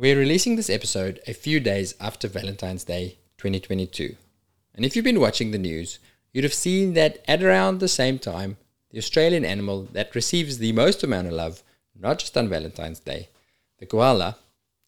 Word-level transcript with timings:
We're 0.00 0.16
releasing 0.16 0.54
this 0.54 0.70
episode 0.70 1.18
a 1.26 1.32
few 1.32 1.58
days 1.58 1.96
after 1.98 2.28
Valentine's 2.28 2.84
Day 2.84 3.18
2022. 3.38 4.14
And 4.76 4.84
if 4.86 4.94
you've 4.94 5.04
been 5.04 5.18
watching 5.18 5.50
the 5.50 5.58
news, 5.58 5.98
you'd 6.32 6.44
have 6.44 6.54
seen 6.54 6.92
that 6.92 7.18
at 7.26 7.42
around 7.42 7.80
the 7.80 7.88
same 7.88 8.20
time, 8.20 8.58
the 8.92 8.98
Australian 8.98 9.44
animal 9.44 9.88
that 9.90 10.14
receives 10.14 10.58
the 10.58 10.70
most 10.70 11.02
amount 11.02 11.26
of 11.26 11.32
love, 11.32 11.64
not 11.98 12.20
just 12.20 12.38
on 12.38 12.48
Valentine's 12.48 13.00
Day, 13.00 13.28
the 13.80 13.86
koala, 13.86 14.36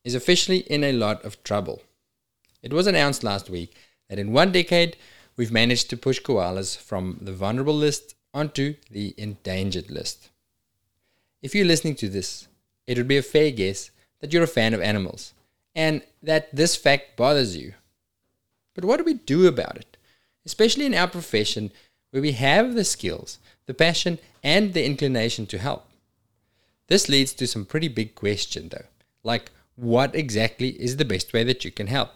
is 0.04 0.14
officially 0.14 0.58
in 0.58 0.84
a 0.84 0.92
lot 0.92 1.24
of 1.24 1.42
trouble. 1.42 1.82
It 2.62 2.72
was 2.72 2.86
announced 2.86 3.24
last 3.24 3.50
week 3.50 3.74
that 4.08 4.20
in 4.20 4.30
one 4.30 4.52
decade, 4.52 4.96
we've 5.36 5.50
managed 5.50 5.90
to 5.90 5.96
push 5.96 6.20
koalas 6.20 6.76
from 6.76 7.18
the 7.20 7.32
vulnerable 7.32 7.74
list 7.74 8.14
onto 8.32 8.76
the 8.92 9.12
endangered 9.18 9.90
list. 9.90 10.30
If 11.42 11.52
you're 11.52 11.66
listening 11.66 11.96
to 11.96 12.08
this, 12.08 12.46
it 12.86 12.96
would 12.96 13.08
be 13.08 13.16
a 13.16 13.22
fair 13.22 13.50
guess 13.50 13.90
that 14.20 14.32
you're 14.32 14.42
a 14.42 14.48
fan 14.48 14.74
of 14.74 14.80
animals 14.80 15.34
and 15.74 16.02
that 16.22 16.54
this 16.54 16.76
fact 16.76 17.16
bothers 17.16 17.56
you. 17.56 17.74
But 18.74 18.84
what 18.84 18.98
do 18.98 19.04
we 19.04 19.14
do 19.14 19.46
about 19.46 19.76
it? 19.76 19.96
Especially 20.44 20.86
in 20.86 20.94
our 20.94 21.08
profession 21.08 21.70
where 22.10 22.22
we 22.22 22.32
have 22.32 22.74
the 22.74 22.84
skills, 22.84 23.38
the 23.66 23.74
passion, 23.74 24.18
and 24.42 24.72
the 24.72 24.84
inclination 24.84 25.46
to 25.46 25.58
help. 25.58 25.86
This 26.88 27.08
leads 27.08 27.32
to 27.34 27.46
some 27.46 27.64
pretty 27.64 27.88
big 27.88 28.14
questions 28.14 28.70
though, 28.70 28.86
like 29.22 29.50
what 29.76 30.14
exactly 30.14 30.70
is 30.80 30.96
the 30.96 31.04
best 31.04 31.32
way 31.32 31.44
that 31.44 31.64
you 31.64 31.70
can 31.70 31.86
help? 31.86 32.10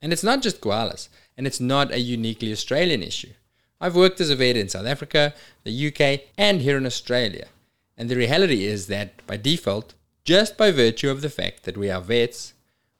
And 0.00 0.12
it's 0.12 0.24
not 0.24 0.42
just 0.42 0.60
koalas, 0.60 1.08
and 1.36 1.46
it's 1.46 1.60
not 1.60 1.92
a 1.92 2.00
uniquely 2.00 2.52
Australian 2.52 3.02
issue. 3.02 3.32
I've 3.80 3.96
worked 3.96 4.20
as 4.20 4.30
a 4.30 4.36
vet 4.36 4.56
in 4.56 4.68
South 4.68 4.86
Africa, 4.86 5.34
the 5.64 5.88
UK, 5.88 6.22
and 6.36 6.60
here 6.60 6.76
in 6.76 6.86
Australia. 6.86 7.46
And 7.96 8.08
the 8.08 8.16
reality 8.16 8.64
is 8.64 8.86
that 8.86 9.24
by 9.26 9.36
default, 9.36 9.94
just 10.24 10.56
by 10.56 10.70
virtue 10.70 11.10
of 11.10 11.22
the 11.22 11.30
fact 11.30 11.64
that 11.64 11.76
we 11.76 11.90
are 11.90 12.00
vets, 12.00 12.54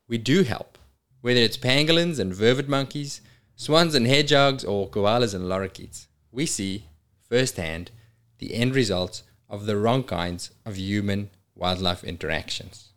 we 0.07 0.19
do 0.19 0.43
help. 0.43 0.79
Whether 1.21 1.41
it's 1.41 1.57
pangolins 1.57 2.19
and 2.19 2.33
vervet 2.33 2.69
monkeys, 2.69 3.21
swans 3.57 3.95
and 3.95 4.07
hedgehogs, 4.07 4.65
or 4.65 4.89
koalas 4.89 5.35
and 5.35 5.45
lorikeets, 5.45 6.07
we 6.31 6.47
see 6.47 6.85
firsthand 7.29 7.91
the 8.39 8.55
end 8.55 8.75
results 8.75 9.25
of 9.49 9.67
the 9.67 9.77
wrong 9.77 10.05
kinds 10.05 10.51
of 10.65 10.79
human 10.79 11.31
wildlife 11.55 12.05
interactions. 12.05 12.91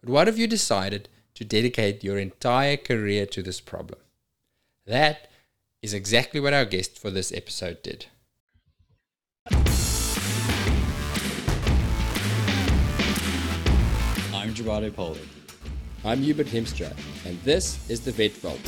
But 0.00 0.10
what 0.10 0.26
have 0.26 0.38
you 0.38 0.46
decided 0.46 1.08
to 1.34 1.44
dedicate 1.44 2.04
your 2.04 2.18
entire 2.18 2.76
career 2.76 3.26
to 3.26 3.42
this 3.42 3.60
problem? 3.60 4.00
That 4.86 5.30
is 5.82 5.94
exactly 5.94 6.40
what 6.40 6.52
our 6.52 6.64
guest 6.64 6.98
for 6.98 7.10
this 7.10 7.32
episode 7.32 7.82
did. 7.82 8.06
Gerardo 14.58 14.90
Poli. 14.90 15.20
I'm 16.04 16.20
Hubert 16.20 16.48
Hiemstra, 16.48 16.92
and 17.24 17.40
this 17.42 17.88
is 17.88 18.00
the 18.00 18.10
Vet 18.10 18.32
Vault. 18.32 18.58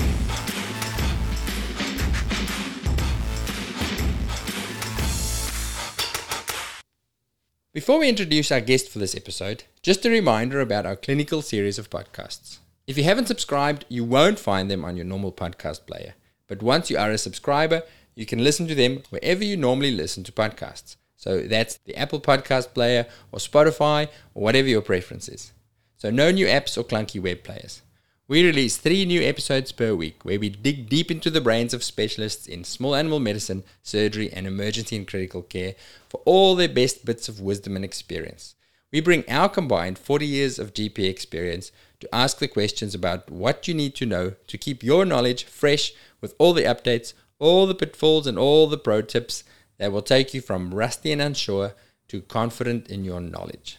Before 7.72 7.98
we 7.98 8.08
introduce 8.08 8.52
our 8.52 8.60
guest 8.60 8.88
for 8.88 9.00
this 9.00 9.16
episode, 9.16 9.64
just 9.82 10.06
a 10.06 10.10
reminder 10.10 10.60
about 10.60 10.86
our 10.86 10.94
clinical 10.94 11.42
series 11.42 11.76
of 11.76 11.90
podcasts. 11.90 12.58
If 12.86 12.96
you 12.96 13.02
haven't 13.02 13.26
subscribed, 13.26 13.84
you 13.88 14.04
won't 14.04 14.38
find 14.38 14.70
them 14.70 14.84
on 14.84 14.96
your 14.96 15.06
normal 15.06 15.32
podcast 15.32 15.86
player. 15.86 16.14
But 16.46 16.62
once 16.62 16.88
you 16.88 16.98
are 16.98 17.10
a 17.10 17.18
subscriber, 17.18 17.82
you 18.14 18.26
can 18.26 18.44
listen 18.44 18.68
to 18.68 18.76
them 18.76 19.02
wherever 19.10 19.42
you 19.42 19.56
normally 19.56 19.90
listen 19.90 20.22
to 20.22 20.30
podcasts. 20.30 20.94
So 21.16 21.40
that's 21.40 21.78
the 21.84 21.96
Apple 21.96 22.20
Podcast 22.20 22.74
Player 22.74 23.06
or 23.32 23.40
Spotify 23.40 24.06
or 24.34 24.44
whatever 24.44 24.68
your 24.68 24.82
preference 24.82 25.28
is. 25.28 25.52
So 26.00 26.08
no 26.08 26.30
new 26.30 26.46
apps 26.46 26.78
or 26.78 26.82
clunky 26.82 27.20
web 27.20 27.42
players. 27.42 27.82
We 28.26 28.42
release 28.42 28.78
three 28.78 29.04
new 29.04 29.20
episodes 29.20 29.70
per 29.70 29.94
week 29.94 30.24
where 30.24 30.40
we 30.40 30.48
dig 30.48 30.88
deep 30.88 31.10
into 31.10 31.28
the 31.28 31.42
brains 31.42 31.74
of 31.74 31.84
specialists 31.84 32.46
in 32.46 32.64
small 32.64 32.94
animal 32.94 33.20
medicine, 33.20 33.64
surgery, 33.82 34.32
and 34.32 34.46
emergency 34.46 34.96
and 34.96 35.06
critical 35.06 35.42
care 35.42 35.74
for 36.08 36.22
all 36.24 36.54
their 36.54 36.70
best 36.70 37.04
bits 37.04 37.28
of 37.28 37.38
wisdom 37.42 37.76
and 37.76 37.84
experience. 37.84 38.54
We 38.90 39.02
bring 39.02 39.28
our 39.28 39.50
combined 39.50 39.98
40 39.98 40.24
years 40.24 40.58
of 40.58 40.72
GP 40.72 41.00
experience 41.00 41.70
to 42.00 42.14
ask 42.14 42.38
the 42.38 42.48
questions 42.48 42.94
about 42.94 43.30
what 43.30 43.68
you 43.68 43.74
need 43.74 43.94
to 43.96 44.06
know 44.06 44.32
to 44.46 44.56
keep 44.56 44.82
your 44.82 45.04
knowledge 45.04 45.44
fresh 45.44 45.92
with 46.22 46.34
all 46.38 46.54
the 46.54 46.64
updates, 46.64 47.12
all 47.38 47.66
the 47.66 47.74
pitfalls, 47.74 48.26
and 48.26 48.38
all 48.38 48.66
the 48.68 48.78
pro 48.78 49.02
tips 49.02 49.44
that 49.76 49.92
will 49.92 50.00
take 50.00 50.32
you 50.32 50.40
from 50.40 50.72
rusty 50.72 51.12
and 51.12 51.20
unsure 51.20 51.74
to 52.08 52.22
confident 52.22 52.88
in 52.88 53.04
your 53.04 53.20
knowledge. 53.20 53.76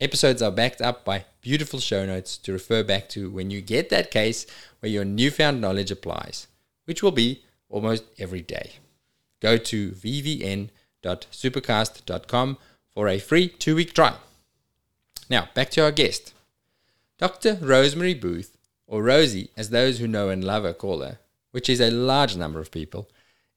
Episodes 0.00 0.42
are 0.42 0.50
backed 0.50 0.80
up 0.80 1.04
by 1.04 1.24
beautiful 1.40 1.78
show 1.78 2.04
notes 2.04 2.36
to 2.38 2.52
refer 2.52 2.82
back 2.82 3.08
to 3.08 3.30
when 3.30 3.48
you 3.50 3.60
get 3.60 3.90
that 3.90 4.10
case 4.10 4.44
where 4.80 4.90
your 4.90 5.04
newfound 5.04 5.60
knowledge 5.60 5.92
applies, 5.92 6.48
which 6.84 7.00
will 7.02 7.12
be 7.12 7.44
almost 7.68 8.04
every 8.18 8.42
day. 8.42 8.72
Go 9.40 9.56
to 9.56 9.92
vvn.supercast.com 9.92 12.58
for 12.92 13.08
a 13.08 13.18
free 13.18 13.48
two 13.48 13.76
week 13.76 13.94
trial. 13.94 14.18
Now, 15.30 15.48
back 15.54 15.70
to 15.70 15.84
our 15.84 15.92
guest. 15.92 16.34
Dr. 17.18 17.58
Rosemary 17.60 18.14
Booth, 18.14 18.58
or 18.86 19.02
Rosie 19.02 19.50
as 19.56 19.70
those 19.70 19.98
who 19.98 20.08
know 20.08 20.28
and 20.28 20.42
love 20.42 20.64
her 20.64 20.74
call 20.74 21.02
her, 21.02 21.18
which 21.52 21.70
is 21.70 21.80
a 21.80 21.90
large 21.90 22.36
number 22.36 22.58
of 22.58 22.72
people, 22.72 23.08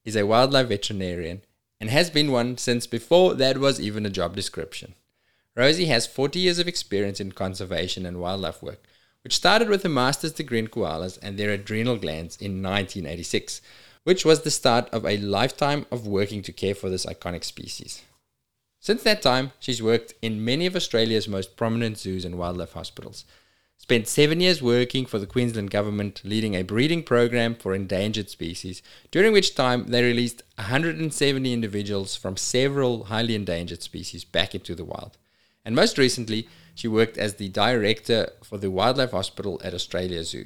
is 0.05 0.15
a 0.15 0.25
wildlife 0.25 0.67
veterinarian 0.67 1.41
and 1.81 1.89
has 1.89 2.11
been 2.11 2.31
one 2.31 2.57
since 2.57 2.85
before 2.85 3.33
that 3.33 3.57
was 3.57 3.81
even 3.81 4.05
a 4.05 4.11
job 4.11 4.35
description. 4.35 4.93
Rosie 5.57 5.87
has 5.87 6.05
40 6.05 6.37
years 6.37 6.59
of 6.59 6.67
experience 6.67 7.19
in 7.19 7.31
conservation 7.31 8.05
and 8.05 8.19
wildlife 8.19 8.61
work, 8.61 8.83
which 9.23 9.35
started 9.35 9.69
with 9.69 9.83
a 9.83 9.89
master's 9.89 10.31
degree 10.31 10.59
in 10.59 10.67
koalas 10.67 11.17
and 11.19 11.35
their 11.35 11.49
adrenal 11.49 11.97
glands 11.97 12.37
in 12.37 12.61
1986, 12.61 13.59
which 14.03 14.23
was 14.23 14.43
the 14.43 14.51
start 14.51 14.87
of 14.91 15.03
a 15.03 15.17
lifetime 15.17 15.87
of 15.89 16.05
working 16.05 16.43
to 16.43 16.51
care 16.51 16.75
for 16.75 16.91
this 16.91 17.07
iconic 17.07 17.43
species. 17.43 18.03
Since 18.79 19.01
that 19.01 19.23
time, 19.23 19.51
she's 19.59 19.81
worked 19.81 20.13
in 20.21 20.45
many 20.45 20.67
of 20.67 20.75
Australia's 20.75 21.27
most 21.27 21.57
prominent 21.57 21.97
zoos 21.97 22.23
and 22.23 22.37
wildlife 22.37 22.73
hospitals. 22.73 23.25
Spent 23.79 24.07
seven 24.07 24.39
years 24.39 24.61
working 24.61 25.07
for 25.07 25.17
the 25.17 25.25
Queensland 25.25 25.71
government, 25.71 26.21
leading 26.23 26.55
a 26.55 26.61
breeding 26.61 27.01
program 27.01 27.55
for 27.55 27.73
endangered 27.73 28.29
species, 28.29 28.83
during 29.09 29.33
which 29.33 29.55
time 29.55 29.87
they 29.87 30.03
released 30.03 30.43
170 30.57 31.51
individuals 31.51 32.15
from 32.15 32.37
several 32.37 33.05
highly 33.05 33.33
endangered 33.33 33.81
species 33.81 34.23
back 34.23 34.53
into 34.53 34.75
the 34.75 34.85
wild. 34.85 35.17
And 35.67 35.75
most 35.75 35.97
recently, 35.97 36.47
she 36.75 36.87
worked 36.87 37.17
as 37.17 37.33
the 37.33 37.49
director 37.49 38.29
for 38.41 38.57
the 38.57 38.71
Wildlife 38.71 39.11
Hospital 39.11 39.59
at 39.65 39.73
Australia 39.73 40.23
Zoo. 40.23 40.45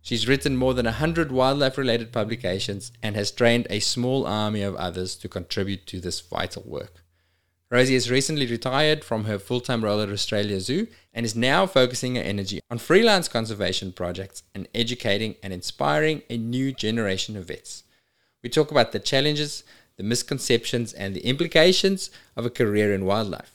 She's 0.00 0.28
written 0.28 0.56
more 0.56 0.74
than 0.74 0.84
100 0.84 1.32
wildlife 1.32 1.76
related 1.76 2.12
publications 2.12 2.92
and 3.02 3.16
has 3.16 3.32
trained 3.32 3.66
a 3.68 3.80
small 3.80 4.28
army 4.28 4.62
of 4.62 4.76
others 4.76 5.16
to 5.16 5.28
contribute 5.28 5.88
to 5.88 5.98
this 5.98 6.20
vital 6.20 6.62
work. 6.64 7.02
Rosie 7.68 7.94
has 7.94 8.12
recently 8.12 8.46
retired 8.46 9.02
from 9.02 9.24
her 9.24 9.40
full 9.40 9.60
time 9.60 9.82
role 9.82 10.00
at 10.00 10.08
Australia 10.08 10.60
Zoo 10.60 10.86
and 11.12 11.26
is 11.26 11.34
now 11.34 11.66
focusing 11.66 12.14
her 12.14 12.22
energy 12.22 12.60
on 12.70 12.78
freelance 12.78 13.26
conservation 13.26 13.90
projects 13.90 14.44
and 14.54 14.68
educating 14.72 15.34
and 15.42 15.52
inspiring 15.52 16.22
a 16.30 16.38
new 16.38 16.70
generation 16.70 17.36
of 17.36 17.48
vets. 17.48 17.82
We 18.40 18.48
talk 18.48 18.70
about 18.70 18.92
the 18.92 19.00
challenges, 19.00 19.64
the 19.96 20.04
misconceptions, 20.04 20.92
and 20.92 21.16
the 21.16 21.26
implications 21.26 22.12
of 22.36 22.46
a 22.46 22.50
career 22.50 22.94
in 22.94 23.04
wildlife 23.04 23.50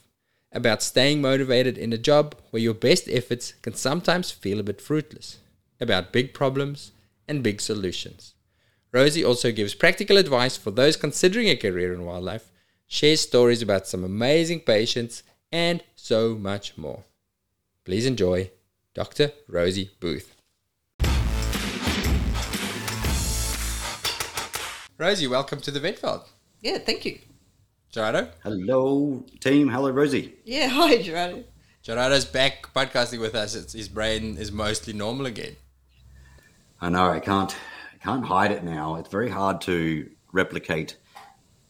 about 0.55 0.81
staying 0.81 1.21
motivated 1.21 1.77
in 1.77 1.91
a 1.91 1.97
job 1.97 2.33
where 2.49 2.61
your 2.61 2.73
best 2.73 3.09
efforts 3.09 3.53
can 3.61 3.73
sometimes 3.73 4.31
feel 4.31 4.59
a 4.59 4.63
bit 4.63 4.79
fruitless, 4.79 5.37
about 5.81 6.13
big 6.13 6.33
problems 6.33 6.93
and 7.27 7.43
big 7.43 7.59
solutions. 7.59 8.33
Rosie 8.93 9.25
also 9.25 9.51
gives 9.51 9.75
practical 9.75 10.15
advice 10.15 10.55
for 10.55 10.71
those 10.71 10.95
considering 10.95 11.49
a 11.49 11.57
career 11.57 11.93
in 11.93 12.05
wildlife, 12.05 12.51
shares 12.87 13.19
stories 13.19 13.61
about 13.61 13.85
some 13.85 14.05
amazing 14.05 14.61
patients, 14.61 15.23
and 15.51 15.83
so 15.95 16.35
much 16.35 16.77
more. 16.77 17.03
Please 17.83 18.05
enjoy 18.05 18.49
Dr. 18.93 19.33
Rosie 19.49 19.91
Booth. 19.99 20.35
Rosie, 24.97 25.27
welcome 25.27 25.59
to 25.59 25.71
the 25.71 25.81
Vet 25.81 25.99
Vault. 25.99 26.29
Yeah, 26.61 26.77
thank 26.77 27.03
you. 27.03 27.19
Gerardo? 27.95 28.27
Hello, 28.43 29.23
team. 29.39 29.69
Hello, 29.69 29.89
Rosie. 29.89 30.33
Yeah, 30.43 30.67
hi, 30.67 31.01
Gerardo. 31.01 31.45
Gerardo's 31.81 32.25
back 32.25 32.67
podcasting 32.75 33.21
with 33.21 33.35
us. 33.35 33.55
It's, 33.55 33.71
his 33.71 33.87
brain 33.87 34.35
is 34.37 34.51
mostly 34.51 34.91
normal 34.91 35.27
again. 35.27 35.55
I 36.81 36.89
know. 36.89 37.09
I 37.09 37.21
can't. 37.21 37.55
I 37.93 37.97
can't 38.03 38.25
hide 38.25 38.51
it 38.51 38.65
now. 38.65 38.95
It's 38.95 39.07
very 39.07 39.29
hard 39.29 39.61
to 39.61 40.09
replicate 40.33 40.97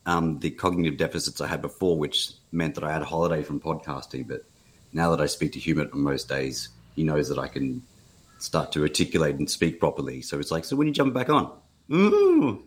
um, 0.07 0.39
the 0.39 0.49
cognitive 0.49 0.97
deficits 0.97 1.41
I 1.41 1.45
had 1.47 1.61
before, 1.61 1.99
which 1.99 2.31
meant 2.51 2.73
that 2.73 2.83
I 2.83 2.91
had 2.91 3.03
a 3.03 3.05
holiday 3.05 3.43
from 3.43 3.59
podcasting. 3.59 4.27
But 4.27 4.45
now 4.93 5.11
that 5.11 5.21
I 5.21 5.27
speak 5.27 5.51
to 5.51 5.59
Hubert 5.59 5.93
on 5.93 5.99
most 5.99 6.27
days, 6.27 6.69
he 6.95 7.03
knows 7.03 7.29
that 7.29 7.37
I 7.37 7.47
can 7.47 7.83
start 8.39 8.71
to 8.71 8.81
articulate 8.81 9.35
and 9.35 9.47
speak 9.47 9.79
properly. 9.79 10.23
So 10.23 10.39
it's 10.39 10.49
like, 10.49 10.65
so 10.65 10.75
when 10.75 10.87
you 10.87 10.93
jump 10.93 11.13
back 11.13 11.29
on? 11.29 11.55
Did 11.87 12.63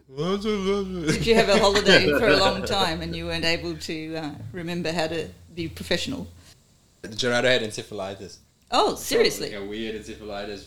you 1.27 1.35
have 1.35 1.49
a 1.49 1.59
holiday 1.59 2.07
for 2.19 2.29
a 2.29 2.37
long 2.37 2.63
time 2.67 3.01
and 3.01 3.17
you 3.17 3.27
weren't 3.27 3.45
able 3.45 3.77
to 3.77 4.17
uh, 4.17 4.31
remember 4.53 4.93
how 4.93 5.09
to 5.09 5.29
be 5.55 5.69
professional? 5.69 6.29
Gerardo 7.17 7.49
had 7.49 7.63
encephalitis. 7.63 8.39
Oh, 8.71 8.95
seriously? 8.95 9.51
Like 9.51 9.61
a 9.61 9.65
weird 9.65 9.97
encephalitis. 9.97 10.67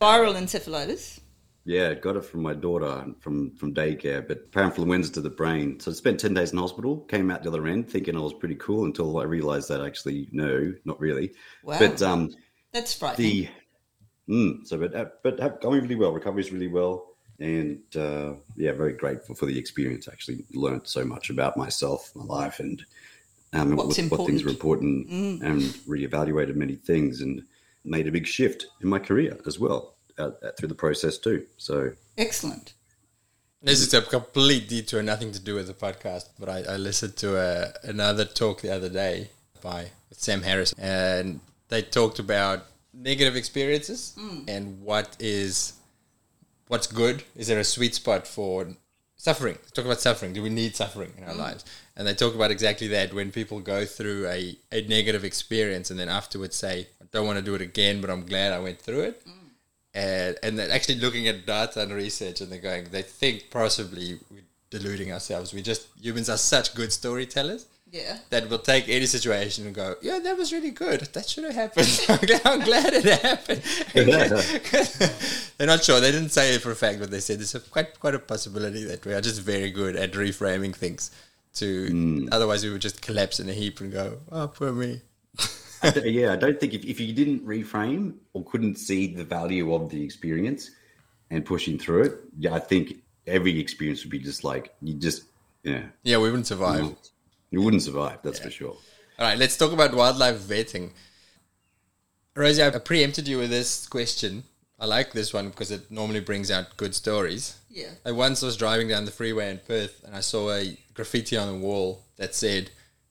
Viral 0.00 0.34
encephalitis. 0.34 1.20
Yeah, 1.64 1.94
got 1.94 2.16
it 2.16 2.24
from 2.24 2.42
my 2.42 2.54
daughter 2.54 3.06
from 3.20 3.54
from 3.54 3.72
daycare, 3.72 4.26
but 4.26 4.50
parainfluenza 4.50 5.12
to 5.14 5.20
the 5.20 5.30
brain. 5.30 5.78
So 5.78 5.92
I 5.92 5.94
spent 5.94 6.18
ten 6.18 6.34
days 6.34 6.50
in 6.52 6.58
hospital. 6.58 6.96
Came 7.02 7.30
out 7.30 7.44
the 7.44 7.50
other 7.50 7.68
end 7.68 7.88
thinking 7.88 8.16
I 8.16 8.20
was 8.20 8.34
pretty 8.34 8.56
cool 8.56 8.84
until 8.84 9.16
I 9.18 9.24
realised 9.24 9.68
that 9.68 9.80
actually 9.80 10.28
no, 10.32 10.74
not 10.84 10.98
really. 10.98 11.32
Wow. 11.62 11.78
But 11.78 12.02
um, 12.02 12.34
That's 12.72 12.94
frightening. 12.94 13.30
the 13.30 13.48
mm, 14.28 14.66
so 14.66 14.76
but 14.76 14.92
uh, 14.92 15.04
but 15.22 15.38
uh, 15.38 15.50
going 15.60 15.82
really 15.82 15.94
well. 15.94 16.10
Recovery's 16.10 16.50
really 16.50 16.66
well, 16.66 17.11
and 17.38 17.80
uh, 17.96 18.34
yeah, 18.56 18.72
very 18.72 18.92
grateful 18.92 19.34
for 19.34 19.46
the 19.46 19.58
experience. 19.58 20.08
Actually, 20.08 20.44
learned 20.54 20.86
so 20.86 21.04
much 21.04 21.30
about 21.30 21.56
myself, 21.56 22.12
my 22.14 22.24
life, 22.24 22.60
and 22.60 22.84
um, 23.52 23.76
what, 23.76 23.86
what 23.86 24.26
things 24.26 24.44
were 24.44 24.50
important. 24.50 25.06
important, 25.10 25.42
and 25.42 25.62
reevaluated 25.86 26.54
many 26.56 26.76
things, 26.76 27.20
and 27.20 27.42
made 27.84 28.06
a 28.06 28.12
big 28.12 28.26
shift 28.26 28.66
in 28.80 28.88
my 28.88 28.98
career 28.98 29.38
as 29.46 29.58
well 29.58 29.94
uh, 30.18 30.30
uh, 30.42 30.52
through 30.58 30.68
the 30.68 30.74
process 30.74 31.18
too. 31.18 31.44
So 31.56 31.92
Excellent. 32.16 32.74
This 33.64 33.80
is 33.80 33.94
a 33.94 34.02
complete 34.02 34.68
detour, 34.68 35.02
nothing 35.04 35.30
to 35.32 35.40
do 35.40 35.54
with 35.54 35.68
the 35.68 35.74
podcast. 35.74 36.30
But 36.38 36.48
I, 36.48 36.62
I 36.62 36.76
listened 36.76 37.16
to 37.18 37.38
a, 37.38 37.72
another 37.84 38.24
talk 38.24 38.60
the 38.60 38.74
other 38.74 38.88
day 38.88 39.30
by 39.62 39.92
Sam 40.10 40.42
Harris, 40.42 40.74
and 40.76 41.40
they 41.68 41.82
talked 41.82 42.18
about 42.18 42.66
negative 42.92 43.36
experiences 43.36 44.14
and 44.48 44.82
what 44.82 45.16
is 45.20 45.74
what's 46.72 46.86
good. 46.86 47.22
Is 47.36 47.48
there 47.48 47.58
a 47.60 47.64
sweet 47.64 47.94
spot 47.94 48.26
for 48.26 48.66
suffering? 49.16 49.58
Talk 49.74 49.84
about 49.84 50.00
suffering. 50.00 50.32
Do 50.32 50.42
we 50.42 50.48
need 50.48 50.74
suffering 50.74 51.12
in 51.18 51.24
our 51.24 51.34
mm. 51.34 51.44
lives? 51.46 51.66
And 51.94 52.08
they 52.08 52.14
talk 52.14 52.34
about 52.34 52.50
exactly 52.50 52.88
that 52.88 53.12
when 53.12 53.30
people 53.30 53.60
go 53.60 53.84
through 53.84 54.26
a, 54.26 54.56
a 54.72 54.80
negative 54.88 55.22
experience 55.22 55.90
and 55.90 56.00
then 56.00 56.08
afterwards 56.08 56.56
say, 56.56 56.86
I 57.02 57.04
don't 57.12 57.26
want 57.26 57.38
to 57.38 57.44
do 57.44 57.54
it 57.54 57.60
again, 57.60 58.00
but 58.00 58.08
I'm 58.08 58.24
glad 58.24 58.54
I 58.54 58.58
went 58.58 58.78
through 58.80 59.02
it 59.10 59.22
mm. 59.26 59.32
and 59.92 60.38
and 60.42 60.58
they're 60.58 60.72
actually 60.72 60.98
looking 61.04 61.28
at 61.28 61.44
data 61.44 61.82
and 61.82 61.92
research 61.92 62.40
and 62.40 62.50
they're 62.50 62.66
going 62.70 62.84
they 62.90 63.02
think 63.02 63.50
possibly 63.50 64.18
we're 64.30 64.48
deluding 64.70 65.12
ourselves 65.12 65.52
we 65.52 65.60
just 65.60 65.82
humans 66.00 66.30
are 66.30 66.38
such 66.38 66.74
good 66.74 66.90
storytellers 66.90 67.66
Yeah. 67.92 68.16
that 68.30 68.48
will 68.48 68.58
take 68.58 68.88
any 68.88 69.04
situation 69.04 69.66
and 69.66 69.74
go 69.74 69.96
yeah 70.00 70.18
that 70.18 70.38
was 70.38 70.50
really 70.50 70.70
good. 70.70 71.00
That 71.12 71.28
should 71.28 71.44
have 71.44 71.54
happened. 71.54 72.00
I'm 72.08 72.18
glad- 72.26 72.46
i'm 72.46 72.60
glad 72.60 72.94
it 72.94 73.04
happened. 73.04 73.62
They're 75.58 75.66
not 75.66 75.84
sure. 75.84 76.00
They 76.00 76.10
didn't 76.10 76.30
say 76.30 76.54
it 76.54 76.62
for 76.62 76.70
a 76.70 76.74
fact 76.74 77.00
but 77.00 77.10
they 77.10 77.20
said 77.20 77.38
there's 77.38 77.54
a, 77.54 77.60
quite 77.60 78.00
quite 78.00 78.14
a 78.14 78.18
possibility 78.18 78.84
that 78.84 79.04
we 79.04 79.12
are 79.12 79.20
just 79.20 79.42
very 79.42 79.70
good 79.70 79.94
at 79.96 80.12
reframing 80.12 80.74
things 80.74 81.10
to 81.56 81.90
mm. 81.90 82.28
otherwise 82.32 82.64
we 82.64 82.70
would 82.70 82.80
just 82.80 83.02
collapse 83.02 83.38
in 83.38 83.48
a 83.50 83.52
heap 83.52 83.80
and 83.80 83.92
go 83.92 84.18
oh 84.32 84.48
poor 84.48 84.72
me. 84.72 85.02
I 85.82 85.90
don't- 85.90 86.06
yeah, 86.06 86.32
I 86.32 86.36
don't 86.36 86.58
think 86.58 86.72
if, 86.72 86.84
if 86.86 86.98
you 86.98 87.12
didn't 87.12 87.46
reframe 87.46 88.14
or 88.32 88.42
couldn't 88.44 88.76
see 88.76 89.14
the 89.14 89.24
value 89.24 89.74
of 89.74 89.90
the 89.90 90.02
experience 90.02 90.70
and 91.30 91.44
pushing 91.44 91.78
through 91.78 92.04
it, 92.04 92.20
yeah, 92.38 92.54
I 92.54 92.60
think 92.60 92.96
every 93.26 93.58
experience 93.60 94.02
would 94.02 94.10
be 94.10 94.18
just 94.18 94.44
like 94.44 94.74
you 94.80 94.94
just 94.94 95.24
yeah, 95.62 95.82
yeah 96.04 96.16
we 96.16 96.30
wouldn't 96.30 96.46
survive 96.46 96.94
you 97.52 97.62
wouldn't 97.62 97.82
survive. 97.82 98.18
That's 98.22 98.40
for 98.40 98.50
sure. 98.50 98.76
All 99.18 99.26
right, 99.26 99.38
let's 99.38 99.56
talk 99.56 99.72
about 99.72 99.94
wildlife 99.94 100.38
vetting. 100.38 100.90
Rosie, 102.34 102.64
I 102.64 102.70
preempted 102.70 103.28
you 103.28 103.38
with 103.38 103.50
this 103.50 103.86
question. 103.86 104.44
I 104.80 104.86
like 104.86 105.12
this 105.12 105.32
one 105.32 105.50
because 105.50 105.70
it 105.70 105.90
normally 105.90 106.20
brings 106.20 106.50
out 106.50 106.76
good 106.76 106.94
stories. 106.94 107.56
Yeah. 107.70 107.90
I 108.04 108.12
once 108.12 108.42
was 108.42 108.56
driving 108.56 108.88
down 108.88 109.04
the 109.04 109.12
freeway 109.12 109.50
in 109.50 109.58
Perth 109.58 110.02
and 110.04 110.16
I 110.16 110.20
saw 110.20 110.50
a 110.50 110.76
graffiti 110.94 111.36
on 111.36 111.52
the 111.52 111.58
wall 111.64 112.02
that 112.16 112.34
said, 112.34 112.70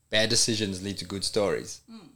Bad 0.10 0.30
decisions 0.30 0.84
lead 0.84 0.98
to 0.98 1.06
good 1.06 1.24
stories. 1.24 1.80
Hmm. 1.90 2.08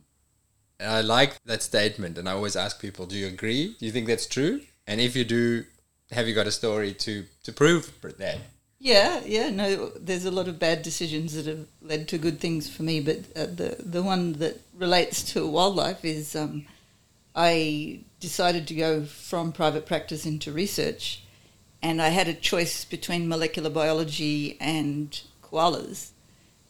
And 0.82 0.92
I 0.92 1.00
like 1.00 1.42
that 1.46 1.64
statement. 1.64 2.18
And 2.18 2.28
I 2.28 2.34
always 2.34 2.58
ask 2.58 2.82
people, 2.82 3.06
Do 3.06 3.16
you 3.16 3.28
agree? 3.28 3.78
Do 3.80 3.86
you 3.86 3.92
think 3.92 4.08
that's 4.08 4.28
true? 4.28 4.62
And 4.88 5.00
if 5.00 5.16
you 5.16 5.24
do, 5.24 5.64
have 6.12 6.28
you 6.28 6.36
got 6.36 6.48
a 6.48 6.52
story 6.52 6.94
to, 6.96 7.24
to 7.44 7.54
prove 7.54 7.94
that? 8.02 8.40
Yeah, 8.86 9.22
yeah. 9.26 9.50
No, 9.50 9.90
there's 10.00 10.26
a 10.26 10.32
lot 10.32 10.48
of 10.48 10.60
bad 10.60 10.84
decisions 10.84 11.34
that 11.34 11.48
have 11.48 11.66
led 11.82 12.08
to 12.10 12.20
good 12.20 12.40
things 12.40 12.70
for 12.70 12.84
me, 12.84 13.00
but 13.00 13.18
uh, 13.36 13.48
the 13.48 13.78
the 13.80 14.04
one 14.04 14.34
that 14.34 14.62
relates 14.78 15.24
to 15.34 15.48
wildlife 15.48 16.06
is 16.06 16.36
um, 16.36 16.68
I 17.36 18.02
decided 18.20 18.68
to 18.68 18.76
go 18.76 19.06
from 19.06 19.54
private 19.54 19.88
practice 19.88 20.26
into 20.26 20.52
research, 20.52 21.24
and 21.82 22.02
I 22.02 22.10
had 22.10 22.28
a 22.28 22.36
choice 22.36 22.86
between 22.86 23.28
molecular 23.28 23.72
biology 23.72 24.58
and 24.62 25.20
koalas. 25.44 26.12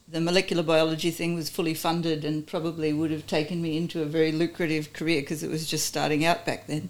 The 0.08 0.22
molecular 0.22 0.64
biology 0.64 1.12
thing 1.12 1.36
was 1.36 1.50
fully 1.50 1.74
funded 1.74 2.26
and 2.26 2.48
probably 2.48 2.94
would 2.94 3.12
have 3.12 3.28
taken 3.28 3.62
me 3.62 3.78
into 3.78 4.02
a 4.02 4.06
very 4.06 4.32
lucrative 4.32 4.94
career 4.94 5.22
because 5.22 5.44
it 5.44 5.52
was 5.52 5.68
just 5.68 5.86
starting 5.86 6.26
out 6.26 6.46
back 6.46 6.68
then. 6.68 6.90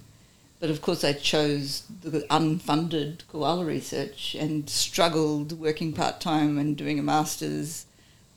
But 0.60 0.70
of 0.70 0.82
course, 0.82 1.04
I 1.04 1.14
chose 1.14 1.84
the 2.02 2.22
unfunded 2.30 3.28
koala 3.28 3.66
research 3.66 4.36
and 4.36 4.70
struggled 4.70 5.52
working 5.60 5.94
part 5.94 6.22
time 6.22 6.58
and 6.58 6.78
doing 6.78 6.98
a 6.98 7.04
master's. 7.04 7.86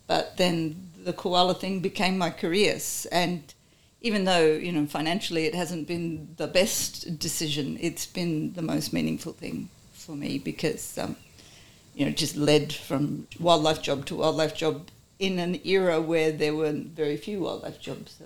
But 0.06 0.37
then 0.37 0.91
the 1.05 1.12
koala 1.12 1.55
thing 1.55 1.81
became 1.81 2.19
my 2.19 2.31
career. 2.31 2.79
And 3.12 3.55
even 4.00 4.25
though, 4.25 4.47
you 4.53 4.73
know, 4.73 4.87
financially 4.87 5.47
it 5.47 5.55
hasn't 5.55 5.87
been 5.87 6.35
the 6.37 6.49
best 6.49 7.19
decision, 7.19 7.79
it's 7.81 8.06
been 8.06 8.53
the 8.55 8.62
most 8.62 8.93
meaningful 8.93 9.32
thing 9.32 9.69
for 9.93 10.12
me 10.17 10.38
because, 10.38 10.99
um, 10.99 11.17
you 11.94 12.05
know, 12.05 12.11
it 12.11 12.17
just 12.17 12.37
led 12.37 12.73
from 12.73 13.26
wildlife 13.38 13.82
job 13.82 14.06
to 14.06 14.17
wildlife 14.17 14.55
job 14.55 14.88
in 15.19 15.38
an 15.38 15.61
era 15.65 16.00
where 16.00 16.32
there 16.32 16.55
were 16.55 16.73
very 16.73 17.17
few 17.17 17.41
wildlife 17.41 17.81
jobs. 17.81 18.23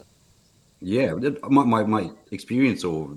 Yeah, 0.81 1.15
my, 1.49 1.65
my, 1.65 1.85
my 1.85 2.11
experience 2.31 2.85
or 2.85 3.11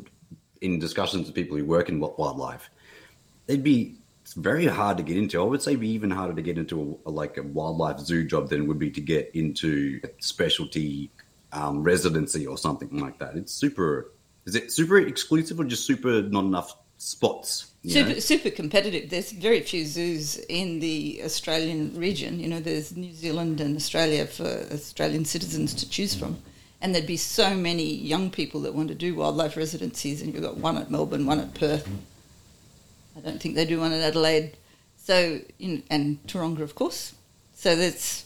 in 0.62 0.80
discussions 0.80 1.28
with 1.28 1.36
people 1.36 1.58
who 1.58 1.66
work 1.66 1.90
in 1.90 2.00
wildlife, 2.00 2.70
they'd 3.48 3.64
be 3.64 3.96
it's 4.26 4.34
very 4.34 4.66
hard 4.66 4.98
to 4.98 5.04
get 5.04 5.18
into. 5.18 5.40
I 5.40 5.46
would 5.46 5.62
say 5.62 5.76
be 5.76 5.90
even 5.90 6.10
harder 6.10 6.34
to 6.34 6.42
get 6.42 6.58
into 6.58 7.00
a, 7.06 7.12
like 7.12 7.38
a 7.38 7.44
wildlife 7.44 8.00
zoo 8.00 8.24
job 8.24 8.50
than 8.50 8.64
it 8.64 8.68
would 8.68 8.80
be 8.80 8.90
to 8.90 9.00
get 9.00 9.30
into 9.36 10.00
a 10.04 10.10
specialty 10.18 11.12
um, 11.54 11.84
residency 11.84 12.48
or 12.48 12.58
something 12.58 13.00
like 13.00 13.20
that. 13.20 13.36
It's 13.36 13.54
super. 13.54 14.12
Is 14.46 14.56
it 14.56 14.72
super 14.72 14.98
exclusive 14.98 15.60
or 15.60 15.64
just 15.64 15.86
super 15.86 16.24
not 16.24 16.44
enough 16.44 16.76
spots? 16.98 17.72
know? 18.04 18.10
Super, 18.10 18.22
super 18.22 18.50
competitive. 18.50 19.12
There's 19.12 19.32
very 19.32 19.62
few 19.62 19.86
zoos 19.86 20.38
in 20.50 20.80
the 20.80 21.22
Australian 21.24 21.96
region. 21.96 22.40
You 22.40 22.48
know, 22.48 22.60
there's 22.60 22.98
New 22.98 23.14
Zealand 23.14 23.62
and 23.62 23.76
Australia 23.76 24.26
for 24.26 24.48
Australian 24.72 25.26
citizens 25.26 25.76
to 25.76 25.88
choose 25.88 26.16
from. 26.16 26.38
And 26.82 26.94
there'd 26.94 27.08
be 27.08 27.18
so 27.18 27.56
many 27.56 27.84
young 27.84 28.30
people 28.30 28.62
that 28.62 28.74
want 28.74 28.90
to 28.90 28.96
do 28.96 29.16
wildlife 29.16 29.58
residencies, 29.58 30.22
and 30.22 30.34
you've 30.34 30.44
got 30.44 30.58
one 30.58 30.78
at 30.78 30.92
Melbourne, 30.92 31.26
one 31.26 31.40
at 31.40 31.54
Perth. 31.54 31.88
I 33.18 33.22
don't 33.22 33.42
think 33.42 33.56
they 33.56 33.66
do 33.66 33.80
one 33.80 33.94
at 33.94 34.02
Adelaide. 34.02 34.58
So, 34.98 35.40
in, 35.60 35.84
and 35.90 36.22
Taronga, 36.28 36.60
of 36.60 36.76
course. 36.76 37.14
So 37.56 37.76
there's 37.76 38.26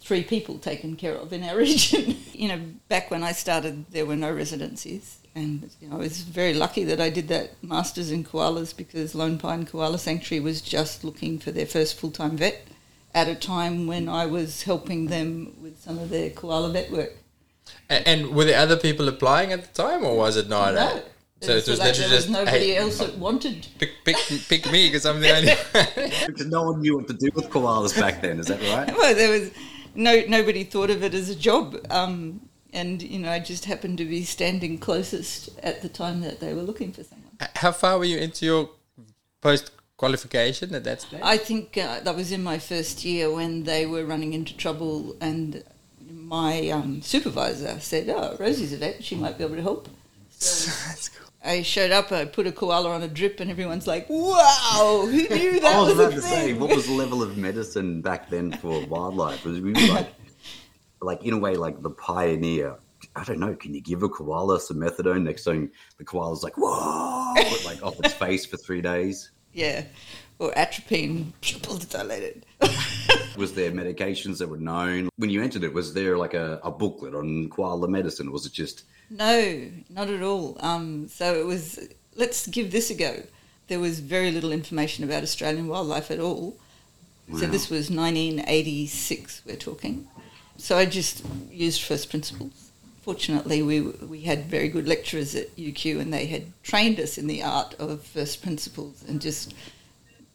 three 0.00 0.24
people 0.24 0.58
taken 0.58 0.96
care 0.96 1.14
of 1.14 1.32
in 1.32 1.44
our 1.44 1.56
region. 1.66 2.16
you 2.32 2.48
know, 2.48 2.60
back 2.88 3.10
when 3.10 3.22
I 3.22 3.32
started, 3.32 3.86
there 3.92 4.06
were 4.06 4.16
no 4.16 4.32
residencies. 4.32 5.18
And 5.34 5.70
you 5.80 5.88
know, 5.88 5.96
I 5.96 5.98
was 5.98 6.22
very 6.22 6.54
lucky 6.54 6.82
that 6.84 7.00
I 7.00 7.08
did 7.08 7.28
that 7.28 7.62
master's 7.62 8.10
in 8.10 8.24
koalas 8.24 8.76
because 8.76 9.14
Lone 9.14 9.38
Pine 9.38 9.64
Koala 9.64 9.98
Sanctuary 9.98 10.42
was 10.42 10.60
just 10.60 11.04
looking 11.04 11.38
for 11.38 11.52
their 11.52 11.66
first 11.66 11.98
full 11.98 12.10
time 12.10 12.36
vet 12.36 12.66
at 13.14 13.28
a 13.28 13.34
time 13.34 13.86
when 13.86 14.08
I 14.08 14.26
was 14.26 14.62
helping 14.62 15.06
them 15.06 15.54
with 15.62 15.80
some 15.80 15.98
of 15.98 16.10
their 16.10 16.30
koala 16.30 16.70
vet 16.70 16.90
work. 16.90 17.12
And, 17.90 18.06
and 18.06 18.34
were 18.34 18.46
there 18.46 18.58
other 18.58 18.76
people 18.76 19.08
applying 19.08 19.52
at 19.52 19.62
the 19.62 19.82
time, 19.82 20.04
or 20.04 20.16
was 20.16 20.36
it 20.36 20.48
not? 20.48 20.74
no. 20.74 21.02
So 21.42 21.52
it 21.52 21.66
was 21.66 21.78
like 21.78 21.88
literally 21.88 22.08
there 22.08 22.16
was 22.16 22.24
just 22.26 22.30
nobody 22.30 22.58
hey, 22.58 22.76
else 22.76 22.98
that 22.98 23.16
wanted. 23.16 23.66
Pick, 23.78 23.90
pick, 24.04 24.16
pick 24.48 24.70
me 24.70 24.88
because 24.88 25.06
I'm 25.06 25.20
the 25.20 25.34
only. 25.34 26.26
Because 26.26 26.46
no 26.46 26.64
one 26.64 26.82
knew 26.82 26.96
what 26.96 27.08
to 27.08 27.14
do 27.14 27.30
with 27.34 27.48
koalas 27.48 27.98
back 27.98 28.20
then. 28.20 28.38
Is 28.38 28.46
that 28.48 28.60
right? 28.60 28.94
Well, 28.96 29.14
there 29.14 29.30
was 29.30 29.50
no 29.94 30.22
nobody 30.28 30.64
thought 30.64 30.90
of 30.90 31.02
it 31.02 31.14
as 31.14 31.30
a 31.30 31.34
job, 31.34 31.78
um, 31.88 32.42
and 32.74 33.02
you 33.02 33.18
know 33.18 33.30
I 33.30 33.38
just 33.38 33.64
happened 33.64 33.96
to 33.98 34.04
be 34.04 34.22
standing 34.22 34.76
closest 34.76 35.48
at 35.62 35.80
the 35.80 35.88
time 35.88 36.20
that 36.20 36.40
they 36.40 36.52
were 36.52 36.62
looking 36.62 36.92
for 36.92 37.04
someone. 37.04 37.30
How 37.56 37.72
far 37.72 37.98
were 37.98 38.04
you 38.04 38.18
into 38.18 38.44
your 38.44 38.70
post 39.40 39.70
qualification 39.96 40.74
at 40.74 40.84
that 40.84 41.00
stage? 41.00 41.20
I 41.22 41.38
think 41.38 41.78
uh, 41.78 42.00
that 42.00 42.14
was 42.14 42.32
in 42.32 42.42
my 42.42 42.58
first 42.58 43.02
year 43.02 43.32
when 43.32 43.64
they 43.64 43.86
were 43.86 44.04
running 44.04 44.34
into 44.34 44.54
trouble, 44.54 45.16
and 45.22 45.64
my 46.30 46.68
um, 46.68 47.02
supervisor 47.02 47.78
said, 47.80 48.08
"Oh, 48.08 48.36
Rosie's 48.38 48.72
a 48.72 48.76
vet; 48.76 49.02
she 49.02 49.16
might 49.16 49.36
be 49.36 49.44
able 49.44 49.56
to 49.56 49.62
help." 49.62 49.88
So 50.42 50.70
That's 50.88 51.10
cool. 51.10 51.28
I 51.44 51.60
showed 51.60 51.90
up, 51.90 52.12
I 52.12 52.24
put 52.24 52.46
a 52.46 52.52
koala 52.52 52.90
on 52.92 53.02
a 53.02 53.08
drip, 53.08 53.40
and 53.40 53.50
everyone's 53.50 53.86
like, 53.86 54.08
"Wow, 54.08 55.06
who 55.10 55.28
knew 55.28 55.60
that 55.60 55.74
I 55.74 55.78
was 55.78 55.88
was 55.88 55.98
about 55.98 56.12
to 56.12 56.22
say, 56.22 56.54
what 56.54 56.74
was 56.74 56.86
the 56.86 56.94
level 56.94 57.22
of 57.22 57.36
medicine 57.36 58.00
back 58.00 58.30
then 58.30 58.52
for 58.52 58.86
wildlife? 58.86 59.44
Was 59.44 59.60
we 59.60 59.72
were 59.72 59.92
like, 59.92 60.14
like 61.02 61.22
in 61.24 61.34
a 61.34 61.38
way, 61.38 61.56
like 61.56 61.82
the 61.82 61.90
pioneer. 61.90 62.76
I 63.16 63.24
don't 63.24 63.40
know. 63.40 63.54
Can 63.54 63.74
you 63.74 63.82
give 63.82 64.02
a 64.02 64.08
koala 64.08 64.60
some 64.60 64.78
methadone? 64.78 65.24
Next 65.24 65.44
thing, 65.44 65.70
the 65.98 66.04
koala's 66.04 66.42
like, 66.42 66.56
whoa, 66.56 67.34
like 67.66 67.82
off 67.82 67.98
its 68.00 68.14
face 68.14 68.46
for 68.46 68.56
three 68.56 68.80
days. 68.80 69.30
Yeah, 69.52 69.84
or 70.38 70.56
atropine, 70.56 71.32
pupils 71.42 71.84
dilated. 71.84 72.46
Was 73.36 73.52
there 73.54 73.70
medications 73.70 74.38
that 74.38 74.48
were 74.48 74.56
known? 74.56 75.08
When 75.16 75.30
you 75.30 75.42
entered 75.42 75.64
it, 75.64 75.72
was 75.72 75.94
there 75.94 76.16
like 76.16 76.34
a, 76.34 76.60
a 76.62 76.70
booklet 76.70 77.14
on 77.14 77.48
koala 77.50 77.88
medicine, 77.88 78.28
or 78.28 78.32
was 78.32 78.46
it 78.46 78.52
just 78.52 78.84
No, 79.10 79.70
not 79.88 80.08
at 80.08 80.22
all. 80.22 80.56
Um, 80.60 81.08
so 81.08 81.34
it 81.34 81.46
was, 81.46 81.88
let's 82.16 82.46
give 82.46 82.72
this 82.72 82.90
a 82.90 82.94
go. 82.94 83.22
There 83.68 83.80
was 83.80 84.00
very 84.00 84.30
little 84.30 84.52
information 84.52 85.04
about 85.04 85.22
Australian 85.22 85.68
wildlife 85.68 86.10
at 86.10 86.20
all. 86.20 86.56
So 87.38 87.46
this 87.46 87.70
was 87.70 87.90
1986, 87.90 89.42
we're 89.46 89.54
talking. 89.54 90.08
So 90.56 90.76
I 90.76 90.84
just 90.84 91.24
used 91.50 91.80
first 91.80 92.10
principles. 92.10 92.72
Fortunately, 93.02 93.62
we, 93.62 93.80
we 93.80 94.22
had 94.22 94.46
very 94.46 94.68
good 94.68 94.88
lecturers 94.88 95.36
at 95.36 95.54
UQ 95.56 96.00
and 96.00 96.12
they 96.12 96.26
had 96.26 96.52
trained 96.64 96.98
us 96.98 97.16
in 97.16 97.28
the 97.28 97.42
art 97.42 97.74
of 97.78 98.02
first 98.02 98.42
principles 98.42 99.04
and 99.06 99.20
just 99.20 99.54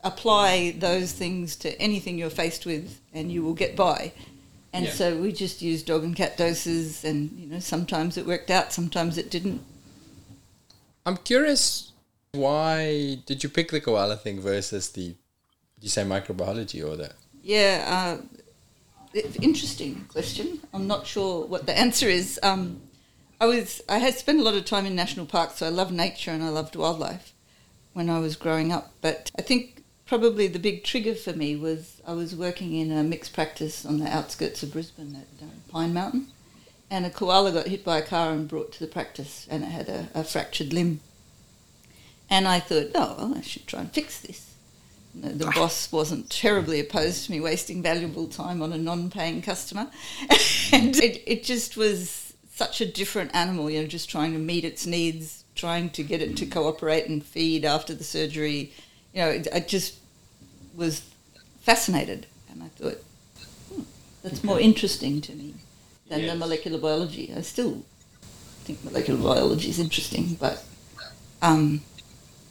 apply 0.05 0.75
those 0.77 1.11
things 1.11 1.55
to 1.57 1.81
anything 1.81 2.17
you're 2.17 2.29
faced 2.29 2.65
with 2.65 3.01
and 3.13 3.31
you 3.31 3.43
will 3.43 3.55
get 3.55 3.75
by. 3.75 4.13
And 4.71 4.85
Yeah. 4.85 4.91
so 4.93 5.17
we 5.17 5.33
just 5.33 5.61
used 5.61 5.87
dog 5.87 6.03
and 6.03 6.15
cat 6.15 6.37
doses 6.37 7.03
and, 7.03 7.31
you 7.39 7.47
know, 7.47 7.59
sometimes 7.59 8.17
it 8.17 8.25
worked 8.25 8.51
out, 8.51 8.71
sometimes 8.71 9.17
it 9.17 9.29
didn't. 9.31 9.61
I'm 11.05 11.17
curious, 11.17 11.91
why 12.33 13.17
did 13.25 13.43
you 13.43 13.49
pick 13.49 13.71
the 13.71 13.81
koala 13.81 14.15
thing 14.15 14.39
versus 14.39 14.89
the, 14.89 15.15
you 15.81 15.89
say 15.89 16.03
microbiology 16.03 16.87
or 16.87 16.95
that? 16.97 17.13
Yeah, 17.41 18.19
uh, 18.23 19.19
interesting 19.41 20.05
question. 20.09 20.59
I'm 20.73 20.87
not 20.87 21.07
sure 21.07 21.45
what 21.45 21.65
the 21.65 21.77
answer 21.77 22.07
is. 22.07 22.39
Um, 22.43 22.81
I 23.39 23.45
was 23.45 23.81
I 23.89 23.97
had 23.99 24.15
spent 24.15 24.39
a 24.39 24.43
lot 24.43 24.55
of 24.55 24.65
time 24.65 24.85
in 24.85 24.95
national 24.95 25.25
parks, 25.25 25.55
so 25.55 25.67
I 25.67 25.69
love 25.69 25.91
nature 25.91 26.31
and 26.31 26.43
I 26.43 26.49
loved 26.49 26.75
wildlife 26.75 27.33
when 27.93 28.09
I 28.09 28.19
was 28.19 28.35
growing 28.35 28.71
up. 28.71 28.93
But 29.01 29.31
I 29.37 29.41
think 29.41 29.74
probably 30.05 30.47
the 30.47 30.59
big 30.59 30.83
trigger 30.83 31.15
for 31.15 31.33
me 31.33 31.55
was 31.55 32.01
I 32.05 32.13
was 32.13 32.35
working 32.35 32.75
in 32.75 32.91
a 32.91 33.03
mixed 33.03 33.33
practice 33.33 33.85
on 33.85 33.99
the 33.99 34.07
outskirts 34.07 34.63
of 34.63 34.73
Brisbane 34.73 35.15
at 35.15 35.45
uh, 35.45 35.49
Pine 35.71 35.93
Mountain, 35.93 36.27
and 36.89 37.05
a 37.05 37.09
koala 37.09 37.51
got 37.51 37.67
hit 37.67 37.83
by 37.83 37.97
a 37.97 38.05
car 38.05 38.31
and 38.31 38.47
brought 38.47 38.71
to 38.73 38.79
the 38.79 38.87
practice, 38.87 39.47
and 39.49 39.63
it 39.63 39.67
had 39.67 39.89
a, 39.89 40.09
a 40.13 40.23
fractured 40.23 40.73
limb. 40.73 40.99
And 42.29 42.47
I 42.47 42.59
thought, 42.59 42.87
oh, 42.95 43.15
well, 43.17 43.37
I 43.37 43.41
should 43.41 43.67
try 43.67 43.81
and 43.81 43.91
fix 43.91 44.19
this. 44.19 44.55
The 45.13 45.29
the 45.29 45.47
ah. 45.47 45.51
boss 45.51 45.91
wasn't 45.91 46.29
terribly 46.29 46.79
opposed 46.79 47.25
to 47.25 47.31
me 47.31 47.39
wasting 47.39 47.81
valuable 47.81 48.27
time 48.27 48.61
on 48.61 48.73
a 48.73 48.77
non-paying 48.77 49.41
customer, 49.41 49.89
hmm. 50.29 50.75
and 50.75 50.95
it, 50.97 51.23
it 51.25 51.43
just 51.43 51.77
was 51.77 52.33
such 52.53 52.81
a 52.81 52.85
different 52.85 53.33
animal. 53.33 53.69
You 53.69 53.81
know, 53.81 53.87
just 53.87 54.09
trying 54.09 54.33
to 54.33 54.39
meet 54.39 54.65
its 54.65 54.85
needs, 54.85 55.45
trying 55.55 55.89
to 55.91 56.03
get 56.03 56.21
it 56.21 56.37
to 56.37 56.45
hmm. 56.45 56.51
cooperate 56.51 57.07
and 57.07 57.23
feed 57.23 57.65
after 57.65 57.93
the 57.93 58.03
surgery. 58.03 58.71
You 59.15 59.21
know, 59.21 59.43
I 59.53 59.61
just 59.61 59.97
was 60.75 61.09
fascinated, 61.61 62.27
and 62.51 62.61
I 62.61 62.67
thought 62.67 62.97
hmm, 63.73 63.83
that's 64.21 64.43
more 64.43 64.59
interesting 64.59 65.21
to 65.21 65.33
me 65.33 65.53
than 66.09 66.27
the 66.27 66.35
molecular 66.35 66.77
biology. 66.77 67.33
I 67.35 67.41
still 67.41 67.85
think 68.65 68.83
molecular 68.83 69.19
biology 69.19 69.69
is 69.69 69.79
interesting, 69.79 70.35
but 70.37 70.63
um, 71.41 71.81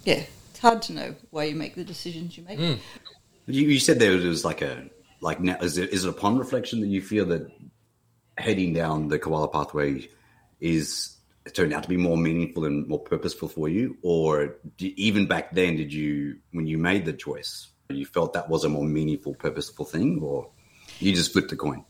yeah, 0.04 0.22
it's 0.50 0.60
hard 0.60 0.80
to 0.82 0.94
know 0.94 1.14
why 1.30 1.44
you 1.44 1.54
make 1.54 1.74
the 1.74 1.84
decisions 1.84 2.38
you 2.38 2.44
make. 2.44 2.58
Mm. 2.58 2.78
You, 3.46 3.68
you 3.68 3.78
said 3.78 3.98
there 3.98 4.16
was 4.16 4.42
like 4.42 4.62
a 4.62 4.88
like 5.20 5.40
now 5.40 5.56
is 5.60 5.76
it 5.76 5.90
is 5.90 6.06
it 6.06 6.08
upon 6.08 6.38
reflection 6.38 6.80
that 6.80 6.86
you 6.86 7.02
feel 7.02 7.26
that 7.26 7.50
heading 8.38 8.72
down 8.72 9.08
the 9.08 9.18
koala 9.18 9.48
pathway 9.48 10.08
is 10.60 11.13
turned 11.52 11.72
out 11.72 11.82
to 11.82 11.88
be 11.88 11.96
more 11.96 12.16
meaningful 12.16 12.64
and 12.64 12.86
more 12.88 12.98
purposeful 13.00 13.48
for 13.48 13.68
you, 13.68 13.96
or 14.02 14.56
even 14.80 15.26
back 15.26 15.54
then 15.54 15.76
did 15.76 15.92
you 15.92 16.38
when 16.52 16.66
you 16.66 16.78
made 16.78 17.04
the 17.04 17.12
choice 17.12 17.68
you 17.90 18.06
felt 18.06 18.32
that 18.32 18.48
was 18.48 18.64
a 18.64 18.68
more 18.68 18.84
meaningful, 18.84 19.34
purposeful 19.34 19.84
thing, 19.84 20.20
or 20.22 20.48
you 21.00 21.12
just 21.12 21.32
flipped 21.32 21.50
the 21.50 21.56
coin? 21.56 21.84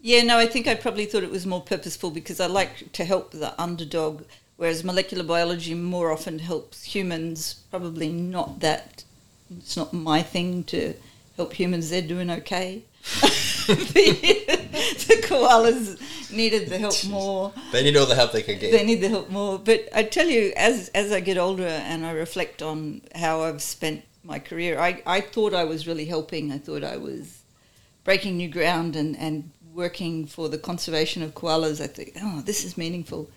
Yeah, 0.00 0.22
no, 0.22 0.38
I 0.38 0.46
think 0.46 0.66
I 0.66 0.74
probably 0.74 1.06
thought 1.06 1.22
it 1.22 1.30
was 1.30 1.46
more 1.46 1.60
purposeful 1.60 2.10
because 2.10 2.40
I 2.40 2.46
like 2.46 2.92
to 2.92 3.04
help 3.04 3.32
the 3.32 3.60
underdog, 3.60 4.22
whereas 4.56 4.84
molecular 4.84 5.24
biology 5.24 5.74
more 5.74 6.12
often 6.12 6.38
helps 6.38 6.84
humans. 6.84 7.54
Probably 7.70 8.08
not 8.08 8.60
that. 8.60 9.04
It's 9.50 9.76
not 9.76 9.92
my 9.92 10.22
thing 10.22 10.64
to 10.64 10.94
help 11.36 11.52
humans. 11.52 11.90
They're 11.90 12.02
doing 12.02 12.30
okay. 12.30 12.84
the, 13.20 14.44
the 15.08 15.26
koalas 15.26 16.00
needed 16.30 16.68
the 16.68 16.78
help 16.78 17.04
more. 17.06 17.52
They 17.72 17.82
need 17.82 17.96
all 17.96 18.06
the 18.06 18.14
help 18.14 18.32
they 18.32 18.42
can 18.42 18.58
get. 18.58 18.72
They 18.72 18.84
need 18.84 19.00
the 19.00 19.08
help 19.08 19.30
more. 19.30 19.58
But 19.58 19.88
I 19.94 20.02
tell 20.02 20.28
you, 20.28 20.52
as 20.56 20.88
as 20.90 21.12
I 21.12 21.20
get 21.20 21.38
older 21.38 21.66
and 21.66 22.04
I 22.06 22.12
reflect 22.12 22.62
on 22.62 23.02
how 23.14 23.42
I've 23.42 23.62
spent 23.62 24.04
my 24.24 24.38
career, 24.38 24.78
I, 24.78 25.02
I 25.06 25.20
thought 25.20 25.54
I 25.54 25.64
was 25.64 25.86
really 25.86 26.04
helping. 26.04 26.52
I 26.52 26.58
thought 26.58 26.84
I 26.84 26.96
was 26.96 27.42
breaking 28.04 28.36
new 28.36 28.48
ground 28.48 28.96
and, 28.96 29.16
and 29.16 29.50
working 29.74 30.26
for 30.26 30.48
the 30.48 30.58
conservation 30.58 31.22
of 31.22 31.34
koalas. 31.34 31.80
I 31.80 31.86
think, 31.86 32.12
oh, 32.20 32.42
this 32.44 32.64
is 32.64 32.76
meaningful. 32.76 33.30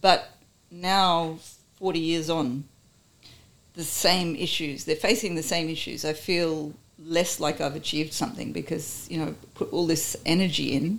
But 0.00 0.30
now, 0.70 1.38
40 1.76 1.98
years 1.98 2.30
on, 2.30 2.64
the 3.74 3.84
same 3.84 4.36
issues, 4.36 4.84
they're 4.84 4.96
facing 4.96 5.34
the 5.34 5.42
same 5.42 5.68
issues. 5.68 6.04
I 6.04 6.12
feel 6.12 6.72
less 6.98 7.40
like 7.40 7.60
I've 7.60 7.76
achieved 7.76 8.12
something 8.12 8.52
because, 8.52 9.06
you 9.10 9.18
know, 9.18 9.34
put 9.54 9.72
all 9.72 9.86
this 9.86 10.16
energy 10.24 10.72
in 10.72 10.98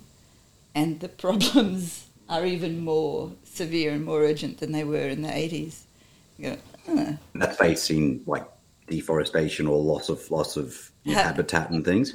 and 0.78 1.00
the 1.00 1.08
problems 1.08 2.06
are 2.28 2.46
even 2.46 2.84
more 2.84 3.32
severe 3.44 3.90
and 3.92 4.04
more 4.04 4.22
urgent 4.22 4.58
than 4.58 4.72
they 4.72 4.84
were 4.84 5.08
in 5.08 5.22
the 5.22 5.28
80s. 5.28 5.82
You 6.36 6.50
go, 6.50 6.56
"Huh." 6.86 7.12
That's 7.34 7.56
facing 7.56 8.22
like 8.26 8.46
deforestation 8.86 9.66
or 9.66 9.78
loss 9.82 10.08
of 10.08 10.30
loss 10.30 10.56
of 10.56 10.92
your 11.04 11.16
Ha- 11.16 11.24
habitat 11.24 11.70
and 11.70 11.84
things. 11.84 12.14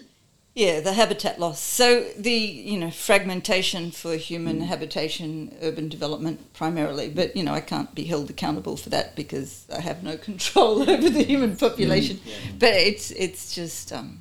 Yeah, 0.56 0.82
the 0.82 0.94
habitat 0.94 1.40
loss. 1.40 1.60
So 1.60 2.04
the 2.18 2.32
you 2.72 2.78
know 2.80 2.92
fragmentation 2.92 3.92
for 3.92 4.16
human 4.16 4.62
habitation, 4.62 5.58
urban 5.62 5.90
development 5.90 6.54
primarily. 6.54 7.10
But 7.10 7.36
you 7.36 7.44
know 7.44 7.54
I 7.54 7.62
can't 7.62 7.94
be 7.94 8.06
held 8.06 8.30
accountable 8.30 8.78
for 8.78 8.90
that 8.90 9.16
because 9.16 9.66
I 9.76 9.82
have 9.82 10.04
no 10.04 10.16
control 10.30 10.90
over 10.90 11.10
the 11.10 11.24
human 11.24 11.58
population. 11.58 12.20
But 12.60 12.76
it's 12.76 13.12
it's 13.12 13.54
just 13.56 13.92
um, 13.92 14.20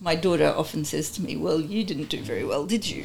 my 0.00 0.14
daughter 0.14 0.52
often 0.56 0.84
says 0.84 1.10
to 1.12 1.22
me, 1.22 1.36
"Well, 1.36 1.60
you 1.60 1.84
didn't 1.84 2.08
do 2.08 2.20
very 2.20 2.44
well, 2.44 2.66
did 2.66 2.88
you? 2.88 3.04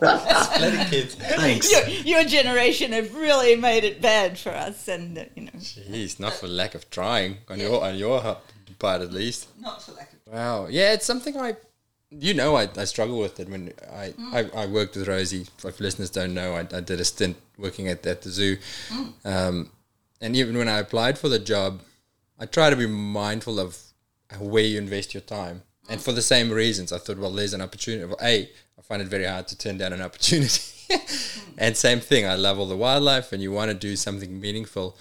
Bloody 0.00 0.84
kids. 0.90 1.14
Thanks. 1.14 1.70
your, 1.70 1.88
your 1.88 2.24
generation 2.24 2.92
have 2.92 3.14
really 3.14 3.56
made 3.56 3.84
it 3.84 4.00
bad 4.00 4.38
for 4.38 4.50
us." 4.50 4.88
And 4.88 5.16
uh, 5.18 5.24
you 5.34 5.42
know, 5.44 5.52
Jeez, 5.58 6.20
not 6.20 6.34
for 6.34 6.48
lack 6.48 6.74
of 6.74 6.90
trying 6.90 7.38
on 7.48 7.60
your 7.60 7.82
on 7.82 7.96
your 7.96 8.38
part 8.78 9.02
at 9.02 9.12
least. 9.12 9.48
not 9.60 9.82
for 9.82 9.92
lack 9.92 10.12
of 10.12 10.20
Wow. 10.32 10.68
Yeah, 10.68 10.92
it's 10.92 11.04
something 11.04 11.36
I, 11.36 11.56
you 12.10 12.34
know, 12.34 12.56
I, 12.56 12.68
I 12.76 12.84
struggle 12.84 13.18
with 13.18 13.40
it 13.40 13.48
when 13.48 13.72
I, 13.92 14.14
I, 14.32 14.50
I 14.54 14.66
worked 14.66 14.96
with 14.96 15.08
Rosie. 15.08 15.46
If 15.64 15.80
listeners 15.80 16.10
don't 16.10 16.34
know, 16.34 16.54
I, 16.54 16.60
I 16.60 16.80
did 16.80 17.00
a 17.00 17.04
stint 17.04 17.36
working 17.58 17.88
at, 17.88 18.06
at 18.06 18.22
the 18.22 18.30
zoo. 18.30 18.56
Um, 19.24 19.70
and 20.20 20.36
even 20.36 20.56
when 20.56 20.68
I 20.68 20.78
applied 20.78 21.18
for 21.18 21.28
the 21.28 21.38
job, 21.38 21.80
I 22.38 22.46
try 22.46 22.70
to 22.70 22.76
be 22.76 22.86
mindful 22.86 23.58
of 23.58 23.76
where 24.38 24.64
you 24.64 24.78
invest 24.78 25.14
your 25.14 25.22
time. 25.22 25.62
And 25.88 26.00
for 26.00 26.12
the 26.12 26.22
same 26.22 26.50
reasons, 26.50 26.92
I 26.92 26.98
thought, 26.98 27.18
well, 27.18 27.32
there's 27.32 27.54
an 27.54 27.60
opportunity. 27.60 28.04
Well, 28.04 28.18
A, 28.22 28.48
I 28.78 28.82
find 28.82 29.02
it 29.02 29.08
very 29.08 29.24
hard 29.24 29.48
to 29.48 29.58
turn 29.58 29.78
down 29.78 29.92
an 29.92 30.02
opportunity. 30.02 30.62
and 31.58 31.76
same 31.76 32.00
thing, 32.00 32.26
I 32.26 32.36
love 32.36 32.58
all 32.58 32.66
the 32.66 32.76
wildlife 32.76 33.32
and 33.32 33.42
you 33.42 33.50
want 33.50 33.70
to 33.70 33.74
do 33.74 33.96
something 33.96 34.40
meaningful. 34.40 34.96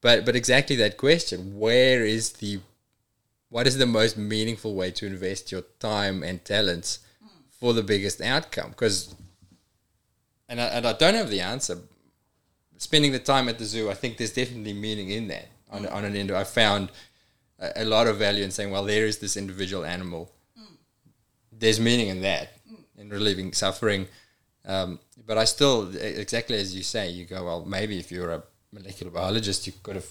But, 0.00 0.24
but 0.24 0.36
exactly 0.36 0.76
that 0.76 0.96
question, 0.96 1.58
where 1.58 2.04
is 2.04 2.34
the 2.34 2.60
what 3.50 3.66
is 3.66 3.78
the 3.78 3.86
most 3.86 4.16
meaningful 4.16 4.74
way 4.74 4.90
to 4.90 5.06
invest 5.06 5.50
your 5.50 5.62
time 5.80 6.22
and 6.22 6.44
talents 6.44 7.00
for 7.50 7.72
the 7.72 7.82
biggest 7.82 8.20
outcome? 8.20 8.70
Because, 8.70 9.14
and 10.48 10.60
I, 10.60 10.64
and 10.64 10.86
I 10.86 10.92
don't 10.92 11.14
have 11.14 11.30
the 11.30 11.40
answer. 11.40 11.78
Spending 12.76 13.12
the 13.12 13.18
time 13.18 13.48
at 13.48 13.58
the 13.58 13.64
zoo, 13.64 13.90
I 13.90 13.94
think 13.94 14.18
there's 14.18 14.32
definitely 14.32 14.74
meaning 14.74 15.10
in 15.10 15.28
that. 15.28 15.48
On, 15.70 15.86
on 15.86 16.04
an 16.04 16.14
end, 16.14 16.30
I 16.30 16.44
found 16.44 16.90
a, 17.58 17.82
a 17.82 17.84
lot 17.84 18.06
of 18.06 18.16
value 18.16 18.44
in 18.44 18.50
saying, 18.50 18.70
well, 18.70 18.84
there 18.84 19.06
is 19.06 19.18
this 19.18 19.36
individual 19.36 19.84
animal. 19.84 20.32
There's 21.52 21.80
meaning 21.80 22.08
in 22.08 22.20
that, 22.22 22.52
in 22.96 23.08
relieving 23.10 23.52
suffering. 23.52 24.06
Um, 24.64 25.00
but 25.26 25.38
I 25.38 25.44
still, 25.44 25.94
exactly 25.96 26.56
as 26.56 26.74
you 26.74 26.82
say, 26.82 27.10
you 27.10 27.24
go, 27.24 27.44
well, 27.44 27.64
maybe 27.64 27.98
if 27.98 28.12
you're 28.12 28.30
a 28.30 28.42
molecular 28.72 29.10
biologist, 29.10 29.66
you 29.66 29.72
could 29.82 29.96
have 29.96 30.06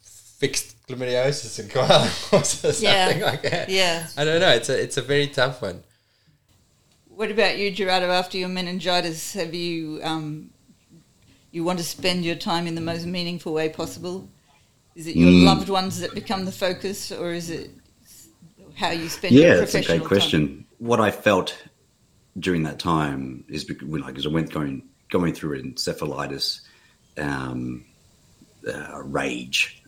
fixed 0.00 0.76
chlamydiosis 0.86 1.58
in 1.60 1.68
koala 1.68 2.04
or 2.32 2.44
something 2.44 2.82
Yeah. 2.82 3.18
like 3.24 3.42
that. 3.42 3.68
yeah. 3.68 4.06
I 4.16 4.24
don't 4.24 4.40
know. 4.40 4.50
It's 4.50 4.68
a 4.68 4.80
it's 4.80 4.96
a 4.96 5.02
very 5.02 5.28
tough 5.28 5.62
one. 5.62 5.82
What 7.08 7.30
about 7.30 7.58
you, 7.58 7.70
Gerardo? 7.70 8.10
After 8.10 8.38
your 8.38 8.48
meningitis, 8.48 9.34
have 9.34 9.54
you 9.54 10.00
um, 10.02 10.50
you 11.50 11.62
want 11.64 11.78
to 11.78 11.84
spend 11.84 12.24
your 12.24 12.34
time 12.36 12.66
in 12.66 12.74
the 12.74 12.80
most 12.80 13.06
meaningful 13.06 13.52
way 13.52 13.68
possible? 13.68 14.28
Is 14.94 15.06
it 15.06 15.16
your 15.16 15.30
Mm. 15.30 15.44
loved 15.44 15.68
ones 15.68 16.00
that 16.00 16.14
become 16.14 16.44
the 16.44 16.52
focus, 16.52 17.10
or 17.10 17.32
is 17.32 17.50
it 17.50 17.70
how 18.76 18.90
you 18.90 19.08
spend 19.08 19.34
your 19.34 19.44
professional 19.44 19.48
time? 19.48 19.52
Yeah, 19.52 19.54
your 19.54 19.58
that's 19.58 19.74
a 19.74 19.82
great 19.82 20.04
question. 20.04 20.66
What 20.78 21.00
I 21.00 21.10
felt 21.10 21.56
during 22.38 22.62
that 22.64 22.78
time 22.78 23.44
is 23.48 23.64
because 23.64 23.88
when 23.88 24.02
I 24.02 24.12
went 24.28 24.50
going 24.50 24.82
going 25.10 25.34
through 25.34 25.62
encephalitis, 25.62 26.60
um, 27.18 27.84
uh, 28.66 29.02
rage. 29.04 29.82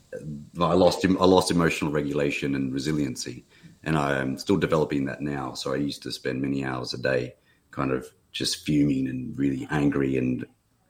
I 0.60 0.74
lost 0.74 1.04
I 1.04 1.24
lost 1.24 1.50
emotional 1.50 1.90
regulation 1.90 2.54
and 2.54 2.72
resiliency, 2.72 3.44
and 3.82 3.98
I'm 3.98 4.38
still 4.38 4.56
developing 4.56 5.06
that 5.06 5.20
now. 5.20 5.54
So 5.54 5.72
I 5.72 5.76
used 5.76 6.02
to 6.04 6.12
spend 6.12 6.40
many 6.40 6.64
hours 6.64 6.94
a 6.94 6.98
day, 6.98 7.34
kind 7.72 7.90
of 7.90 8.06
just 8.32 8.64
fuming 8.64 9.08
and 9.08 9.36
really 9.36 9.66
angry, 9.70 10.16
and 10.16 10.46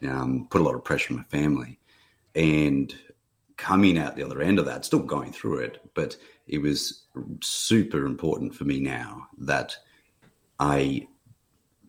um, 0.06 0.46
put 0.50 0.60
a 0.60 0.64
lot 0.64 0.74
of 0.74 0.84
pressure 0.84 1.14
on 1.14 1.18
my 1.18 1.24
family. 1.24 1.78
And 2.34 2.94
coming 3.56 3.98
out 3.98 4.16
the 4.16 4.24
other 4.24 4.40
end 4.40 4.58
of 4.58 4.66
that, 4.66 4.84
still 4.84 5.00
going 5.00 5.32
through 5.32 5.58
it, 5.58 5.90
but 5.94 6.16
it 6.46 6.58
was 6.58 7.04
super 7.42 8.06
important 8.06 8.54
for 8.54 8.64
me 8.64 8.80
now 8.80 9.28
that 9.38 9.76
I 10.58 11.06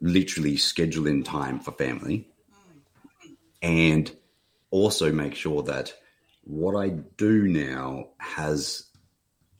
literally 0.02 0.58
schedule 0.58 1.08
in 1.08 1.24
time 1.24 1.60
for 1.60 1.72
family 1.72 2.30
and 3.62 4.16
also 4.72 5.12
make 5.12 5.36
sure 5.36 5.64
that 5.64 5.94
what 6.44 6.76
I 6.76 6.90
do 6.90 7.48
now 7.48 8.10
has 8.20 8.88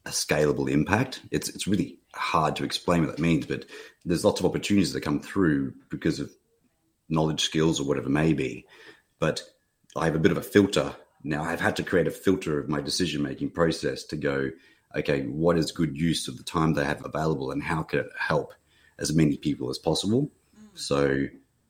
a 0.06 0.12
scalable 0.12 0.70
impact. 0.70 1.22
It's 1.32 1.50
it's 1.50 1.68
really 1.68 1.98
hard 2.14 2.56
to 2.58 2.64
explain 2.64 3.02
what 3.02 3.16
that 3.16 3.22
means, 3.22 3.48
but 3.48 3.66
there's 4.06 4.24
lots 4.24 4.40
of 4.40 4.46
opportunities 4.46 4.94
that 4.94 5.02
come 5.02 5.20
through 5.20 5.74
because 5.90 6.20
of 6.20 6.32
knowledge, 7.10 7.42
skills, 7.42 7.80
or 7.80 7.86
whatever 7.86 8.10
may 8.10 8.34
be. 8.34 8.66
But 9.20 9.42
I 9.96 10.06
have 10.06 10.16
a 10.16 10.20
bit 10.20 10.32
of 10.32 10.38
a 10.38 10.44
filter 10.44 10.96
now. 11.26 11.44
I've 11.44 11.60
had 11.60 11.76
to 11.78 11.84
create 11.84 12.08
a 12.08 12.12
filter 12.12 12.60
of 12.60 12.70
my 12.70 12.82
decision 12.82 13.22
making 13.22 13.52
process 13.52 14.04
to 14.06 14.16
go, 14.16 14.52
okay, 14.96 15.24
what 15.24 15.58
is 15.58 15.72
good 15.72 15.98
use 15.98 16.28
of 16.28 16.38
the 16.38 16.44
time 16.44 16.74
they 16.74 16.86
have 16.86 17.04
available, 17.04 17.52
and 17.52 17.62
how 17.62 17.84
can 17.84 18.00
it 18.00 18.10
help 18.18 18.54
as 19.00 19.14
many 19.14 19.38
people 19.38 19.70
as 19.70 19.78
possible? 19.78 20.32
Mm. 20.58 20.80
So, 20.80 21.26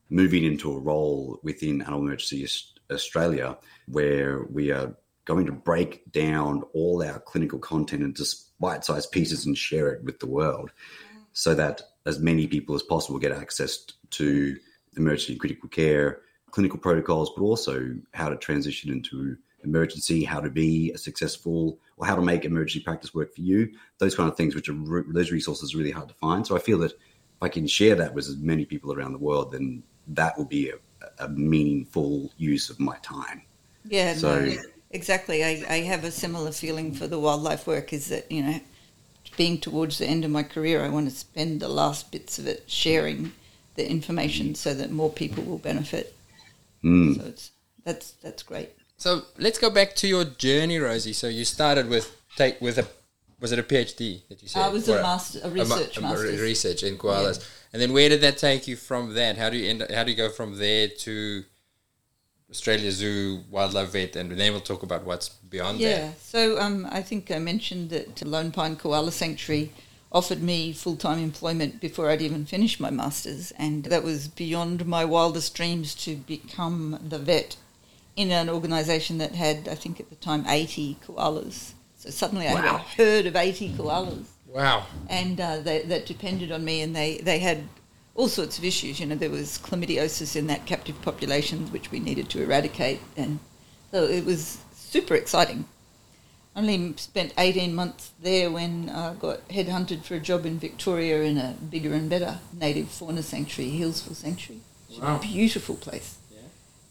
moving 0.09 0.43
into 0.43 0.71
a 0.71 0.79
role 0.79 1.39
within 1.41 1.81
Animal 1.81 2.01
Emergency 2.01 2.47
Australia, 2.91 3.57
where 3.87 4.43
we 4.43 4.71
are 4.71 4.95
going 5.25 5.47
to 5.47 5.51
break 5.51 6.11
down 6.11 6.61
all 6.73 7.01
our 7.01 7.19
clinical 7.19 7.57
content 7.57 8.03
into 8.03 8.23
bite-sized 8.59 9.11
pieces 9.11 9.45
and 9.47 9.57
share 9.57 9.89
it 9.89 10.03
with 10.03 10.19
the 10.19 10.27
world, 10.27 10.71
mm. 11.13 11.21
so 11.33 11.55
that 11.55 11.81
as 12.05 12.19
many 12.19 12.45
people 12.45 12.75
as 12.75 12.83
possible 12.83 13.17
get 13.17 13.31
access 13.31 13.79
to 14.11 14.55
emergency 14.97 15.33
and 15.33 15.39
critical 15.39 15.69
care, 15.69 16.21
clinical 16.51 16.79
protocols, 16.79 17.31
but 17.35 17.43
also 17.43 17.95
how 18.13 18.29
to 18.29 18.37
transition 18.37 18.91
into 18.91 19.35
emergency, 19.65 20.23
how 20.23 20.39
to 20.39 20.49
be 20.49 20.91
a 20.91 20.97
successful, 20.97 21.77
or 21.97 22.05
how 22.05 22.15
to 22.15 22.21
make 22.21 22.45
emergency 22.45 22.83
practice 22.83 23.13
work 23.13 23.33
for 23.35 23.41
you. 23.41 23.71
Those 23.97 24.15
kind 24.15 24.29
of 24.29 24.37
things, 24.37 24.55
which 24.55 24.69
are 24.69 24.75
those 25.07 25.31
resources, 25.31 25.73
are 25.73 25.77
really 25.77 25.91
hard 25.91 26.07
to 26.09 26.15
find. 26.15 26.45
So 26.45 26.55
I 26.55 26.59
feel 26.59 26.77
that 26.79 26.91
if 26.91 27.41
I 27.41 27.49
can 27.49 27.67
share 27.67 27.95
that 27.95 28.13
with 28.13 28.27
as 28.27 28.37
many 28.37 28.65
people 28.65 28.93
around 28.93 29.13
the 29.13 29.19
world, 29.19 29.51
then 29.51 29.83
that 30.07 30.37
will 30.37 30.45
be 30.45 30.69
a, 30.69 30.75
a 31.19 31.29
meaningful 31.29 32.31
use 32.37 32.69
of 32.69 32.79
my 32.79 32.97
time. 32.97 33.41
Yeah. 33.83 34.13
So. 34.13 34.45
No, 34.45 34.55
exactly. 34.91 35.43
I, 35.43 35.65
I 35.69 35.77
have 35.81 36.03
a 36.03 36.11
similar 36.11 36.51
feeling 36.51 36.93
for 36.93 37.07
the 37.07 37.19
wildlife 37.19 37.67
work. 37.67 37.93
Is 37.93 38.09
that 38.09 38.31
you 38.31 38.43
know, 38.43 38.59
being 39.37 39.59
towards 39.59 39.97
the 39.97 40.05
end 40.05 40.25
of 40.25 40.31
my 40.31 40.43
career, 40.43 40.83
I 40.83 40.89
want 40.89 41.09
to 41.09 41.15
spend 41.15 41.59
the 41.59 41.69
last 41.69 42.11
bits 42.11 42.39
of 42.39 42.47
it 42.47 42.63
sharing 42.67 43.33
the 43.75 43.89
information 43.89 44.55
so 44.55 44.73
that 44.73 44.91
more 44.91 45.11
people 45.11 45.43
will 45.43 45.57
benefit. 45.57 46.15
Mm. 46.83 47.17
So 47.17 47.27
it's 47.27 47.51
that's 47.83 48.11
that's 48.11 48.43
great. 48.43 48.71
So 48.97 49.23
let's 49.37 49.57
go 49.57 49.69
back 49.69 49.95
to 49.97 50.07
your 50.07 50.23
journey, 50.23 50.79
Rosie. 50.79 51.13
So 51.13 51.27
you 51.27 51.45
started 51.45 51.89
with 51.89 52.15
take 52.37 52.59
with 52.61 52.77
a 52.77 52.87
was 53.39 53.51
it 53.51 53.59
a 53.59 53.63
PhD 53.63 54.27
that 54.29 54.41
you 54.41 54.47
said? 54.47 54.61
I 54.61 54.69
was 54.69 54.87
a, 54.87 55.01
master, 55.01 55.39
a 55.43 55.49
research 55.49 55.97
a, 55.97 56.01
master. 56.01 56.27
research 56.27 56.83
in 56.83 56.97
koalas, 56.97 57.39
yeah. 57.39 57.45
and 57.73 57.81
then 57.81 57.93
where 57.93 58.09
did 58.09 58.21
that 58.21 58.37
take 58.37 58.67
you 58.67 58.75
from 58.75 59.13
that? 59.15 59.37
How 59.37 59.49
do 59.49 59.57
you 59.57 59.69
end? 59.69 59.85
How 59.93 60.03
do 60.03 60.11
you 60.11 60.17
go 60.17 60.29
from 60.29 60.57
there 60.57 60.87
to 60.87 61.43
Australia 62.49 62.91
Zoo, 62.91 63.43
wildlife 63.51 63.91
vet, 63.91 64.15
and 64.15 64.31
then 64.31 64.51
we'll 64.53 64.61
talk 64.61 64.83
about 64.83 65.03
what's 65.03 65.29
beyond 65.29 65.79
yeah. 65.79 65.89
that. 65.89 65.97
Yeah. 65.97 66.11
So 66.19 66.59
um, 66.59 66.87
I 66.89 67.01
think 67.01 67.31
I 67.31 67.39
mentioned 67.39 67.89
that 67.89 68.25
Lone 68.25 68.51
Pine 68.51 68.77
Koala 68.77 69.11
Sanctuary 69.11 69.71
offered 70.11 70.41
me 70.41 70.71
full 70.71 70.95
time 70.95 71.19
employment 71.19 71.81
before 71.81 72.09
I'd 72.09 72.21
even 72.21 72.45
finished 72.45 72.79
my 72.79 72.89
masters, 72.89 73.51
and 73.57 73.83
that 73.85 74.03
was 74.03 74.29
beyond 74.29 74.85
my 74.85 75.03
wildest 75.03 75.53
dreams 75.53 75.93
to 76.05 76.15
become 76.15 76.97
the 77.03 77.19
vet 77.19 77.57
in 78.15 78.31
an 78.31 78.49
organisation 78.49 79.17
that 79.17 79.35
had, 79.35 79.67
I 79.67 79.75
think 79.75 79.99
at 79.99 80.09
the 80.09 80.15
time, 80.15 80.45
80 80.47 80.97
koalas. 81.05 81.73
So 81.97 82.09
suddenly 82.09 82.45
wow. 82.45 82.55
I 82.55 82.61
had 82.61 82.75
a 82.75 82.77
herd 82.77 83.25
of 83.25 83.35
80 83.35 83.69
koalas. 83.73 84.25
Wow. 84.47 84.85
And 85.09 85.39
uh, 85.39 85.59
they, 85.59 85.81
that 85.81 86.05
depended 86.05 86.51
on 86.51 86.63
me, 86.63 86.81
and 86.81 86.95
they, 86.95 87.17
they 87.17 87.39
had 87.39 87.63
all 88.15 88.29
sorts 88.29 88.57
of 88.57 88.63
issues. 88.63 88.99
You 88.99 89.05
know, 89.05 89.15
there 89.15 89.29
was 89.29 89.59
chlamydiosis 89.59 90.35
in 90.35 90.47
that 90.47 90.65
captive 90.65 91.01
population, 91.01 91.71
which 91.71 91.91
we 91.91 91.99
needed 91.99 92.29
to 92.29 92.41
eradicate. 92.41 93.01
And 93.17 93.39
so 93.91 94.03
it 94.03 94.25
was 94.25 94.57
super 94.73 95.15
exciting. 95.15 95.65
Only 96.55 96.93
spent 96.95 97.33
18 97.37 97.75
months 97.75 98.11
there 98.21 98.49
when 98.49 98.89
I 98.89 99.13
got 99.15 99.45
headhunted 99.49 100.03
for 100.03 100.15
a 100.15 100.21
job 100.21 100.45
in 100.45 100.57
Victoria 100.57 101.21
in 101.23 101.37
a 101.37 101.53
bigger 101.69 101.93
and 101.93 102.09
better 102.09 102.39
native 102.53 102.87
fauna 102.87 103.23
sanctuary, 103.23 103.71
Healesville 103.77 104.15
Sanctuary. 104.15 104.61
Wow. 105.01 105.17
A 105.17 105.19
beautiful 105.19 105.75
place. 105.75 106.17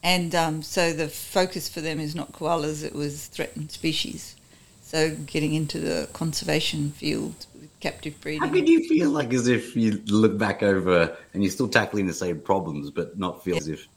And 0.04 0.34
um, 0.34 0.62
so 0.62 0.92
the 0.92 1.08
focus 1.08 1.66
for 1.68 1.80
them 1.80 1.98
is 1.98 2.14
not 2.14 2.32
koalas, 2.32 2.84
it 2.84 2.94
was 2.94 3.26
threatened 3.26 3.70
species. 3.70 4.36
So 4.82 5.16
getting 5.16 5.54
into 5.54 5.80
the 5.80 6.08
conservation 6.12 6.90
field 6.90 7.46
with 7.58 7.70
captive 7.80 8.20
breeding. 8.20 8.42
How 8.42 8.52
could 8.52 8.68
you 8.68 8.86
feel 8.86 9.08
like 9.08 9.32
as 9.32 9.48
if 9.48 9.74
you 9.74 10.02
look 10.06 10.36
back 10.36 10.62
over 10.62 11.16
and 11.32 11.42
you're 11.42 11.50
still 11.50 11.68
tackling 11.68 12.06
the 12.06 12.12
same 12.12 12.38
problems, 12.38 12.90
but 12.90 13.18
not 13.18 13.42
feel 13.42 13.54
yeah. 13.54 13.60
as 13.60 13.68
if, 13.68 13.88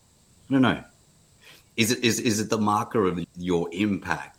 don't 0.49 0.61
know. 0.61 0.81
Is 1.75 1.91
it, 1.91 2.03
is, 2.03 2.21
is 2.21 2.39
it 2.39 2.49
the 2.49 2.57
marker 2.57 3.05
of 3.05 3.23
your 3.35 3.67
impact? 3.73 4.37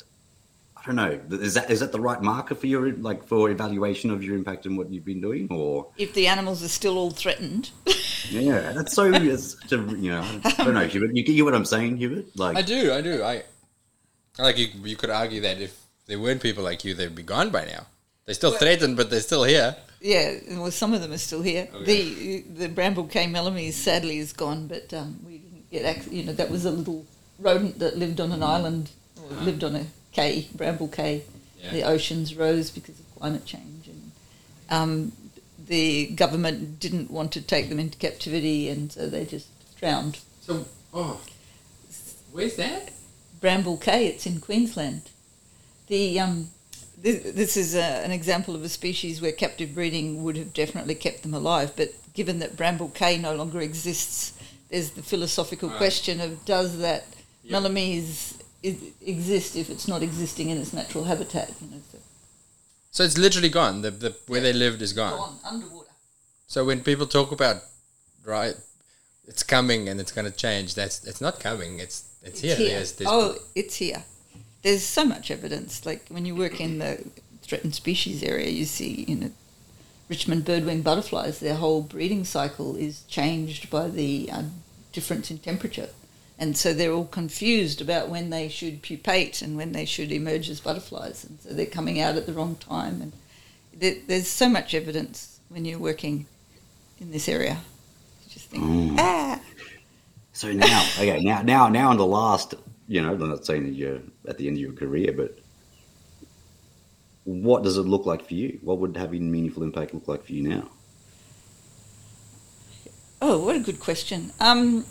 I 0.88 0.94
don't 0.94 1.28
know. 1.28 1.36
Is 1.36 1.52
that 1.52 1.70
is 1.70 1.80
that 1.80 1.92
the 1.92 2.00
right 2.00 2.22
marker 2.22 2.54
for 2.54 2.66
your 2.66 2.90
like 2.94 3.22
for 3.22 3.50
evaluation 3.50 4.10
of 4.10 4.24
your 4.24 4.34
impact 4.36 4.64
and 4.64 4.78
what 4.78 4.90
you've 4.90 5.04
been 5.04 5.20
doing, 5.20 5.46
or 5.50 5.88
if 5.98 6.14
the 6.14 6.28
animals 6.28 6.64
are 6.64 6.68
still 6.68 6.96
all 6.96 7.10
threatened? 7.10 7.70
yeah, 8.30 8.72
that's 8.72 8.94
so. 8.94 9.12
It's 9.12 9.60
such 9.60 9.72
a, 9.72 9.76
you 9.76 10.12
know, 10.12 10.24
I 10.44 10.50
don't 10.64 10.72
know, 10.72 10.86
Hubert. 10.86 11.14
You 11.14 11.22
get 11.22 11.44
what 11.44 11.54
I'm 11.54 11.66
saying, 11.66 11.98
Hubert? 11.98 12.34
Like, 12.36 12.56
I 12.56 12.62
do, 12.62 12.94
I 12.94 13.02
do. 13.02 13.22
I 13.22 13.42
like 14.38 14.56
you. 14.56 14.68
You 14.82 14.96
could 14.96 15.10
argue 15.10 15.42
that 15.42 15.60
if 15.60 15.78
there 16.06 16.18
weren't 16.18 16.40
people 16.40 16.64
like 16.64 16.86
you, 16.86 16.94
they'd 16.94 17.14
be 17.14 17.22
gone 17.22 17.50
by 17.50 17.66
now. 17.66 17.84
They're 18.24 18.34
still 18.34 18.52
well, 18.52 18.60
threatened, 18.60 18.96
but 18.96 19.10
they're 19.10 19.20
still 19.20 19.44
here. 19.44 19.76
Yeah, 20.00 20.38
well, 20.52 20.70
some 20.70 20.94
of 20.94 21.02
them 21.02 21.12
are 21.12 21.18
still 21.18 21.42
here. 21.42 21.68
Okay. 21.74 21.84
The 21.84 22.40
the 22.60 22.68
bramble 22.70 23.04
Cay 23.04 23.26
melomys 23.26 23.74
sadly 23.74 24.16
is 24.16 24.32
gone, 24.32 24.68
but 24.68 24.94
um, 24.94 25.20
we 25.26 25.36
didn't 25.36 25.70
get. 25.70 26.10
You 26.10 26.24
know, 26.24 26.32
that 26.32 26.50
was 26.50 26.64
a 26.64 26.70
little 26.70 27.04
rodent 27.38 27.78
that 27.78 27.98
lived 27.98 28.22
on 28.22 28.32
an 28.32 28.42
island, 28.42 28.90
or 29.22 29.30
uh-huh. 29.30 29.44
lived 29.44 29.64
on 29.64 29.76
a 29.76 29.84
cay, 30.12 30.48
Bramble 30.54 30.88
Cay, 30.88 31.22
Yeah. 31.62 31.72
The 31.72 31.82
oceans 31.82 32.34
rose 32.34 32.70
because 32.70 32.98
of 33.00 33.14
climate 33.16 33.44
change, 33.44 33.88
and 33.88 34.12
um, 34.70 35.12
the 35.66 36.06
government 36.06 36.78
didn't 36.78 37.10
want 37.10 37.32
to 37.32 37.42
take 37.42 37.68
them 37.68 37.78
into 37.78 37.98
captivity, 37.98 38.68
and 38.68 38.92
so 38.92 39.08
they 39.08 39.24
just 39.24 39.48
drowned. 39.76 40.20
So, 40.40 40.66
oh, 40.94 41.20
where's 42.32 42.56
that? 42.56 42.92
Bramble 43.40 43.76
Cay. 43.76 44.06
It's 44.06 44.26
in 44.26 44.40
Queensland. 44.40 45.10
The 45.88 46.20
um, 46.20 46.50
this, 47.02 47.22
this 47.32 47.56
is 47.56 47.74
a, 47.74 48.04
an 48.04 48.10
example 48.10 48.54
of 48.54 48.62
a 48.62 48.68
species 48.68 49.20
where 49.20 49.32
captive 49.32 49.74
breeding 49.74 50.22
would 50.22 50.36
have 50.36 50.52
definitely 50.52 50.94
kept 50.94 51.22
them 51.22 51.34
alive, 51.34 51.72
but 51.76 51.92
given 52.14 52.40
that 52.40 52.56
Bramble 52.56 52.88
Cay 52.88 53.18
no 53.18 53.34
longer 53.34 53.60
exists, 53.60 54.32
there's 54.70 54.90
the 54.90 55.02
philosophical 55.02 55.68
right. 55.68 55.78
question 55.78 56.20
of 56.20 56.44
does 56.44 56.78
that 56.78 57.06
yep. 57.44 57.52
Exist 58.62 59.56
if 59.56 59.70
it's 59.70 59.86
not 59.86 60.02
existing 60.02 60.50
in 60.50 60.58
its 60.58 60.72
natural 60.72 61.04
habitat? 61.04 61.52
You 61.60 61.70
know, 61.70 61.82
so 61.92 61.98
so 62.90 63.04
it's 63.04 63.18
literally 63.18 63.48
gone. 63.48 63.82
The, 63.82 63.90
the 63.90 64.16
where 64.26 64.40
they 64.40 64.52
lived 64.52 64.82
is 64.82 64.92
gone. 64.92 65.16
Gone 65.16 65.38
underwater. 65.44 65.90
So 66.46 66.64
when 66.64 66.82
people 66.82 67.06
talk 67.06 67.30
about 67.32 67.62
right, 68.24 68.56
it's 69.26 69.42
coming 69.42 69.88
and 69.88 70.00
it's 70.00 70.12
going 70.12 70.24
to 70.24 70.36
change. 70.36 70.74
That's 70.74 71.04
it's 71.04 71.20
not 71.20 71.40
coming. 71.40 71.78
It's 71.78 72.04
it's, 72.22 72.30
it's 72.30 72.40
here. 72.40 72.56
here. 72.56 72.68
There's, 72.76 72.92
there's 72.92 73.10
oh, 73.10 73.36
it's 73.54 73.76
here. 73.76 74.04
There's 74.62 74.82
so 74.82 75.04
much 75.04 75.30
evidence. 75.30 75.86
Like 75.86 76.08
when 76.08 76.24
you 76.24 76.34
work 76.34 76.60
in 76.60 76.78
the 76.78 77.04
threatened 77.42 77.74
species 77.74 78.22
area, 78.22 78.48
you 78.48 78.64
see 78.64 79.04
you 79.06 79.16
know 79.16 79.30
Richmond 80.08 80.44
birdwing 80.44 80.82
butterflies. 80.82 81.40
Their 81.40 81.56
whole 81.56 81.82
breeding 81.82 82.24
cycle 82.24 82.74
is 82.76 83.02
changed 83.02 83.70
by 83.70 83.88
the 83.88 84.30
uh, 84.32 84.42
difference 84.92 85.30
in 85.30 85.38
temperature 85.38 85.90
and 86.38 86.56
so 86.56 86.72
they're 86.72 86.92
all 86.92 87.06
confused 87.06 87.80
about 87.80 88.08
when 88.08 88.30
they 88.30 88.48
should 88.48 88.80
pupate 88.82 89.42
and 89.42 89.56
when 89.56 89.72
they 89.72 89.84
should 89.84 90.12
emerge 90.12 90.48
as 90.48 90.60
butterflies, 90.60 91.24
and 91.24 91.40
so 91.40 91.50
they're 91.50 91.66
coming 91.66 92.00
out 92.00 92.16
at 92.16 92.26
the 92.26 92.32
wrong 92.32 92.56
time. 92.56 93.02
And 93.02 93.12
there, 93.74 93.96
there's 94.06 94.28
so 94.28 94.48
much 94.48 94.74
evidence 94.74 95.40
when 95.48 95.64
you're 95.64 95.78
working 95.78 96.26
in 97.00 97.10
this 97.10 97.28
area. 97.28 97.58
You 98.24 98.30
just 98.30 98.46
think, 98.50 98.62
mm. 98.62 98.94
ah. 98.98 99.40
So 100.32 100.52
now, 100.52 100.86
okay, 100.98 101.20
now, 101.20 101.42
now, 101.42 101.68
now, 101.68 101.90
on 101.90 101.96
the 101.96 102.06
last, 102.06 102.54
you 102.86 103.02
know, 103.02 103.12
I'm 103.12 103.28
not 103.28 103.44
saying 103.44 103.64
that 103.64 103.74
you're 103.74 103.98
at 104.28 104.38
the 104.38 104.46
end 104.46 104.56
of 104.56 104.60
your 104.60 104.72
career, 104.72 105.12
but 105.12 105.36
what 107.24 107.64
does 107.64 107.76
it 107.76 107.82
look 107.82 108.06
like 108.06 108.26
for 108.26 108.34
you? 108.34 108.60
What 108.62 108.78
would 108.78 108.96
having 108.96 109.30
meaningful 109.30 109.64
impact 109.64 109.92
look 109.92 110.06
like 110.06 110.24
for 110.24 110.32
you 110.32 110.48
now? 110.48 110.70
Oh, 113.20 113.44
what 113.44 113.56
a 113.56 113.60
good 113.60 113.80
question. 113.80 114.32
Um, 114.38 114.86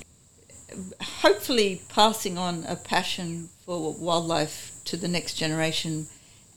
hopefully 1.01 1.81
passing 1.89 2.37
on 2.37 2.63
a 2.67 2.75
passion 2.75 3.49
for 3.65 3.93
wildlife 3.93 4.71
to 4.85 4.97
the 4.97 5.07
next 5.07 5.35
generation 5.35 6.07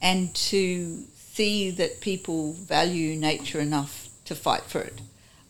and 0.03 0.35
to 0.35 1.05
see 1.17 1.71
that 1.71 2.01
people 2.01 2.53
value 2.53 3.17
nature 3.17 3.61
enough 3.61 4.09
to 4.25 4.35
fight 4.35 4.63
for 4.63 4.81
it. 4.81 5.01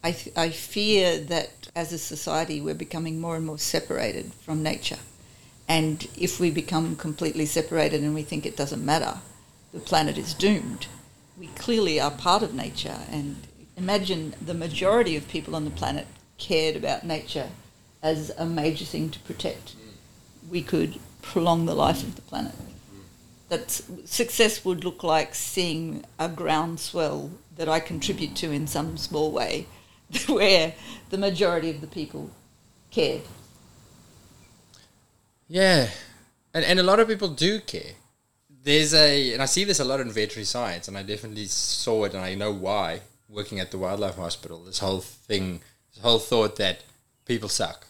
I, 0.03 0.13
th- 0.13 0.37
I 0.37 0.51
fear 0.51 1.19
that 1.19 1.69
as 1.75 1.93
a 1.93 1.99
society 1.99 2.61
we're 2.61 2.75
becoming 2.75 3.21
more 3.21 3.37
and 3.37 3.47
more 3.47 3.59
separated 3.59 4.33
from 4.35 4.63
nature. 4.63 4.99
And 5.69 6.07
if 6.17 6.41
we 6.41 6.51
become 6.51 6.97
completely 6.97 7.47
separated 7.47 8.03
and 8.03 8.15
we 8.15 8.23
think 8.23 8.45
it 8.45 8.57
doesn't 8.57 8.85
matter, 8.85 9.19
the 9.73 9.79
planet 9.79 10.19
is 10.19 10.35
doomed. 10.35 10.87
We 11.39 11.47
clearly 11.49 12.01
are 12.01 12.11
part 12.11 12.43
of 12.43 12.55
nature. 12.55 12.99
And 13.11 13.47
imagine 13.77 14.35
the 14.41 14.55
majority 14.55 15.17
of 15.17 15.29
people 15.29 15.55
on 15.55 15.65
the 15.65 15.71
planet 15.71 16.07
cared 16.39 16.77
about 16.77 17.05
nature 17.05 17.51
as 18.03 18.31
a 18.39 18.47
major 18.47 18.85
thing 18.85 19.11
to 19.11 19.19
protect. 19.21 19.75
We 20.49 20.63
could 20.63 20.99
prolong 21.23 21.67
the 21.67 21.75
life 21.75 22.03
of 22.03 22.17
the 22.17 22.23
planet. 22.23 22.55
That 23.49 23.71
success 23.71 24.65
would 24.65 24.85
look 24.85 25.03
like 25.03 25.35
seeing 25.35 26.05
a 26.19 26.29
groundswell 26.29 27.31
that 27.57 27.69
I 27.69 27.81
contribute 27.81 28.37
to 28.37 28.53
in 28.53 28.67
some 28.67 28.97
small 28.97 29.33
way, 29.33 29.67
where 30.29 30.75
the 31.11 31.19
majority 31.19 31.71
of 31.71 31.81
the 31.81 31.87
people 31.87 32.31
cared. 32.91 33.23
Yeah, 35.49 35.89
and 36.55 36.65
and 36.65 36.79
a 36.79 36.85
lot 36.85 37.01
of 37.01 37.09
people 37.09 37.29
do 37.29 37.61
care. 37.61 37.95
There's 38.63 38.95
a, 38.95 39.33
and 39.33 39.43
I 39.43 39.47
see 39.47 39.65
this 39.65 39.81
a 39.81 39.85
lot 39.85 40.01
in 40.01 40.13
veterinary 40.13 40.45
science, 40.45 40.87
and 40.87 40.97
I 40.97 41.03
definitely 41.03 41.47
saw 41.47 42.05
it, 42.05 42.15
and 42.15 42.23
I 42.23 42.35
know 42.35 42.53
why. 42.53 43.01
Working 43.29 43.61
at 43.61 43.71
the 43.71 43.79
wildlife 43.79 44.17
hospital, 44.17 44.65
this 44.65 44.81
whole 44.81 45.01
thing, 45.01 45.61
this 45.95 46.03
whole 46.03 46.19
thought 46.19 46.57
that 46.57 46.83
people 47.27 47.49
suck. 47.49 47.87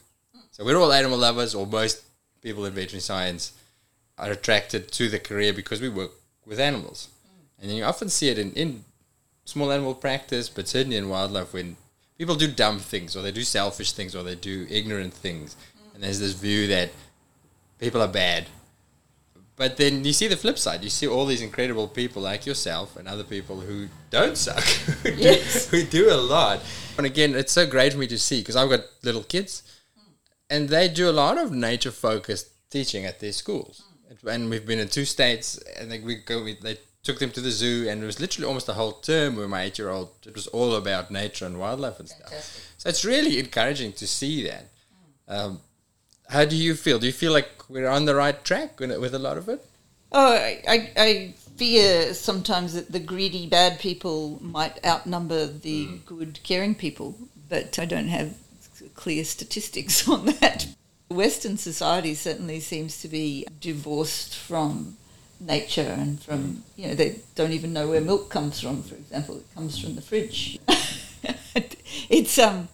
So 0.61 0.67
we're 0.67 0.77
all 0.77 0.93
animal 0.93 1.17
lovers, 1.17 1.55
or 1.55 1.67
most 1.67 2.03
people 2.43 2.67
in 2.67 2.75
veterinary 2.75 3.01
science 3.01 3.53
are 4.19 4.31
attracted 4.31 4.93
to 4.93 5.09
the 5.09 5.19
career 5.19 5.55
because 5.55 5.81
we 5.81 5.89
work 5.89 6.11
with 6.45 6.61
animals, 6.61 7.09
and 7.59 7.71
then 7.71 7.79
you 7.79 7.85
often 7.85 8.11
see 8.11 8.29
it 8.29 8.39
in 8.39 8.53
in 8.53 8.85
small 9.47 9.73
animal 9.73 9.95
practice, 9.95 10.51
but 10.51 10.69
certainly 10.69 10.99
in 10.99 11.09
wildlife 11.09 11.55
when 11.55 11.79
people 12.19 12.35
do 12.35 12.47
dumb 12.47 12.79
things, 12.79 13.17
or 13.17 13.23
they 13.23 13.33
do 13.33 13.43
selfish 13.43 13.93
things, 13.93 14.15
or 14.15 14.23
they 14.23 14.35
do 14.35 14.67
ignorant 14.69 15.15
things, 15.15 15.57
and 15.95 16.03
there's 16.03 16.21
this 16.21 16.35
view 16.35 16.67
that 16.67 16.91
people 17.79 18.03
are 18.03 18.13
bad. 18.13 18.45
But 19.57 19.79
then 19.79 20.05
you 20.05 20.13
see 20.13 20.29
the 20.29 20.37
flip 20.37 20.59
side. 20.59 20.85
You 20.85 20.91
see 20.91 21.07
all 21.09 21.25
these 21.25 21.41
incredible 21.41 21.89
people 21.89 22.21
like 22.21 22.45
yourself 22.45 22.99
and 22.99 23.09
other 23.09 23.25
people 23.25 23.61
who 23.61 23.89
don't 24.11 24.37
suck, 24.37 24.63
who, 25.05 25.13
Yes. 25.13 25.71
do, 25.71 25.79
who 25.79 25.85
do 25.85 26.13
a 26.13 26.21
lot. 26.21 26.61
And 26.99 27.07
again, 27.07 27.35
it's 27.35 27.53
so 27.53 27.67
great 27.67 27.95
for 27.95 27.99
me 27.99 28.07
to 28.09 28.19
see 28.19 28.43
because 28.43 28.57
I've 28.57 28.69
got 28.69 28.81
little 29.03 29.23
kids, 29.23 29.63
and 30.51 30.69
they 30.69 30.89
do 30.89 31.09
a 31.09 31.13
lot 31.13 31.39
of 31.39 31.53
nature 31.53 31.93
focused 31.93 32.49
teaching 32.71 33.07
at 33.07 33.21
their 33.21 33.33
schools. 33.33 33.85
And 34.27 34.51
we've 34.51 34.67
been 34.67 34.81
in 34.81 34.89
two 34.89 35.05
states, 35.05 35.57
and 35.79 35.91
then 35.91 36.05
we 36.05 36.17
go. 36.17 36.43
We, 36.43 36.55
they 36.55 36.79
took 37.03 37.21
them 37.21 37.31
to 37.31 37.41
the 37.41 37.51
zoo, 37.51 37.89
and 37.89 38.03
it 38.03 38.07
was 38.07 38.21
literally 38.21 38.47
almost 38.47 38.67
the 38.67 38.75
whole 38.75 38.93
term 38.93 39.37
where 39.37 39.49
my 39.49 39.63
eight 39.63 39.79
year 39.79 39.89
old. 39.89 40.11
It 40.27 40.35
was 40.35 40.47
all 40.49 40.75
about 40.75 41.11
nature 41.11 41.47
and 41.47 41.59
wildlife 41.59 41.99
and 42.01 42.09
stuff. 42.09 42.75
So 42.77 42.89
it's 42.89 43.05
really 43.05 43.39
encouraging 43.39 43.93
to 43.95 44.07
see 44.07 44.47
that. 44.49 44.67
Um, 45.29 45.61
how 46.29 46.45
do 46.45 46.57
you 46.57 46.75
feel? 46.75 46.99
Do 46.99 47.07
you 47.07 47.13
feel 47.13 47.33
like 47.33 47.69
we're 47.69 47.89
on 47.89 48.05
the 48.05 48.15
right 48.15 48.43
track 48.45 48.81
with, 48.81 49.15
a 49.15 49.19
lot 49.19 49.39
of 49.39 49.49
it? 49.49 49.65
Oh, 50.13 50.33
I, 50.33 50.61
I, 50.69 50.91
I 50.97 51.35
fear 51.57 52.15
sometimes 52.15 52.75
that 52.75 52.91
the 52.91 52.99
greedy 52.99 53.47
bad 53.47 53.79
people 53.79 54.39
might 54.43 54.85
outnumber 54.85 55.47
the 55.47 56.01
good 56.05 56.41
caring 56.43 56.75
people, 56.75 57.17
but 57.49 57.79
I 57.79 57.85
don't 57.85 58.09
have 58.09 58.35
clear 59.01 59.25
statistics 59.25 60.07
on 60.15 60.27
that. 60.27 60.69
Western 61.09 61.57
society 61.57 62.15
certainly 62.15 62.61
seems 62.61 63.01
to 63.01 63.09
be 63.09 63.47
divorced 63.61 64.37
from 64.37 64.97
nature 65.41 65.97
and 65.99 66.23
from, 66.23 66.63
you 66.77 66.87
know, 66.87 66.95
they 66.95 67.19
don't 67.35 67.53
even 67.53 67.73
know 67.73 67.89
where 67.89 68.01
milk 68.01 68.29
comes 68.29 68.61
from, 68.61 68.83
for 68.83 68.95
example. 68.95 69.39
It 69.39 69.55
comes 69.55 69.79
from 69.79 69.97
the 69.97 70.03
fridge. 70.03 70.59
it's, 72.11 72.39
um, 72.39 72.69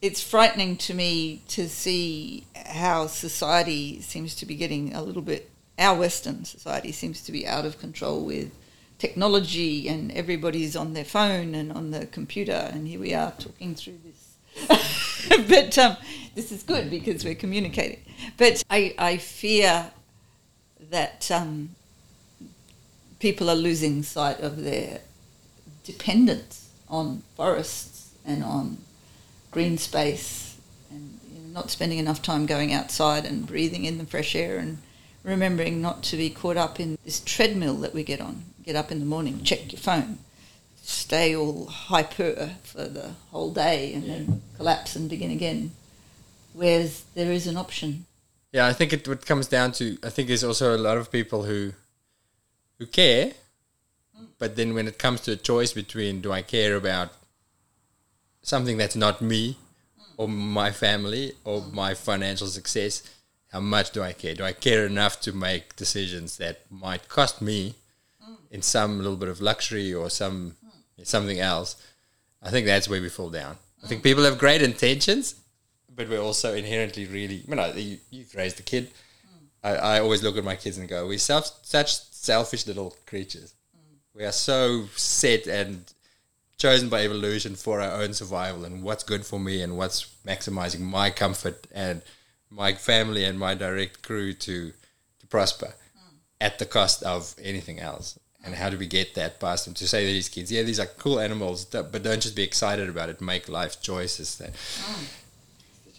it's 0.00 0.22
frightening 0.22 0.76
to 0.78 0.94
me 0.94 1.42
to 1.48 1.68
see 1.68 2.44
how 2.54 3.08
society 3.08 4.00
seems 4.00 4.34
to 4.36 4.46
be 4.46 4.54
getting 4.54 4.94
a 4.94 5.02
little 5.02 5.22
bit 5.22 5.50
our 5.78 5.98
western 5.98 6.44
society 6.44 6.92
seems 6.92 7.22
to 7.22 7.32
be 7.32 7.46
out 7.46 7.64
of 7.64 7.78
control 7.78 8.22
with 8.24 8.52
technology 8.98 9.88
and 9.88 10.12
everybody's 10.12 10.76
on 10.76 10.92
their 10.92 11.06
phone 11.06 11.54
and 11.54 11.72
on 11.72 11.90
the 11.90 12.04
computer 12.06 12.68
and 12.72 12.86
here 12.86 13.00
we 13.00 13.14
are 13.14 13.32
talking 13.32 13.74
through 13.74 13.98
this 14.04 14.19
but 15.48 15.78
um, 15.78 15.96
this 16.34 16.52
is 16.52 16.62
good 16.62 16.90
because 16.90 17.24
we're 17.24 17.34
communicating 17.34 18.00
but 18.36 18.62
i, 18.70 18.94
I 18.98 19.16
fear 19.16 19.90
that 20.90 21.30
um, 21.30 21.70
people 23.18 23.48
are 23.48 23.56
losing 23.56 24.02
sight 24.02 24.40
of 24.40 24.62
their 24.62 25.00
dependence 25.84 26.70
on 26.88 27.22
forests 27.36 28.12
and 28.26 28.42
on 28.42 28.78
green 29.50 29.78
space 29.78 30.58
and 30.90 31.18
you 31.32 31.40
know, 31.40 31.48
not 31.48 31.70
spending 31.70 31.98
enough 31.98 32.22
time 32.22 32.46
going 32.46 32.72
outside 32.72 33.24
and 33.24 33.46
breathing 33.46 33.84
in 33.84 33.98
the 33.98 34.06
fresh 34.06 34.34
air 34.34 34.58
and 34.58 34.78
remembering 35.22 35.80
not 35.80 36.02
to 36.02 36.16
be 36.16 36.30
caught 36.30 36.56
up 36.56 36.80
in 36.80 36.98
this 37.04 37.20
treadmill 37.20 37.74
that 37.74 37.94
we 37.94 38.02
get 38.02 38.20
on. 38.20 38.44
Get 38.64 38.76
up 38.76 38.90
in 38.90 39.00
the 39.00 39.06
morning, 39.06 39.42
check 39.42 39.72
your 39.72 39.80
phone, 39.80 40.18
stay 40.90 41.36
all 41.36 41.66
hyper 41.66 42.50
for 42.62 42.84
the 42.84 43.14
whole 43.30 43.52
day 43.52 43.94
and 43.94 44.04
then 44.04 44.42
collapse 44.56 44.96
and 44.96 45.08
begin 45.08 45.30
again. 45.30 45.70
Whereas 46.52 47.04
there 47.14 47.32
is 47.32 47.46
an 47.46 47.56
option. 47.56 48.06
Yeah, 48.52 48.66
I 48.66 48.72
think 48.72 48.92
it 48.92 49.06
what 49.06 49.24
comes 49.24 49.46
down 49.46 49.72
to 49.72 49.96
I 50.02 50.10
think 50.10 50.28
there's 50.28 50.44
also 50.44 50.74
a 50.74 50.84
lot 50.88 50.96
of 50.98 51.12
people 51.12 51.44
who 51.44 51.72
who 52.78 52.86
care, 52.86 53.32
but 54.38 54.56
then 54.56 54.74
when 54.74 54.88
it 54.88 54.98
comes 54.98 55.20
to 55.22 55.32
a 55.32 55.36
choice 55.36 55.72
between 55.72 56.20
do 56.20 56.32
I 56.32 56.42
care 56.42 56.74
about 56.74 57.10
something 58.42 58.76
that's 58.76 58.96
not 58.96 59.22
me 59.22 59.56
or 60.16 60.28
my 60.28 60.72
family 60.72 61.34
or 61.44 61.62
my 61.72 61.94
financial 61.94 62.48
success, 62.48 63.02
how 63.52 63.60
much 63.60 63.92
do 63.92 64.02
I 64.02 64.12
care? 64.12 64.34
Do 64.34 64.44
I 64.44 64.52
care 64.52 64.86
enough 64.86 65.20
to 65.20 65.32
make 65.32 65.76
decisions 65.76 66.36
that 66.38 66.56
might 66.70 67.08
cost 67.08 67.40
me 67.40 67.74
in 68.50 68.62
some 68.62 68.98
little 68.98 69.16
bit 69.16 69.28
of 69.28 69.40
luxury 69.40 69.94
or 69.94 70.10
some 70.10 70.56
something 71.08 71.40
else? 71.40 71.76
I 72.42 72.50
think 72.50 72.66
that's 72.66 72.88
where 72.88 73.00
we 73.00 73.08
fall 73.08 73.30
down. 73.30 73.56
I 73.82 73.86
think 73.86 74.02
people 74.02 74.24
have 74.24 74.38
great 74.38 74.62
intentions, 74.62 75.34
but 75.94 76.08
we're 76.08 76.20
also 76.20 76.54
inherently 76.54 77.06
really. 77.06 77.42
You 77.48 77.54
know, 77.54 77.72
you, 77.72 77.98
you've 78.10 78.34
raised 78.34 78.60
a 78.60 78.62
kid. 78.62 78.90
I, 79.62 79.74
I 79.76 80.00
always 80.00 80.22
look 80.22 80.36
at 80.38 80.44
my 80.44 80.56
kids 80.56 80.78
and 80.78 80.88
go, 80.88 81.06
"We're 81.06 81.18
self, 81.18 81.50
such 81.62 81.96
selfish 81.96 82.66
little 82.66 82.96
creatures. 83.06 83.54
We 84.14 84.24
are 84.24 84.32
so 84.32 84.86
set 84.96 85.46
and 85.46 85.84
chosen 86.56 86.88
by 86.88 87.04
evolution 87.04 87.54
for 87.56 87.80
our 87.80 88.02
own 88.02 88.12
survival 88.12 88.64
and 88.64 88.82
what's 88.82 89.04
good 89.04 89.24
for 89.24 89.38
me 89.38 89.62
and 89.62 89.78
what's 89.78 90.08
maximizing 90.26 90.80
my 90.80 91.10
comfort 91.10 91.66
and 91.72 92.02
my 92.50 92.74
family 92.74 93.24
and 93.24 93.38
my 93.38 93.54
direct 93.54 94.02
crew 94.02 94.32
to 94.32 94.72
to 95.20 95.26
prosper 95.26 95.74
at 96.40 96.58
the 96.58 96.66
cost 96.66 97.02
of 97.02 97.34
anything 97.42 97.80
else." 97.80 98.18
And 98.44 98.54
how 98.54 98.70
do 98.70 98.78
we 98.78 98.86
get 98.86 99.14
that 99.16 99.38
past 99.38 99.66
them 99.66 99.74
to 99.74 99.86
say 99.86 100.06
to 100.06 100.12
these 100.12 100.28
kids, 100.30 100.50
yeah, 100.50 100.62
these 100.62 100.80
are 100.80 100.86
cool 100.86 101.20
animals, 101.20 101.66
but 101.66 102.02
don't 102.02 102.22
just 102.22 102.34
be 102.34 102.42
excited 102.42 102.88
about 102.88 103.08
it. 103.10 103.20
Make 103.20 103.48
life 103.48 103.82
choices. 103.82 104.36
That 104.38 104.52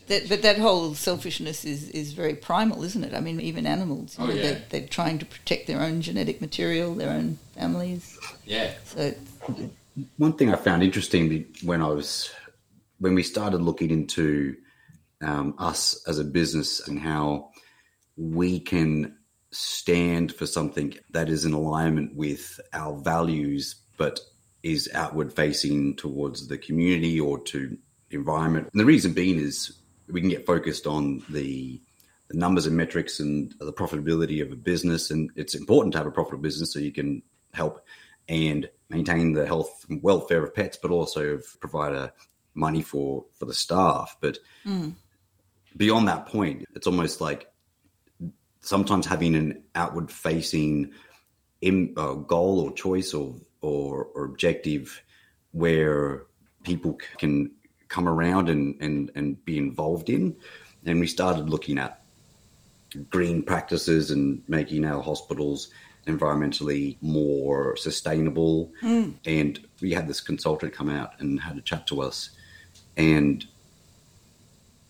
That, 0.08 0.28
but 0.28 0.42
that 0.42 0.58
whole 0.58 0.96
selfishness 0.96 1.64
is, 1.64 1.90
is 1.90 2.14
very 2.14 2.34
primal, 2.34 2.84
isn't 2.84 3.04
it? 3.04 3.14
I 3.14 3.20
mean, 3.20 3.40
even 3.40 3.66
animals, 3.68 4.18
you 4.18 4.24
Oh, 4.24 4.28
know, 4.28 4.34
yeah. 4.34 4.42
they're, 4.42 4.62
they're 4.70 4.88
trying 4.88 5.20
to 5.20 5.26
protect 5.26 5.68
their 5.68 5.82
own 5.82 6.02
genetic 6.02 6.42
material, 6.42 6.96
their 6.96 7.12
own 7.12 7.38
families. 7.56 8.18
yeah, 8.44 8.74
So 8.86 9.14
One 10.18 10.34
thing 10.34 10.52
I 10.52 10.56
found 10.58 10.82
interesting 10.84 11.46
when 11.64 11.82
I 11.82 11.88
was 11.90 12.32
when 12.98 13.14
we 13.16 13.24
started 13.24 13.62
looking 13.62 13.90
into 13.92 14.56
um, 15.22 15.54
us 15.60 16.04
as 16.08 16.18
a 16.20 16.24
business 16.24 16.88
and 16.88 17.00
how 17.00 17.50
we 18.18 18.60
can 18.60 19.16
stand 19.52 20.34
for 20.34 20.46
something 20.46 20.94
that 21.12 21.30
is 21.30 21.46
in 21.46 21.54
alignment 21.54 22.16
with 22.16 22.60
our 22.74 22.98
values, 22.98 23.76
but 23.98 24.20
is 24.64 24.90
outward 24.94 25.34
facing 25.34 25.96
towards 25.96 26.48
the 26.48 26.58
community 26.58 27.20
or 27.20 27.40
to 27.40 27.78
environment. 28.12 28.70
And 28.72 28.80
the 28.80 28.86
reason 28.86 29.14
being 29.14 29.40
is 29.40 29.74
we 30.08 30.22
can 30.22 30.30
get 30.30 30.46
focused 30.46 30.88
on 30.88 31.24
the 31.30 31.82
the 32.30 32.38
numbers 32.38 32.66
and 32.66 32.78
metrics 32.78 33.20
and 33.20 33.54
the 33.60 33.74
profitability 33.74 34.42
of 34.42 34.54
a 34.54 34.56
business. 34.56 35.12
And 35.12 35.30
it's 35.36 35.54
important 35.54 35.92
to 35.94 35.98
have 35.98 36.08
a 36.08 36.12
profitable 36.12 36.42
business 36.42 36.72
so 36.72 36.80
you 36.80 36.94
can 36.94 37.22
help 37.54 37.86
and 38.30 38.70
maintain 38.90 39.34
the 39.34 39.46
health 39.46 39.86
and 39.90 40.02
welfare 40.02 40.44
of 40.44 40.56
pets, 40.56 40.78
but 40.82 40.92
also 40.92 41.40
provide 41.60 41.94
a 41.94 42.14
money 42.54 42.82
for 42.82 43.26
for 43.34 43.46
the 43.46 43.54
staff. 43.54 44.16
But 44.22 44.38
mm. 44.66 44.94
beyond 45.76 46.08
that 46.08 46.28
point, 46.28 46.66
it's 46.74 46.88
almost 46.88 47.20
like 47.20 47.51
sometimes 48.62 49.06
having 49.06 49.36
an 49.36 49.64
outward 49.76 50.12
facing 50.12 50.92
im- 51.62 51.94
uh, 51.98 52.14
goal 52.14 52.60
or 52.60 52.72
choice 52.74 53.14
or, 53.14 53.36
or 53.62 54.06
or 54.16 54.26
objective 54.26 55.02
where 55.52 56.24
people 56.64 56.98
can 57.18 57.52
come 57.90 58.08
around 58.08 58.50
and, 58.50 58.76
and, 58.80 59.12
and 59.16 59.44
be 59.44 59.58
involved 59.58 60.10
in. 60.10 60.36
And 60.86 61.00
we 61.00 61.08
started 61.08 61.50
looking 61.50 61.78
at 61.78 62.02
green 63.10 63.44
practices 63.44 64.12
and 64.12 64.42
making 64.48 64.86
our 64.86 65.02
hospitals 65.02 65.70
environmentally 66.08 66.98
more 67.02 67.76
sustainable. 67.76 68.72
And 69.26 69.60
we 69.82 69.92
had 69.92 70.08
this 70.08 70.22
consultant 70.22 70.74
come 70.74 70.90
out 70.90 71.20
and 71.20 71.40
had 71.40 71.58
a 71.58 71.62
chat 71.62 71.86
to 71.88 72.02
us, 72.02 72.30
and 72.98 73.46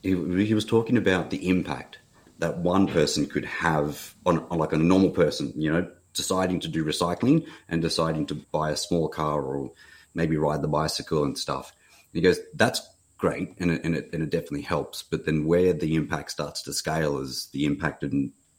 he, 0.04 0.10
he 0.46 0.54
was 0.54 0.66
talking 0.66 0.98
about 0.98 1.30
the 1.30 1.48
impact 1.50 2.00
that 2.41 2.58
one 2.58 2.88
person 2.88 3.27
could 3.27 3.45
have 3.45 4.15
on, 4.25 4.39
on 4.49 4.58
like 4.58 4.73
a 4.73 4.77
normal 4.77 5.12
person, 5.12 5.54
you 5.56 5.71
know, 5.71 5.88
deciding 6.13 6.60
to 6.60 6.67
do 6.67 6.84
recycling 6.84 7.47
and 7.69 7.84
deciding 7.84 8.25
to 8.25 8.36
buy 8.36 8.71
a 8.71 8.75
small 8.75 9.08
car 9.08 9.43
or 9.43 9.71
maybe 10.15 10.36
ride 10.36 10.62
the 10.63 10.67
bicycle 10.67 11.23
and 11.23 11.38
stuff. 11.38 11.71
he 12.12 12.19
goes, 12.19 12.39
that's 12.56 12.82
great 13.17 13.54
and 13.60 13.69
it, 13.69 13.82
and 13.86 13.95
it, 13.95 14.10
and 14.12 14.23
it 14.23 14.32
definitely 14.32 14.63
helps. 14.63 15.04
But 15.04 15.25
then 15.25 15.45
where 15.45 15.71
the 15.71 15.95
impact 15.95 16.32
starts 16.32 16.63
to 16.63 16.73
scale 16.73 17.19
is 17.19 17.47
the 17.54 17.65
impact 17.65 18.04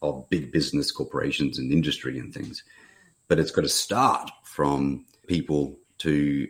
of 0.01 0.31
big 0.31 0.53
business 0.53 0.93
corporations 0.93 1.59
and 1.59 1.73
industry 1.73 2.21
and 2.21 2.33
things. 2.33 2.63
But 3.27 3.41
it's 3.41 3.51
got 3.51 3.63
to 3.63 3.69
start 3.69 4.31
from 4.45 5.07
people 5.27 5.77
to 5.99 6.49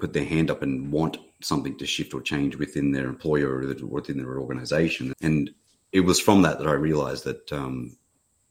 put 0.00 0.14
their 0.14 0.24
hand 0.24 0.50
up 0.50 0.62
and 0.62 0.90
want 0.90 1.18
something 1.40 1.78
to 1.78 1.86
shift 1.86 2.12
or 2.12 2.20
change 2.20 2.56
within 2.56 2.90
their 2.90 3.06
employer 3.06 3.60
or 3.60 3.86
within 3.86 4.18
their 4.18 4.40
organization. 4.40 5.12
And 5.22 5.54
it 5.92 6.00
was 6.00 6.18
from 6.18 6.42
that 6.42 6.58
that 6.58 6.66
I 6.66 6.72
realized 6.72 7.24
that, 7.24 7.52
um, 7.52 7.96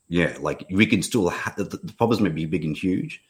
yeah, 0.08 0.38
like 0.40 0.66
we 0.70 0.86
can 0.86 1.02
still, 1.02 1.30
ha- 1.30 1.54
the, 1.58 1.64
the 1.64 1.94
problems 1.94 2.22
may 2.22 2.30
be 2.30 2.46
big 2.46 2.64
and 2.64 2.78
huge, 2.78 3.24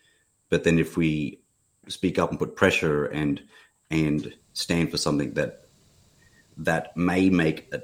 but 0.50 0.64
then 0.64 0.78
if 0.78 0.98
we 0.98 1.40
speak 1.88 2.20
up 2.20 2.30
and 2.30 2.40
put 2.40 2.56
pressure 2.56 3.06
and 3.06 3.42
and 3.90 4.34
stand 4.54 4.92
for 4.92 4.98
something 4.98 5.34
that 5.34 5.66
that 6.58 6.96
may 6.96 7.30
make 7.30 7.74
a, 7.74 7.82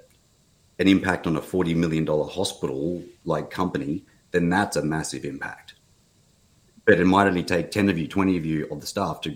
an 0.79 0.87
impact 0.87 1.27
on 1.27 1.35
a 1.35 1.41
forty 1.41 1.73
million 1.73 2.05
dollar 2.05 2.29
hospital 2.29 3.03
like 3.25 3.49
company, 3.49 4.05
then 4.31 4.49
that's 4.49 4.75
a 4.75 4.83
massive 4.83 5.25
impact. 5.25 5.75
But 6.85 6.99
it 6.99 7.05
might 7.05 7.27
only 7.27 7.43
take 7.43 7.71
ten 7.71 7.89
of 7.89 7.97
you, 7.97 8.07
twenty 8.07 8.37
of 8.37 8.45
you 8.45 8.67
of 8.71 8.81
the 8.81 8.87
staff 8.87 9.21
to 9.21 9.35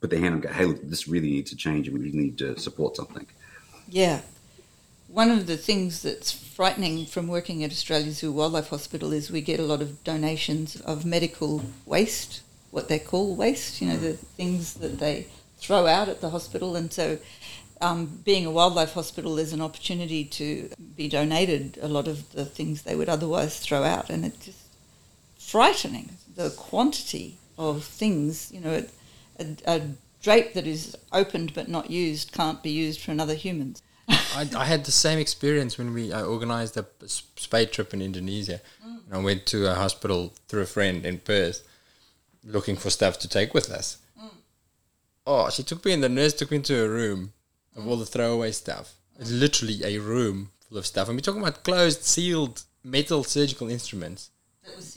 put 0.00 0.10
their 0.10 0.20
hand 0.20 0.34
and 0.34 0.42
go, 0.42 0.52
"Hey, 0.52 0.66
look, 0.66 0.82
this 0.82 1.08
really 1.08 1.30
needs 1.30 1.50
to 1.50 1.56
change, 1.56 1.88
and 1.88 1.98
we 1.98 2.04
really 2.04 2.18
need 2.18 2.38
to 2.38 2.58
support 2.58 2.96
something." 2.96 3.26
Yeah. 3.88 4.20
One 5.14 5.30
of 5.30 5.46
the 5.46 5.56
things 5.56 6.02
that's 6.02 6.32
frightening 6.32 7.06
from 7.06 7.28
working 7.28 7.62
at 7.62 7.70
Australia 7.70 8.10
Zoo 8.10 8.32
Wildlife 8.32 8.70
Hospital 8.70 9.12
is 9.12 9.30
we 9.30 9.42
get 9.42 9.60
a 9.60 9.62
lot 9.62 9.80
of 9.80 10.02
donations 10.02 10.80
of 10.80 11.04
medical 11.04 11.62
waste, 11.86 12.40
what 12.72 12.88
they 12.88 12.98
call 12.98 13.36
waste, 13.36 13.80
you 13.80 13.86
know, 13.86 13.96
the 13.96 14.14
things 14.14 14.74
that 14.74 14.98
they 14.98 15.28
throw 15.58 15.86
out 15.86 16.08
at 16.08 16.20
the 16.20 16.30
hospital. 16.30 16.74
And 16.74 16.92
so, 16.92 17.18
um, 17.80 18.22
being 18.24 18.44
a 18.44 18.50
wildlife 18.50 18.94
hospital, 18.94 19.36
there's 19.36 19.52
an 19.52 19.60
opportunity 19.60 20.24
to 20.24 20.70
be 20.96 21.08
donated 21.08 21.78
a 21.80 21.86
lot 21.86 22.08
of 22.08 22.32
the 22.32 22.44
things 22.44 22.82
they 22.82 22.96
would 22.96 23.08
otherwise 23.08 23.60
throw 23.60 23.84
out. 23.84 24.10
And 24.10 24.24
it's 24.24 24.46
just 24.46 24.66
frightening 25.38 26.16
the 26.34 26.50
quantity 26.50 27.38
of 27.56 27.84
things, 27.84 28.50
you 28.50 28.58
know, 28.58 28.84
a, 29.38 29.46
a 29.64 29.82
drape 30.20 30.54
that 30.54 30.66
is 30.66 30.96
opened 31.12 31.54
but 31.54 31.68
not 31.68 31.88
used 31.88 32.32
can't 32.32 32.64
be 32.64 32.70
used 32.70 33.00
for 33.00 33.12
another 33.12 33.34
human. 33.34 33.76
I, 34.08 34.48
I 34.56 34.64
had 34.64 34.84
the 34.84 34.92
same 34.92 35.18
experience 35.18 35.78
when 35.78 35.94
we 35.94 36.12
I 36.12 36.22
organized 36.22 36.76
a 36.76 36.86
spade 37.06 37.72
trip 37.72 37.94
in 37.94 38.02
Indonesia. 38.02 38.60
And 38.82 39.14
I 39.14 39.18
went 39.18 39.46
to 39.46 39.70
a 39.70 39.74
hospital 39.74 40.32
through 40.48 40.62
a 40.62 40.66
friend 40.66 41.04
in 41.04 41.18
Perth, 41.18 41.66
looking 42.44 42.76
for 42.76 42.90
stuff 42.90 43.18
to 43.20 43.28
take 43.28 43.54
with 43.54 43.70
us. 43.70 43.98
Oh, 45.26 45.48
she 45.50 45.62
took 45.62 45.84
me 45.84 45.92
in. 45.92 46.00
The 46.00 46.08
nurse 46.08 46.34
took 46.34 46.50
me 46.50 46.58
into 46.58 46.84
a 46.84 46.88
room 46.88 47.32
of 47.76 47.86
all 47.88 47.96
the 47.96 48.06
throwaway 48.06 48.52
stuff. 48.52 48.94
It's 49.18 49.30
literally 49.30 49.82
a 49.84 49.98
room 49.98 50.50
full 50.68 50.78
of 50.78 50.86
stuff, 50.86 51.08
and 51.08 51.16
we're 51.16 51.22
talking 51.22 51.40
about 51.40 51.64
closed, 51.64 52.02
sealed 52.02 52.62
metal 52.82 53.24
surgical 53.24 53.70
instruments. 53.70 54.30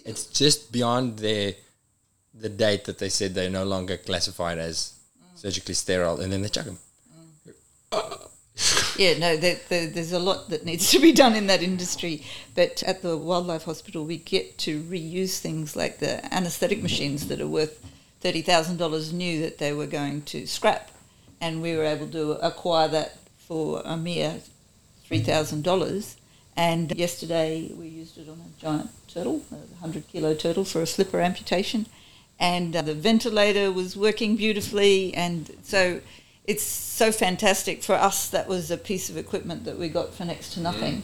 It's 0.05 0.25
just 0.25 0.71
beyond 0.71 1.19
their 1.19 1.53
the 2.33 2.49
date 2.49 2.85
that 2.85 2.99
they 2.99 3.09
said 3.09 3.33
they're 3.33 3.49
no 3.49 3.63
longer 3.63 3.97
classified 3.97 4.57
as 4.57 4.93
surgically 5.35 5.73
sterile, 5.73 6.19
and 6.19 6.31
then 6.31 6.41
they 6.41 6.49
chuck 6.49 6.65
them. 6.65 6.79
Yeah, 8.97 9.19
no, 9.19 9.37
there, 9.37 9.59
there, 9.69 9.87
there's 9.87 10.11
a 10.11 10.19
lot 10.19 10.49
that 10.49 10.65
needs 10.65 10.89
to 10.91 10.99
be 10.99 11.11
done 11.11 11.35
in 11.35 11.47
that 11.47 11.61
industry. 11.61 12.23
But 12.55 12.81
at 12.83 13.01
the 13.01 13.15
wildlife 13.15 13.63
hospital, 13.63 14.05
we 14.05 14.17
get 14.17 14.57
to 14.59 14.81
reuse 14.83 15.39
things 15.39 15.75
like 15.75 15.99
the 15.99 16.33
anaesthetic 16.33 16.81
machines 16.81 17.27
that 17.27 17.39
are 17.39 17.47
worth 17.47 17.83
thirty 18.21 18.41
thousand 18.41 18.77
dollars 18.77 19.13
new 19.13 19.39
that 19.41 19.59
they 19.59 19.71
were 19.71 19.85
going 19.85 20.23
to 20.23 20.47
scrap, 20.47 20.89
and 21.39 21.61
we 21.61 21.75
were 21.77 21.83
able 21.83 22.07
to 22.07 22.31
acquire 22.45 22.87
that 22.87 23.19
for 23.37 23.81
a 23.85 23.95
mere 23.95 24.41
three 25.05 25.19
thousand 25.19 25.63
dollars. 25.63 26.17
And 26.55 26.91
yesterday 26.97 27.71
we 27.77 27.87
used 27.87 28.17
it 28.17 28.27
on 28.27 28.39
a 28.39 28.61
giant 28.61 28.89
turtle, 29.07 29.43
a 29.51 29.79
hundred 29.79 30.07
kilo 30.07 30.33
turtle, 30.33 30.65
for 30.65 30.81
a 30.81 30.87
flipper 30.87 31.19
amputation, 31.19 31.85
and 32.39 32.75
uh, 32.75 32.81
the 32.81 32.95
ventilator 32.95 33.71
was 33.71 33.95
working 33.95 34.35
beautifully, 34.35 35.13
and 35.13 35.51
so 35.61 36.01
it's 36.47 36.63
so 36.63 37.11
fantastic 37.11 37.83
for 37.83 37.93
us. 37.93 38.29
That 38.29 38.47
was 38.47 38.71
a 38.71 38.77
piece 38.77 39.09
of 39.09 39.17
equipment 39.17 39.65
that 39.65 39.77
we 39.77 39.89
got 39.89 40.13
for 40.13 40.23
next 40.23 40.53
to 40.53 40.61
nothing 40.61 41.03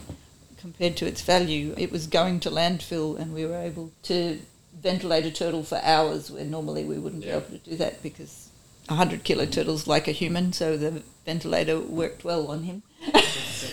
compared 0.56 0.96
to 0.96 1.06
its 1.06 1.20
value. 1.20 1.74
It 1.76 1.92
was 1.92 2.06
going 2.06 2.40
to 2.40 2.50
landfill, 2.50 3.18
and 3.18 3.34
we 3.34 3.44
were 3.44 3.58
able 3.58 3.92
to 4.04 4.40
ventilate 4.80 5.26
a 5.26 5.30
turtle 5.30 5.62
for 5.62 5.78
hours 5.84 6.30
where 6.30 6.44
normally 6.44 6.84
we 6.84 6.98
wouldn't 6.98 7.22
be 7.22 7.28
able 7.28 7.42
to 7.42 7.58
do 7.58 7.76
that 7.76 8.02
because 8.02 8.48
a 8.88 8.94
hundred 8.94 9.22
kilo 9.22 9.44
turtle's 9.44 9.86
like 9.86 10.08
a 10.08 10.12
human, 10.12 10.54
so 10.54 10.78
the 10.78 11.02
ventilator 11.26 11.78
worked 11.78 12.24
well 12.24 12.48
on 12.48 12.62
him. 12.62 12.82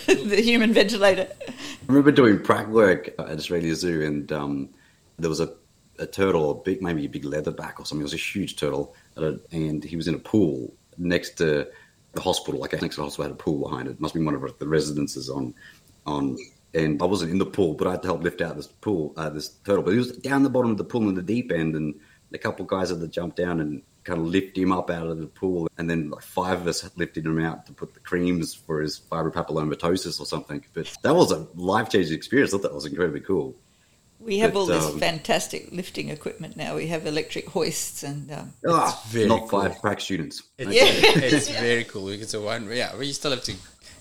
the 0.06 0.42
human 0.42 0.74
ventilator. 0.74 1.28
I 1.48 1.52
remember 1.88 2.12
doing 2.12 2.42
prac 2.42 2.68
work 2.68 3.08
at 3.18 3.30
Australia 3.30 3.74
Zoo, 3.74 4.02
and 4.02 4.30
um, 4.30 4.68
there 5.18 5.30
was 5.30 5.40
a, 5.40 5.50
a 5.98 6.06
turtle, 6.06 6.50
a 6.50 6.54
big, 6.54 6.82
maybe 6.82 7.06
a 7.06 7.08
big 7.08 7.24
leatherback 7.24 7.80
or 7.80 7.86
something. 7.86 8.00
It 8.00 8.04
was 8.04 8.14
a 8.14 8.18
huge 8.18 8.56
turtle, 8.56 8.94
and 9.16 9.82
he 9.82 9.96
was 9.96 10.06
in 10.06 10.14
a 10.14 10.18
pool 10.18 10.74
next 10.98 11.38
to 11.38 11.68
the 12.12 12.20
hospital. 12.20 12.60
Like 12.60 12.72
next 12.80 12.96
to 12.96 13.00
the 13.00 13.04
hospital 13.04 13.30
had 13.30 13.32
a 13.32 13.42
pool 13.42 13.68
behind 13.68 13.88
it. 13.88 14.00
Must 14.00 14.14
be 14.14 14.22
one 14.22 14.34
of 14.34 14.58
the 14.58 14.68
residences 14.68 15.28
on 15.28 15.54
on. 16.06 16.36
And 16.74 17.02
I 17.02 17.04
wasn't 17.04 17.32
in 17.32 17.38
the 17.38 17.44
pool, 17.44 17.74
but 17.74 17.86
I 17.86 17.90
had 17.92 18.02
to 18.02 18.08
help 18.08 18.22
lift 18.22 18.40
out 18.40 18.56
this 18.56 18.66
pool, 18.66 19.12
uh, 19.18 19.28
this 19.28 19.48
turtle. 19.64 19.82
But 19.82 19.90
he 19.90 19.98
was 19.98 20.16
down 20.16 20.42
the 20.42 20.48
bottom 20.48 20.70
of 20.70 20.78
the 20.78 20.84
pool 20.84 21.06
in 21.06 21.14
the 21.14 21.22
deep 21.22 21.52
end, 21.52 21.76
and 21.76 21.94
a 22.32 22.38
couple 22.38 22.62
of 22.62 22.68
guys 22.70 22.88
had 22.88 23.00
to 23.00 23.08
jump 23.08 23.36
down 23.36 23.60
and 23.60 23.82
kind 24.04 24.18
of 24.18 24.26
lift 24.26 24.56
him 24.56 24.72
up 24.72 24.90
out 24.90 25.06
of 25.06 25.18
the 25.18 25.26
pool. 25.26 25.68
And 25.78 25.88
then 25.88 26.10
like 26.10 26.22
five 26.22 26.62
of 26.62 26.66
us 26.66 26.88
lifted 26.96 27.26
him 27.26 27.38
out 27.40 27.66
to 27.66 27.72
put 27.72 27.94
the 27.94 28.00
creams 28.00 28.54
for 28.54 28.80
his 28.80 28.98
fibropapillomatosis 28.98 30.20
or 30.20 30.26
something. 30.26 30.64
But 30.72 30.92
that 31.02 31.14
was 31.14 31.30
a 31.30 31.46
life 31.54 31.90
changing 31.90 32.16
experience. 32.16 32.52
I 32.52 32.56
thought 32.56 32.62
that 32.62 32.74
was 32.74 32.86
incredibly 32.86 33.20
cool. 33.20 33.54
We 34.24 34.38
have 34.38 34.52
But, 34.52 34.60
all 34.60 34.66
this 34.66 34.86
um, 34.86 34.98
fantastic 35.00 35.72
lifting 35.72 36.08
equipment 36.10 36.56
now. 36.56 36.76
We 36.76 36.86
have 36.88 37.06
electric 37.06 37.48
hoists 37.48 38.02
and 38.02 38.30
um, 38.32 38.52
very 39.08 39.26
not 39.26 39.48
cool. 39.48 39.60
five 39.62 39.80
prac 39.80 40.00
students. 40.00 40.42
It's, 40.58 40.70
Yeah. 40.70 40.82
it's 41.24 41.48
very 41.48 41.84
cool. 41.84 42.08
It's 42.08 42.34
a 42.34 42.40
one. 42.40 42.68
Yeah, 42.70 42.96
we 42.96 43.12
still 43.12 43.30
have 43.32 43.42
to 43.44 43.54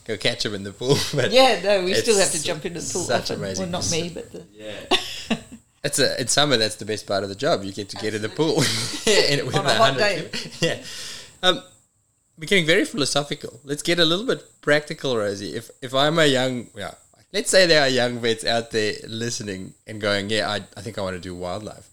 go 0.06 0.18
catch 0.18 0.44
them 0.44 0.54
in 0.54 0.64
the 0.64 0.74
pool. 0.74 0.98
But 1.16 1.32
yeah, 1.32 1.60
no, 1.64 1.84
we 1.84 1.94
still 1.96 2.18
have 2.20 2.32
to 2.32 2.44
jump 2.44 2.66
into 2.66 2.80
the 2.80 2.94
pool. 2.94 3.04
such 3.04 3.24
often. 3.32 3.38
amazing- 3.38 3.72
Well, 3.72 3.82
not 3.82 3.92
me, 3.92 4.10
but 4.14 4.32
the, 4.32 4.46
yeah, 4.54 5.38
it's 5.84 6.00
a 6.00 6.20
in 6.22 6.28
summer. 6.28 6.58
That's 6.58 6.76
the 6.76 6.86
best 6.86 7.08
part 7.08 7.24
of 7.24 7.30
the 7.30 7.36
job. 7.36 7.64
You 7.64 7.74
get 7.74 7.90
to 7.90 7.98
get 7.98 8.14
in 8.14 8.22
the 8.22 8.30
pool 8.30 8.62
and 9.08 9.46
with 9.48 9.56
On 9.56 9.66
a 9.66 9.74
hot 9.76 9.98
day. 9.98 10.30
Yeah. 10.60 10.78
Um, 11.44 11.64
we're 12.38 12.46
getting 12.48 12.66
very 12.66 12.86
philosophical. 12.86 13.60
Let's 13.64 13.84
get 13.84 14.00
a 14.00 14.06
little 14.06 14.26
bit 14.26 14.44
practical, 14.62 15.18
Rosie. 15.18 15.56
If 15.56 15.70
if 15.82 15.94
I'm 15.94 16.18
a 16.20 16.26
young, 16.26 16.68
yeah, 16.76 16.94
let's 17.34 17.50
say 17.50 17.66
there 17.66 17.82
are 17.82 17.88
young 17.88 18.20
vets 18.20 18.46
out 18.46 18.72
there 18.72 18.94
listening 19.08 19.74
and 19.88 20.02
going, 20.02 20.30
yeah, 20.30 20.50
I, 20.50 20.56
I 20.78 20.82
think 20.82 20.98
I 20.98 21.02
want 21.02 21.16
to 21.16 21.22
do 21.22 21.36
wildlife. 21.36 21.90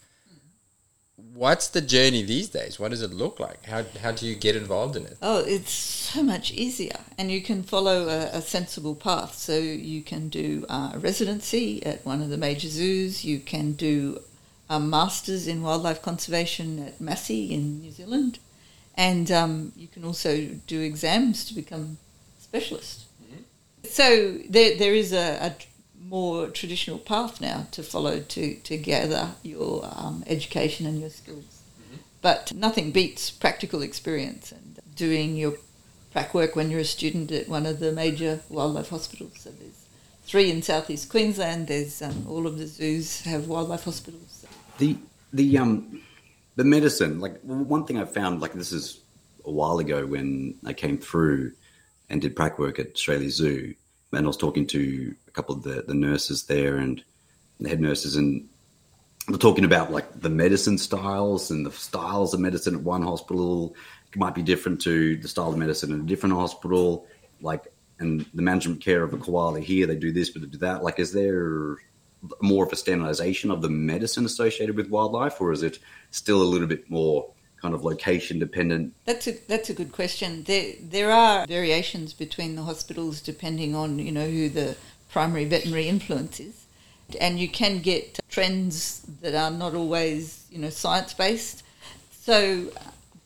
What's 1.35 1.69
the 1.69 1.81
journey 1.81 2.23
these 2.23 2.49
days? 2.49 2.81
What 2.81 2.91
does 2.91 3.03
it 3.03 3.13
look 3.13 3.39
like? 3.39 3.67
How 3.67 3.85
how 4.03 4.11
do 4.11 4.27
you 4.27 4.35
get 4.35 4.57
involved 4.57 4.97
in 4.97 5.05
it? 5.05 5.17
Oh, 5.23 5.45
it's 5.47 5.71
so 5.71 6.23
much 6.23 6.53
easier, 6.53 6.99
and 7.17 7.31
you 7.31 7.41
can 7.43 7.63
follow 7.63 8.09
a, 8.09 8.39
a 8.39 8.43
sensible 8.43 8.97
path. 8.97 9.35
So 9.35 9.57
you 9.57 10.03
can 10.03 10.31
do 10.31 10.67
uh, 10.69 10.93
a 10.95 10.99
residency 10.99 11.85
at 11.87 12.05
one 12.05 12.23
of 12.23 12.29
the 12.29 12.37
major 12.37 12.69
zoos. 12.69 13.25
You 13.25 13.39
can 13.39 13.73
do 13.73 14.21
a 14.69 14.81
masters 14.81 15.47
in 15.47 15.63
wildlife 15.63 16.03
conservation 16.03 16.85
at 16.85 17.01
Massey 17.01 17.55
in 17.55 17.83
New 17.83 17.93
Zealand, 17.93 18.41
and 18.97 19.31
um, 19.31 19.73
you 19.77 19.87
can 19.87 20.05
also 20.05 20.45
do 20.67 20.81
exams 20.81 21.45
to 21.47 21.55
become 21.55 21.99
specialist. 22.41 23.08
So 23.85 24.39
there, 24.49 24.77
there 24.77 24.95
is 24.95 25.13
a, 25.13 25.39
a 25.41 25.57
more 26.01 26.49
traditional 26.49 26.99
path 26.99 27.41
now 27.41 27.67
to 27.73 27.83
follow 27.83 28.21
to, 28.21 28.55
to 28.55 28.77
gather 28.77 29.31
your 29.43 29.89
um, 29.93 30.25
education 30.27 30.87
and 30.87 31.01
your 31.01 31.11
skills. 31.11 31.63
But 32.21 32.53
nothing 32.55 32.91
beats 32.91 33.31
practical 33.31 33.83
experience 33.83 34.51
and 34.51 34.81
doing 34.97 35.37
your 35.37 35.55
prac 36.11 36.35
work 36.35 36.57
when 36.57 36.71
you're 36.71 36.81
a 36.81 36.85
student 36.85 37.31
at 37.31 37.49
one 37.49 37.67
of 37.67 37.79
the 37.79 37.93
major 37.93 38.41
wildlife 38.49 38.89
hospitals. 38.89 39.35
So 39.39 39.51
there's 39.51 39.87
three 40.25 40.51
in 40.51 40.63
southeast 40.63 41.09
Queensland. 41.09 41.69
There's 41.69 42.03
um, 42.03 42.27
all 42.29 42.47
of 42.47 42.59
the 42.59 42.67
zoos 42.67 43.21
have 43.23 43.47
wildlife 43.47 43.85
hospitals. 43.85 44.45
The 44.79 44.97
the 45.33 45.59
um 45.59 46.01
the 46.57 46.65
medicine, 46.65 47.21
like 47.21 47.41
one 47.43 47.85
thing 47.85 47.99
I 47.99 48.05
found, 48.05 48.41
like 48.41 48.53
this 48.53 48.73
is 48.73 49.01
a 49.45 49.51
while 49.51 49.79
ago 49.79 50.07
when 50.07 50.55
I 50.67 50.73
came 50.73 50.99
through 50.99 51.53
and 52.11 52.21
did 52.21 52.37
prac 52.37 52.59
work 52.59 52.79
at 52.79 52.95
Australia 52.95 53.31
Zoo, 53.31 53.75
and 54.13 54.25
I 54.25 54.27
was 54.27 54.37
talking 54.37 54.67
to 54.69 55.15
a 55.27 55.31
couple 55.31 55.55
of 55.55 55.63
the, 55.63 55.85
the 55.87 55.95
nurses 55.95 56.45
there 56.45 56.77
and 56.77 57.03
the 57.61 57.69
head 57.69 57.81
nurses, 57.81 58.17
and 58.17 58.49
we're 59.29 59.37
talking 59.37 59.65
about 59.65 59.93
like 59.93 60.21
the 60.21 60.31
medicine 60.31 60.79
styles 60.79 61.51
and 61.51 61.67
the 61.67 61.73
styles 61.73 62.33
of 62.33 62.41
medicine 62.41 62.75
at 62.75 62.81
one 62.81 63.03
hospital 63.03 63.75
might 64.17 64.35
be 64.35 64.43
different 64.43 64.81
to 64.81 65.17
the 65.17 65.29
style 65.29 65.51
of 65.51 65.59
medicine 65.59 65.93
in 65.93 66.01
a 66.01 66.05
different 66.05 66.35
hospital. 66.35 67.07
Like, 67.43 67.67
and 67.99 68.25
the 68.33 68.43
management 68.43 68.81
care 68.83 69.03
of 69.03 69.13
a 69.13 69.19
koala 69.19 69.61
here, 69.61 69.87
they 69.87 69.97
do 69.97 70.13
this, 70.13 70.31
but 70.31 70.43
they 70.43 70.49
do 70.49 70.59
that. 70.59 70.83
Like, 70.83 70.99
is 70.99 71.13
there 71.13 71.77
more 72.41 72.65
of 72.65 72.73
a 72.73 72.77
standardization 72.77 73.51
of 73.51 73.61
the 73.61 73.69
medicine 73.69 74.25
associated 74.25 74.77
with 74.77 74.89
wildlife, 74.89 75.41
or 75.41 75.53
is 75.53 75.63
it 75.63 75.79
still 76.11 76.43
a 76.43 76.45
little 76.45 76.67
bit 76.67 76.89
more 76.91 77.31
kind 77.61 77.75
of 77.75 77.85
location 77.85 78.39
dependent? 78.39 78.95
That's 79.05 79.27
a 79.27 79.33
that's 79.47 79.71
a 79.71 79.75
good 79.75 79.93
question. 79.93 80.45
There 80.45 80.75
there 80.81 81.11
are 81.11 81.47
variations 81.47 82.13
between 82.13 82.57
the 82.57 82.63
hospitals 82.63 83.21
depending 83.21 83.75
on 83.75 83.99
you 83.99 84.13
know 84.13 84.29
who 84.29 84.49
the 84.49 84.77
primary 85.11 85.45
veterinary 85.45 85.89
influence 85.89 86.41
is, 86.41 86.67
and 87.21 87.39
you 87.39 87.49
can 87.49 87.81
get 87.81 88.19
trends 88.29 89.03
that 89.23 89.35
are 89.35 89.51
not 89.51 89.75
always 89.75 90.47
you 90.51 90.59
know 90.59 90.71
science 90.71 91.15
based. 91.15 91.63
So 92.11 92.71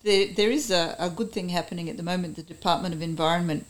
there 0.02 0.26
there 0.26 0.50
is 0.50 0.70
a, 0.70 0.96
a 0.98 1.10
good 1.10 1.32
thing 1.32 1.50
happening 1.50 1.88
at 1.88 1.96
the 1.96 2.02
moment. 2.02 2.36
The 2.36 2.42
Department 2.42 2.94
of 2.94 3.02
Environment 3.02 3.66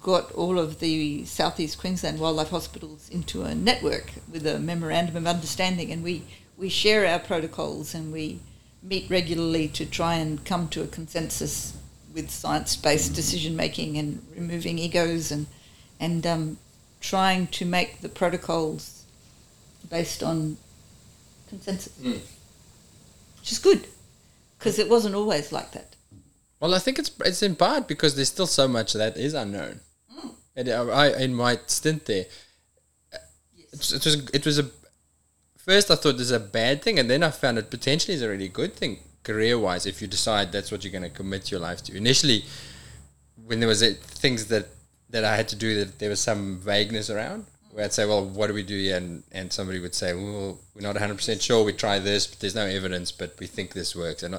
got 0.00 0.30
all 0.32 0.58
of 0.58 0.78
the 0.78 1.24
southeast 1.24 1.78
Queensland 1.78 2.20
wildlife 2.20 2.50
hospitals 2.50 3.08
into 3.08 3.42
a 3.42 3.54
network 3.54 4.12
with 4.30 4.46
a 4.46 4.58
memorandum 4.58 5.16
of 5.16 5.26
understanding, 5.26 5.90
and 5.90 6.02
we 6.02 6.22
we 6.56 6.68
share 6.68 7.06
our 7.06 7.18
protocols 7.18 7.94
and 7.94 8.12
we 8.12 8.40
meet 8.86 9.10
regularly 9.10 9.68
to 9.68 9.84
try 9.84 10.14
and 10.14 10.44
come 10.44 10.68
to 10.68 10.82
a 10.82 10.86
consensus 10.86 11.76
with 12.14 12.30
science-based 12.30 13.14
decision 13.14 13.56
making 13.56 13.98
and 13.98 14.22
removing 14.34 14.78
egos 14.78 15.30
and 15.30 15.46
and 15.98 16.26
um, 16.26 16.58
trying 17.00 17.46
to 17.48 17.64
make 17.64 18.00
the 18.00 18.08
protocols 18.08 19.04
based 19.90 20.22
on 20.22 20.56
consensus, 21.48 21.92
Mm. 22.02 22.20
which 23.40 23.52
is 23.52 23.58
good 23.58 23.86
because 24.58 24.78
it 24.78 24.88
wasn't 24.88 25.14
always 25.14 25.52
like 25.52 25.72
that. 25.72 25.94
Well, 26.60 26.74
I 26.74 26.78
think 26.78 26.98
it's 26.98 27.10
it's 27.24 27.42
in 27.42 27.56
part 27.56 27.86
because 27.88 28.14
there's 28.14 28.28
still 28.28 28.46
so 28.46 28.66
much 28.68 28.92
that 28.94 29.16
is 29.16 29.34
unknown. 29.34 29.80
And 30.58 30.68
uh, 30.70 30.86
I, 30.90 31.08
in 31.24 31.34
my 31.34 31.58
stint 31.66 32.06
there, 32.06 32.26
it, 33.12 33.92
it 33.92 34.04
was 34.04 34.14
it 34.32 34.46
was 34.46 34.58
a 34.58 34.70
first 35.66 35.90
I 35.90 35.96
thought 35.96 36.12
this 36.12 36.22
is 36.28 36.30
a 36.32 36.40
bad 36.40 36.82
thing, 36.82 36.98
and 36.98 37.10
then 37.10 37.22
I 37.22 37.30
found 37.30 37.58
it 37.58 37.70
potentially 37.70 38.14
is 38.14 38.22
a 38.22 38.28
really 38.28 38.48
good 38.48 38.74
thing 38.74 39.00
career 39.22 39.58
wise 39.58 39.86
if 39.86 40.00
you 40.00 40.06
decide 40.06 40.52
that's 40.52 40.70
what 40.70 40.84
you're 40.84 40.92
going 40.92 41.02
to 41.02 41.10
commit 41.10 41.50
your 41.50 41.58
life 41.60 41.82
to. 41.82 41.96
Initially, 41.96 42.44
when 43.44 43.58
there 43.60 43.68
was 43.68 43.82
uh, 43.82 43.92
things 44.00 44.46
that 44.46 44.68
that 45.10 45.24
I 45.24 45.36
had 45.36 45.48
to 45.48 45.56
do 45.56 45.74
that 45.84 45.98
there 45.98 46.10
was 46.10 46.20
some 46.20 46.58
vagueness 46.58 47.10
around. 47.10 47.46
Where 47.72 47.84
I'd 47.84 47.92
say, 47.92 48.06
well, 48.06 48.24
what 48.24 48.46
do 48.46 48.54
we 48.54 48.62
do 48.62 48.74
here? 48.74 48.96
And, 48.96 49.22
and 49.32 49.52
somebody 49.52 49.78
would 49.80 49.94
say, 49.94 50.14
well, 50.14 50.58
we're 50.74 50.80
not 50.80 50.96
100% 50.96 51.42
sure. 51.42 51.62
We 51.62 51.74
try 51.74 51.98
this, 51.98 52.26
but 52.26 52.40
there's 52.40 52.54
no 52.54 52.64
evidence, 52.64 53.12
but 53.12 53.38
we 53.38 53.46
think 53.46 53.74
this 53.74 53.94
works. 53.94 54.22
And 54.22 54.36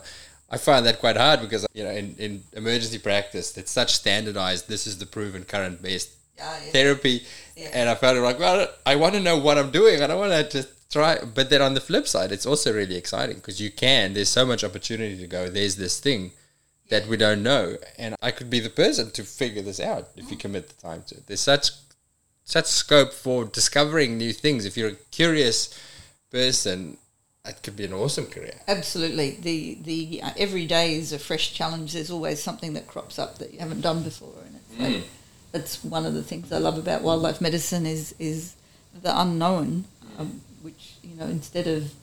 I- 0.49 0.57
find 0.57 0.83
that 0.87 0.97
quite 0.99 1.17
hard 1.17 1.41
because, 1.41 1.67
you 1.71 1.83
know, 1.83 1.91
in, 1.91 2.15
in 2.17 2.43
emergency 2.53 2.97
practice, 2.97 3.55
it's 3.55 3.71
such 3.71 3.93
standardized, 3.93 4.67
this 4.67 4.87
is 4.87 4.97
the 4.97 5.05
proven 5.05 5.43
current 5.43 5.83
best 5.83 6.09
Yeah, 6.35 6.51
yeah. 6.65 6.71
therapy. 6.71 7.25
Yeah. 7.55 7.69
And 7.73 7.87
I 7.89 7.93
found 7.93 8.17
it 8.17 8.21
like, 8.21 8.39
well, 8.39 8.67
I 8.87 8.95
want 8.95 9.13
to 9.13 9.19
know 9.21 9.37
what 9.37 9.59
I'm 9.59 9.69
doing. 9.69 10.01
I 10.01 10.07
don't 10.07 10.19
want 10.19 10.33
to 10.33 10.49
just 10.49 10.69
try. 10.91 11.19
But 11.23 11.49
then 11.49 11.61
on 11.61 11.73
the 11.73 11.81
flip 11.81 12.07
side, 12.07 12.31
it's 12.31 12.45
also 12.45 12.73
really 12.73 12.95
exciting 12.95 13.37
because 13.37 13.61
you 13.61 13.71
can, 13.71 14.13
there's 14.13 14.29
so 14.29 14.45
much 14.45 14.63
opportunity 14.63 15.17
to 15.17 15.27
go, 15.27 15.49
there's 15.49 15.75
this 15.75 15.99
thing 15.99 16.31
that 16.89 17.07
we 17.07 17.17
don't 17.17 17.43
know. 17.43 17.77
And 17.97 18.15
I 18.21 18.31
could 18.31 18.49
be 18.49 18.59
the 18.59 18.69
person 18.69 19.11
to 19.11 19.23
figure 19.23 19.61
this 19.61 19.79
out 19.79 20.09
if 20.15 20.31
you 20.31 20.37
commit 20.37 20.69
the 20.69 20.81
time 20.81 21.03
to 21.07 21.15
it. 21.15 21.27
There's 21.27 21.41
such 21.41 21.71
such 22.43 22.67
scope 22.67 23.11
for 23.11 23.43
discovering 23.43 24.17
new 24.17 24.31
things. 24.31 24.65
If 24.65 24.77
you're 24.77 24.91
a 24.91 24.95
curious 25.11 25.77
person, 26.31 26.97
it 27.45 27.61
could 27.61 27.75
be 27.75 27.83
an 27.83 27.93
awesome 27.93 28.25
career. 28.25 28.55
Absolutely. 28.67 29.31
The 29.31 29.77
the 29.81 30.21
uh, 30.23 30.31
every 30.37 30.65
day 30.65 30.95
is 30.95 31.11
a 31.11 31.19
fresh 31.19 31.53
challenge. 31.53 31.93
There's 31.93 32.09
always 32.11 32.41
something 32.41 32.73
that 32.73 32.87
crops 32.87 33.19
up 33.19 33.37
that 33.39 33.53
you 33.53 33.59
haven't 33.59 33.81
done 33.81 34.03
before, 34.03 34.33
and 34.45 34.55
it's 34.55 34.79
like, 34.79 35.03
that's 35.51 35.83
one 35.83 36.05
of 36.05 36.13
the 36.13 36.23
things 36.23 36.51
I 36.51 36.57
love 36.57 36.77
about 36.77 37.01
wildlife 37.01 37.41
medicine 37.41 37.85
is 37.85 38.15
is 38.17 38.55
the 39.01 39.19
unknown, 39.19 39.85
um, 40.17 40.41
you 41.07 41.15
know 41.15 41.25
instead 41.25 41.67
of 41.67 41.93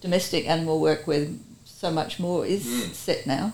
domestic 0.00 0.46
animal 0.48 0.80
work 0.80 1.06
where 1.06 1.28
so 1.64 1.90
much 1.90 2.20
more 2.20 2.46
is 2.46 2.64
set 2.96 3.26
now. 3.26 3.52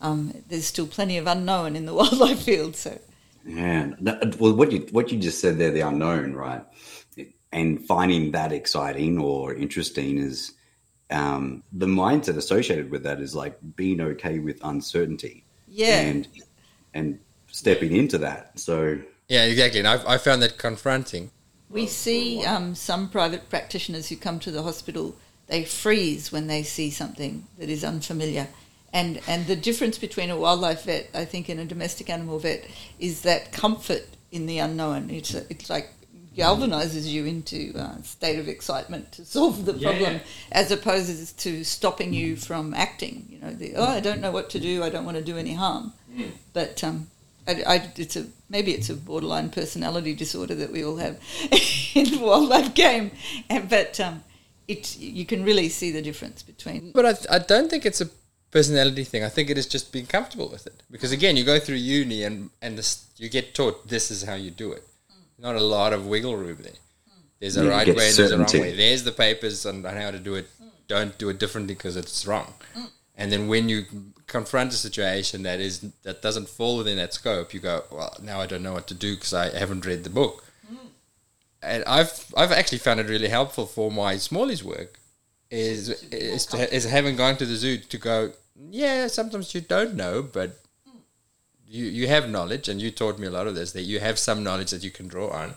Um, 0.00 0.42
there's 0.48 0.66
still 0.66 0.86
plenty 0.86 1.16
of 1.18 1.26
unknown 1.26 1.76
in 1.76 1.86
the 1.86 1.94
wildlife 2.00 2.42
field. 2.42 2.74
So 2.76 2.98
Man, 3.44 3.96
that- 4.00 4.38
well, 4.40 4.54
what 4.54 4.72
you 4.72 4.86
what 4.90 5.10
you 5.12 5.18
just 5.18 5.40
said 5.40 5.58
there, 5.58 5.70
the 5.70 5.80
unknown, 5.80 6.34
right? 6.34 6.64
And 7.52 7.84
finding 7.84 8.32
that 8.32 8.50
exciting 8.52 9.18
or 9.18 9.52
interesting 9.54 10.18
is 10.18 10.52
um, 11.10 11.62
the 11.72 11.86
mindset 11.86 12.36
associated 12.38 12.90
with 12.90 13.02
that 13.02 13.20
is 13.20 13.34
like 13.34 13.58
being 13.76 14.00
okay 14.00 14.38
with 14.38 14.58
uncertainty 14.64 15.44
yeah, 15.68 16.00
and 16.00 16.28
and 16.94 17.18
stepping 17.48 17.94
into 17.94 18.18
that. 18.18 18.58
So 18.58 18.98
Yeah, 19.28 19.44
exactly. 19.44 19.80
And 19.80 19.88
I've, 19.88 20.06
I 20.06 20.16
found 20.18 20.42
that 20.42 20.56
confronting. 20.58 21.30
We 21.72 21.86
see 21.86 22.44
um, 22.44 22.74
some 22.74 23.08
private 23.08 23.48
practitioners 23.48 24.10
who 24.10 24.16
come 24.16 24.38
to 24.40 24.50
the 24.50 24.62
hospital, 24.62 25.16
they 25.46 25.64
freeze 25.64 26.30
when 26.30 26.46
they 26.46 26.62
see 26.62 26.90
something 26.90 27.46
that 27.58 27.70
is 27.70 27.82
unfamiliar. 27.82 28.48
And, 28.92 29.22
and 29.26 29.46
the 29.46 29.56
difference 29.56 29.96
between 29.96 30.28
a 30.28 30.36
wildlife 30.36 30.84
vet, 30.84 31.08
I 31.14 31.24
think, 31.24 31.48
and 31.48 31.58
a 31.58 31.64
domestic 31.64 32.10
animal 32.10 32.38
vet 32.38 32.66
is 33.00 33.22
that 33.22 33.52
comfort 33.52 34.02
in 34.30 34.44
the 34.44 34.58
unknown. 34.58 35.08
It's, 35.08 35.32
it's 35.34 35.70
like 35.70 35.88
galvanizes 36.36 37.06
you 37.06 37.24
into 37.24 37.72
a 37.74 38.02
state 38.02 38.38
of 38.38 38.48
excitement 38.48 39.12
to 39.12 39.24
solve 39.24 39.64
the 39.64 39.72
problem 39.74 40.20
as 40.50 40.70
opposed 40.70 41.38
to 41.38 41.64
stopping 41.64 42.12
you 42.12 42.36
from 42.36 42.74
acting. 42.74 43.26
You 43.30 43.38
know, 43.38 43.50
the, 43.50 43.76
oh, 43.76 43.86
I 43.86 44.00
don't 44.00 44.20
know 44.20 44.30
what 44.30 44.50
to 44.50 44.60
do, 44.60 44.82
I 44.82 44.90
don't 44.90 45.06
want 45.06 45.16
to 45.16 45.24
do 45.24 45.38
any 45.38 45.54
harm. 45.54 45.94
But 46.52 46.84
um, 46.84 47.08
I, 47.46 47.62
I, 47.66 47.92
it's 47.96 48.16
a 48.16 48.26
maybe 48.48 48.72
it's 48.72 48.90
a 48.90 48.94
borderline 48.94 49.50
personality 49.50 50.14
disorder 50.14 50.54
that 50.54 50.70
we 50.70 50.84
all 50.84 50.96
have 50.96 51.20
in 51.94 52.10
the 52.10 52.18
wildlife 52.20 52.74
game, 52.74 53.10
and, 53.50 53.68
but 53.68 53.98
um, 54.00 54.22
it 54.68 54.96
you 54.98 55.26
can 55.26 55.44
really 55.44 55.68
see 55.68 55.90
the 55.90 56.02
difference 56.02 56.42
between. 56.42 56.92
But 56.92 57.06
I, 57.06 57.36
I 57.36 57.38
don't 57.38 57.68
think 57.68 57.84
it's 57.84 58.00
a 58.00 58.08
personality 58.52 59.04
thing. 59.04 59.24
I 59.24 59.28
think 59.28 59.50
it 59.50 59.58
is 59.58 59.66
just 59.66 59.92
being 59.92 60.06
comfortable 60.06 60.48
with 60.48 60.66
it. 60.66 60.82
Because 60.90 61.10
again, 61.10 61.36
you 61.36 61.44
go 61.44 61.58
through 61.58 61.76
uni 61.76 62.22
and 62.22 62.50
and 62.60 62.78
this, 62.78 63.06
you 63.16 63.28
get 63.28 63.54
taught 63.54 63.88
this 63.88 64.10
is 64.10 64.22
how 64.22 64.34
you 64.34 64.50
do 64.50 64.72
it. 64.72 64.84
Not 65.38 65.56
a 65.56 65.60
lot 65.60 65.92
of 65.92 66.06
wiggle 66.06 66.36
room 66.36 66.58
there. 66.62 66.72
There's 67.40 67.56
a 67.56 67.64
You 67.64 67.70
right 67.70 67.86
way 67.88 68.08
and 68.10 68.16
there's 68.16 68.30
a 68.30 68.38
wrong 68.38 68.46
way. 68.52 68.76
There's 68.76 69.02
the 69.02 69.10
papers 69.10 69.66
on, 69.66 69.84
on 69.84 69.96
how 69.96 70.12
to 70.12 70.18
do 70.20 70.36
it. 70.36 70.48
Don't 70.86 71.18
do 71.18 71.28
it 71.28 71.40
differently 71.40 71.74
because 71.74 71.96
it's 71.96 72.24
wrong. 72.24 72.54
And 73.14 73.30
then 73.30 73.46
when 73.48 73.68
you 73.68 73.84
confront 74.26 74.72
a 74.72 74.76
situation 74.76 75.42
that 75.42 75.60
is 75.60 75.80
that 76.02 76.22
doesn't 76.22 76.48
fall 76.48 76.78
within 76.78 76.96
that 76.96 77.12
scope, 77.14 77.52
you 77.52 77.60
go, 77.60 77.84
well, 77.90 78.16
now 78.22 78.40
I 78.40 78.46
don't 78.46 78.62
know 78.62 78.72
what 78.72 78.86
to 78.88 78.94
do 78.94 79.14
because 79.14 79.34
I 79.34 79.56
haven't 79.56 79.84
read 79.86 80.04
the 80.04 80.10
book. 80.10 80.44
And 81.62 81.84
I've 81.84 82.26
I've 82.36 82.50
actually 82.52 82.78
found 82.78 83.00
it 83.00 83.08
really 83.08 83.28
helpful 83.28 83.66
for 83.66 83.90
my 83.90 84.14
smallies 84.14 84.62
work 84.62 84.98
is 85.50 85.90
is, 86.10 86.46
to, 86.46 86.74
is 86.74 86.84
having 86.84 87.14
gone 87.16 87.36
to 87.36 87.46
the 87.46 87.54
zoo 87.56 87.78
to 87.78 87.98
go. 87.98 88.32
Yeah, 88.70 89.06
sometimes 89.06 89.54
you 89.54 89.60
don't 89.60 89.94
know, 89.94 90.22
but 90.22 90.58
you 91.68 91.84
you 91.84 92.08
have 92.08 92.28
knowledge, 92.28 92.68
and 92.68 92.80
you 92.82 92.90
taught 92.90 93.18
me 93.18 93.26
a 93.26 93.30
lot 93.30 93.46
of 93.46 93.54
this. 93.54 93.72
That 93.72 93.82
you 93.82 94.00
have 94.00 94.18
some 94.18 94.42
knowledge 94.42 94.70
that 94.72 94.82
you 94.82 94.90
can 94.90 95.06
draw 95.08 95.28
on 95.30 95.54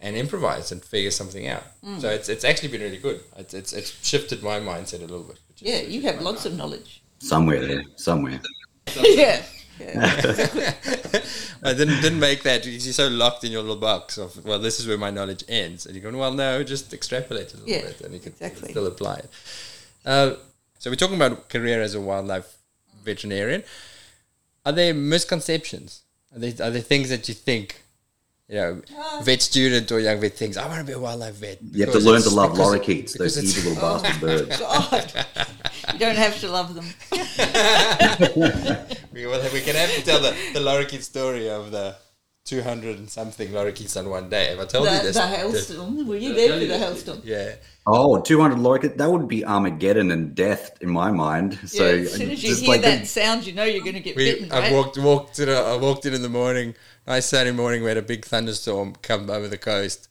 and 0.00 0.16
improvise 0.16 0.72
and 0.72 0.84
figure 0.84 1.10
something 1.10 1.46
out. 1.48 1.62
So 2.00 2.08
it's 2.10 2.28
it's 2.28 2.44
actually 2.44 2.68
been 2.68 2.82
really 2.82 2.98
good. 2.98 3.20
It's 3.36 3.54
it's, 3.54 3.72
it's 3.72 3.90
shifted 4.06 4.42
my 4.42 4.60
mindset 4.60 4.98
a 4.98 5.08
little 5.12 5.22
bit. 5.24 5.39
Which 5.60 5.70
Yeah, 5.70 5.80
you 5.82 6.02
have 6.02 6.20
lots 6.20 6.44
of 6.46 6.54
knowledge. 6.56 7.02
somewhere 7.18 7.66
there, 7.66 7.82
somewhere. 7.96 8.40
yeah, 9.02 9.42
yeah. 9.78 10.74
I 11.62 11.74
didn't 11.74 12.00
didn't 12.02 12.20
make 12.20 12.42
that. 12.44 12.66
You're 12.66 12.80
so 12.80 13.08
locked 13.08 13.44
in 13.44 13.52
your 13.52 13.62
little 13.62 13.76
box 13.76 14.18
of 14.18 14.44
well, 14.44 14.58
this 14.58 14.80
is 14.80 14.86
where 14.86 14.98
my 14.98 15.10
knowledge 15.10 15.44
ends, 15.48 15.86
and 15.86 15.94
you're 15.94 16.02
going 16.02 16.16
well, 16.16 16.32
no, 16.32 16.62
just 16.62 16.92
extrapolate 16.92 17.48
it 17.48 17.54
a 17.54 17.56
little 17.58 17.68
Yeah, 17.70 17.82
bit, 17.82 18.00
and 18.02 18.14
you 18.14 18.20
can 18.20 18.32
exactly. 18.32 18.70
still 18.70 18.86
apply 18.86 19.16
it. 19.16 19.30
Uh, 20.04 20.34
so 20.78 20.90
we're 20.90 20.96
talking 20.96 21.16
about 21.16 21.48
career 21.48 21.80
as 21.82 21.94
a 21.94 22.00
wildlife 22.00 22.56
veterinarian. 23.04 23.62
Are 24.64 24.72
there 24.72 24.94
misconceptions? 24.94 26.02
Are 26.34 26.38
there, 26.38 26.52
are 26.66 26.70
there 26.70 26.82
things 26.82 27.08
that 27.10 27.28
you 27.28 27.34
think, 27.34 27.82
you 28.50 28.56
know, 28.60 28.82
Ah. 28.98 29.20
vet 29.22 29.40
student 29.42 29.90
or 29.92 30.00
young 30.00 30.20
vet 30.20 30.36
thinks 30.36 30.56
I 30.56 30.66
want 30.66 30.80
to 30.80 30.84
be 30.84 30.92
a 30.92 30.98
wildlife 30.98 31.34
vet? 31.36 31.58
You 31.72 31.84
have 31.84 31.94
to 31.94 32.00
learn 32.00 32.22
to 32.22 32.30
love 32.30 32.52
because 32.52 32.74
it- 32.74 32.82
lorikeets, 32.82 33.12
those 33.18 33.38
evil 33.38 33.72
little 33.72 34.00
bastard 34.00 34.20
birds. 34.20 34.56
God, 34.58 35.26
you 35.94 35.98
don't 35.98 36.16
have 36.16 36.38
to 36.40 36.48
love 36.48 36.74
them. 36.74 36.86
We, 39.12 39.26
will, 39.26 39.42
we 39.52 39.60
can 39.60 39.74
have 39.76 39.92
to 39.94 40.02
tell 40.02 40.20
the, 40.20 40.34
the 40.54 40.60
lorikeet 40.60 41.02
story 41.02 41.48
of 41.50 41.70
the 41.72 41.96
200 42.44 42.98
and 42.98 43.08
something 43.10 43.48
lorikeets 43.48 43.96
on 43.96 44.08
one 44.08 44.28
day. 44.28 44.46
Have 44.46 44.60
I 44.60 44.64
told 44.64 44.86
you 44.86 44.90
this? 45.02 45.14
the 45.14 45.26
hailstorm. 45.26 46.06
Were 46.08 46.16
you 46.16 46.34
there 46.34 46.58
for 46.58 46.64
the 46.66 46.78
hailstorm? 46.78 47.20
Yeah. 47.22 47.54
Oh, 47.86 48.20
200 48.20 48.58
lorikeets, 48.58 48.96
that 48.96 49.10
would 49.10 49.28
be 49.28 49.44
Armageddon 49.44 50.10
and 50.10 50.34
death 50.34 50.76
in 50.80 50.90
my 50.90 51.10
mind. 51.10 51.58
So 51.66 51.88
yeah, 51.88 52.02
as 52.02 52.12
soon 52.14 52.30
as 52.30 52.42
you 52.42 52.50
just 52.50 52.62
hear 52.62 52.70
like 52.70 52.82
that 52.82 53.00
the- 53.00 53.06
sound, 53.06 53.46
you 53.46 53.52
know 53.52 53.64
you're 53.64 53.82
going 53.84 53.94
to 53.94 54.00
get 54.00 54.16
We, 54.16 54.32
bitten, 54.32 54.52
I 54.52 54.60
right? 54.60 54.72
walked 54.72 54.98
walked 54.98 55.38
in. 55.38 55.48
A, 55.48 55.52
I 55.54 55.76
walked 55.76 56.06
in 56.06 56.14
in 56.14 56.22
the 56.22 56.28
morning. 56.28 56.74
Nice 57.06 57.26
Saturday 57.26 57.56
morning. 57.56 57.82
We 57.82 57.88
had 57.88 57.96
a 57.98 58.02
big 58.02 58.24
thunderstorm 58.24 58.94
come 59.02 59.28
over 59.30 59.48
the 59.48 59.58
coast, 59.58 60.08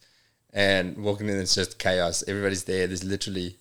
and 0.52 0.98
walking 0.98 1.28
in, 1.28 1.36
it's 1.38 1.54
just 1.54 1.78
chaos. 1.78 2.24
Everybody's 2.26 2.64
there. 2.64 2.86
There's 2.86 3.04
literally 3.04 3.58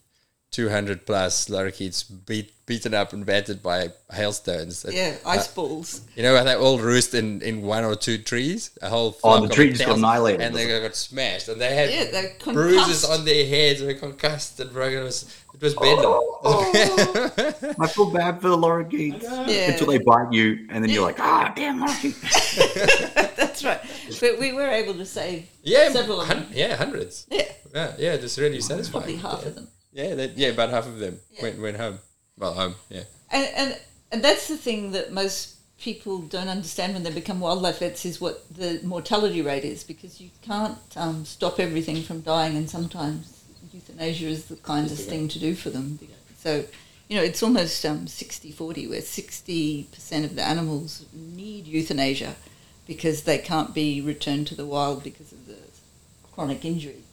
200 0.52 1.06
plus 1.06 1.48
lorikeets 1.48 2.04
beat, 2.26 2.52
beaten 2.66 2.92
up 2.96 3.14
and 3.14 3.24
battered 3.24 3.62
by 3.62 3.90
hailstones. 4.12 4.82
That- 4.82 4.96
Yeah, 4.96 5.16
ice 5.24 5.48
balls. 5.48 6.02
You 6.16 6.24
know, 6.24 6.44
they 6.44 6.56
all 6.56 6.80
roost 6.80 7.14
in, 7.14 7.42
in 7.44 7.62
one 7.62 7.84
or 7.84 7.96
two 7.96 8.18
trees. 8.18 8.72
A 8.82 8.90
whole 8.90 9.10
Oh, 9.24 9.38
flock 9.38 9.50
the 9.50 9.56
tree 9.56 9.70
just 9.70 9.86
got 9.86 9.98
annihilated, 9.98 10.42
and 10.42 10.56
they 10.56 10.66
was 10.66 10.82
got 10.82 10.96
smashed, 10.96 11.50
and 11.50 11.62
they 11.62 11.76
had 11.76 11.90
Yeah, 11.92 12.52
bruises 12.52 13.06
on 13.06 13.26
their 13.26 13.46
heads, 13.46 13.82
and 13.82 14.00
concussed 14.00 14.60
and 14.60 14.72
broken. 14.74 15.00
It 15.00 15.04
was 15.04 15.36
it 15.54 15.62
was 15.62 15.76
Oh. 15.78 16.72
bedlam. 16.72 17.76
I 17.80 17.88
feel 17.88 18.10
bad 18.10 18.42
for 18.42 18.50
the 18.50 18.58
lorikeets 18.58 19.22
Yeah. 19.22 19.72
until 19.72 19.88
they 19.88 20.00
bite 20.00 20.34
you, 20.34 20.66
and 20.72 20.84
then 20.84 20.90
you're 20.90 21.04
like, 21.04 21.20
ah, 21.20 21.54
damn 21.56 21.80
lorikeet. 21.80 22.16
That's 23.36 23.64
right. 23.64 23.82
But 24.20 24.40
we 24.40 24.52
were 24.54 24.68
able 24.68 24.96
to 24.96 25.06
save 25.06 25.46
yeah, 25.62 25.92
several 25.92 26.22
of 26.22 26.28
them. 26.28 26.38
hun- 26.40 26.48
yeah, 26.54 26.76
hundreds. 26.76 27.28
Yeah, 27.30 27.44
Yeah, 27.74 27.94
yeah, 28.00 28.18
just 28.18 28.40
really 28.40 28.62
satisfying. 28.62 29.04
probably 29.04 29.16
half 29.18 29.42
yeah. 29.44 29.48
of 29.50 29.56
them. 29.56 29.68
Yeah, 29.92 30.16
that, 30.16 30.38
yeah, 30.38 30.50
about 30.50 30.70
half 30.70 30.88
of 30.88 31.00
them 31.00 31.20
Yeah. 31.32 31.44
went 31.44 31.62
went 31.62 31.78
home. 31.78 32.00
Well, 32.38 32.54
home, 32.54 32.76
yeah. 32.90 33.04
And, 33.32 33.48
and 33.56 33.80
and 34.12 34.24
that's 34.24 34.48
the 34.48 34.58
thing 34.58 34.92
that 34.92 35.12
most 35.12 35.56
people 35.80 36.20
don't 36.20 36.50
understand 36.50 36.94
when 36.94 37.04
they 37.04 37.12
become 37.12 37.40
wildlife 37.40 37.80
vets 37.80 38.06
is 38.06 38.20
what 38.20 38.54
the 38.54 38.80
mortality 38.84 39.42
rate 39.42 39.64
is 39.64 39.84
because 39.84 40.20
you 40.20 40.30
can't 40.42 40.78
um, 40.98 41.24
stop 41.26 41.60
everything 41.60 42.04
from 42.04 42.20
dying 42.22 42.58
and 42.58 42.70
sometimes 42.70 43.44
euthanasia 43.72 44.28
is 44.28 44.46
the 44.46 44.58
kindest 44.58 45.08
thing 45.08 45.28
to 45.30 45.40
do 45.40 45.56
for 45.56 45.70
them. 45.70 45.98
So, 46.38 46.66
you 47.08 47.18
know, 47.18 47.24
it's 47.24 47.42
almost 47.42 47.86
um, 47.86 48.08
60-40 48.08 48.90
where 48.90 49.00
60% 49.02 50.26
of 50.26 50.36
the 50.36 50.44
animals 50.44 51.06
need 51.14 51.66
euthanasia 51.66 52.36
because 52.86 53.24
they 53.24 53.38
can't 53.38 53.74
be 53.74 54.02
returned 54.02 54.48
to 54.48 54.56
the 54.56 54.66
wild 54.66 55.04
because 55.04 55.32
of 55.32 55.48
the 55.48 55.58
chronic 56.34 56.66
injury. 56.66 57.04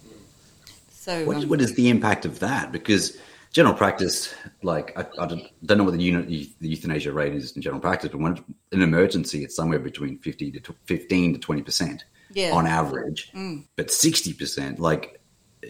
So 1.06 1.24
What, 1.24 1.36
um, 1.36 1.48
what 1.48 1.60
is 1.60 1.74
the 1.74 1.88
impact 1.88 2.24
of 2.24 2.40
that? 2.40 2.72
Because 2.72 3.16
general 3.52 3.76
practice, 3.76 4.34
like 4.64 4.92
I, 4.98 5.06
I 5.22 5.26
don't, 5.26 5.44
know 5.62 5.84
what 5.84 5.92
the 5.92 6.02
unit 6.02 6.26
the 6.26 6.68
euthanasia 6.68 7.12
rate 7.12 7.32
is 7.32 7.52
in 7.52 7.62
general 7.62 7.80
practice, 7.80 8.10
but 8.10 8.20
when 8.20 8.32
in 8.72 8.80
an 8.80 8.82
emergency, 8.82 9.44
it's 9.44 9.54
somewhere 9.54 9.78
between 9.78 10.18
fifty 10.18 10.50
to 10.50 10.74
fifteen 10.86 11.32
to 11.32 11.38
twenty 11.38 11.62
percent 11.62 12.04
Yeah. 12.32 12.50
on 12.52 12.66
average. 12.66 13.30
Mm. 13.34 13.66
But 13.76 13.92
sixty 13.92 14.32
percent, 14.32 14.80
like, 14.80 15.20
uh, 15.64 15.68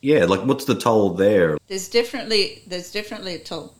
yeah, 0.00 0.24
like 0.24 0.40
what's 0.46 0.64
the 0.64 0.74
toll 0.74 1.10
there? 1.10 1.58
There's 1.66 1.90
definitely 1.90 2.62
there's 2.66 2.90
definitely 2.90 3.34
a 3.34 3.40
toll. 3.40 3.74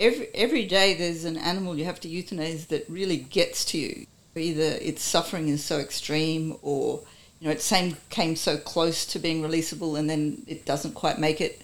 Every 0.00 0.28
every 0.34 0.64
day 0.64 0.94
there's 0.94 1.26
an 1.26 1.36
animal 1.36 1.76
you 1.76 1.84
have 1.84 2.00
to 2.00 2.08
euthanize 2.08 2.68
that 2.68 2.88
really 2.88 3.18
gets 3.18 3.66
to 3.66 3.78
you. 3.78 4.06
Either 4.34 4.78
its 4.80 5.02
suffering 5.02 5.48
is 5.48 5.62
so 5.62 5.78
extreme, 5.78 6.56
or 6.62 7.02
you 7.40 7.46
know 7.46 7.52
it 7.52 7.62
same 7.62 7.96
came 8.10 8.36
so 8.36 8.56
close 8.56 9.06
to 9.06 9.18
being 9.18 9.42
releasable 9.42 9.98
and 9.98 10.08
then 10.08 10.42
it 10.46 10.64
doesn't 10.64 10.94
quite 10.94 11.18
make 11.18 11.40
it. 11.40 11.62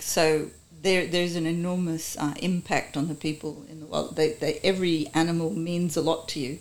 So 0.00 0.50
there 0.82 1.06
there's 1.06 1.36
an 1.36 1.46
enormous 1.46 2.16
uh, 2.18 2.34
impact 2.40 2.96
on 2.96 3.08
the 3.08 3.14
people 3.14 3.64
in 3.70 3.80
the 3.80 3.86
world. 3.86 4.16
They, 4.16 4.32
they 4.32 4.60
every 4.62 5.08
animal 5.14 5.50
means 5.50 5.96
a 5.96 6.02
lot 6.02 6.28
to 6.30 6.40
you, 6.40 6.58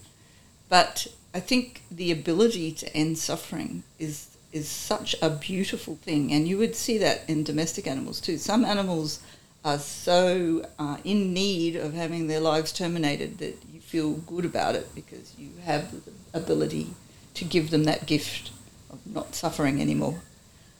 but 0.69 1.07
I 1.33 1.39
think 1.39 1.81
the 1.89 2.11
ability 2.11 2.71
to 2.73 2.95
end 2.95 3.17
suffering 3.17 3.83
is 3.99 4.29
is 4.51 4.69
such 4.69 5.15
a 5.19 5.31
beautiful 5.31 5.95
thing, 5.95 6.31
and 6.31 6.47
you 6.47 6.59
would 6.59 6.75
see 6.75 6.99
that 6.99 7.27
in 7.27 7.43
domestic 7.43 7.87
animals 7.87 8.21
too. 8.21 8.37
Some 8.37 8.63
animals 8.63 9.19
are 9.65 9.79
so 9.79 10.65
uh, 10.77 10.97
in 11.03 11.33
need 11.33 11.75
of 11.75 11.93
having 11.93 12.27
their 12.27 12.39
lives 12.39 12.71
terminated 12.71 13.39
that 13.39 13.57
you 13.73 13.79
feel 13.79 14.13
good 14.13 14.45
about 14.45 14.75
it 14.75 14.93
because 14.93 15.33
you 15.39 15.49
have 15.63 15.91
the 15.91 16.11
ability 16.33 16.93
to 17.33 17.45
give 17.45 17.69
them 17.69 17.83
that 17.85 18.05
gift 18.05 18.51
of 18.89 18.99
not 19.05 19.35
suffering 19.35 19.81
anymore. 19.81 20.21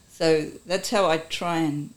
So 0.09 0.51
that's 0.65 0.91
how 0.91 1.09
I 1.09 1.17
try 1.17 1.57
and 1.57 1.89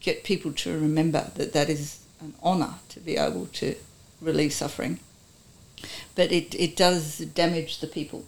get 0.00 0.24
people 0.24 0.52
to 0.52 0.72
remember 0.72 1.30
that 1.34 1.52
that 1.52 1.68
is 1.68 2.00
an 2.20 2.34
honour 2.42 2.74
to 2.90 3.00
be 3.00 3.16
able 3.16 3.46
to 3.46 3.74
relieve 4.20 4.52
suffering. 4.52 5.00
But 6.14 6.32
it, 6.32 6.54
it 6.54 6.76
does 6.76 7.18
damage 7.18 7.80
the 7.80 7.86
people, 7.86 8.24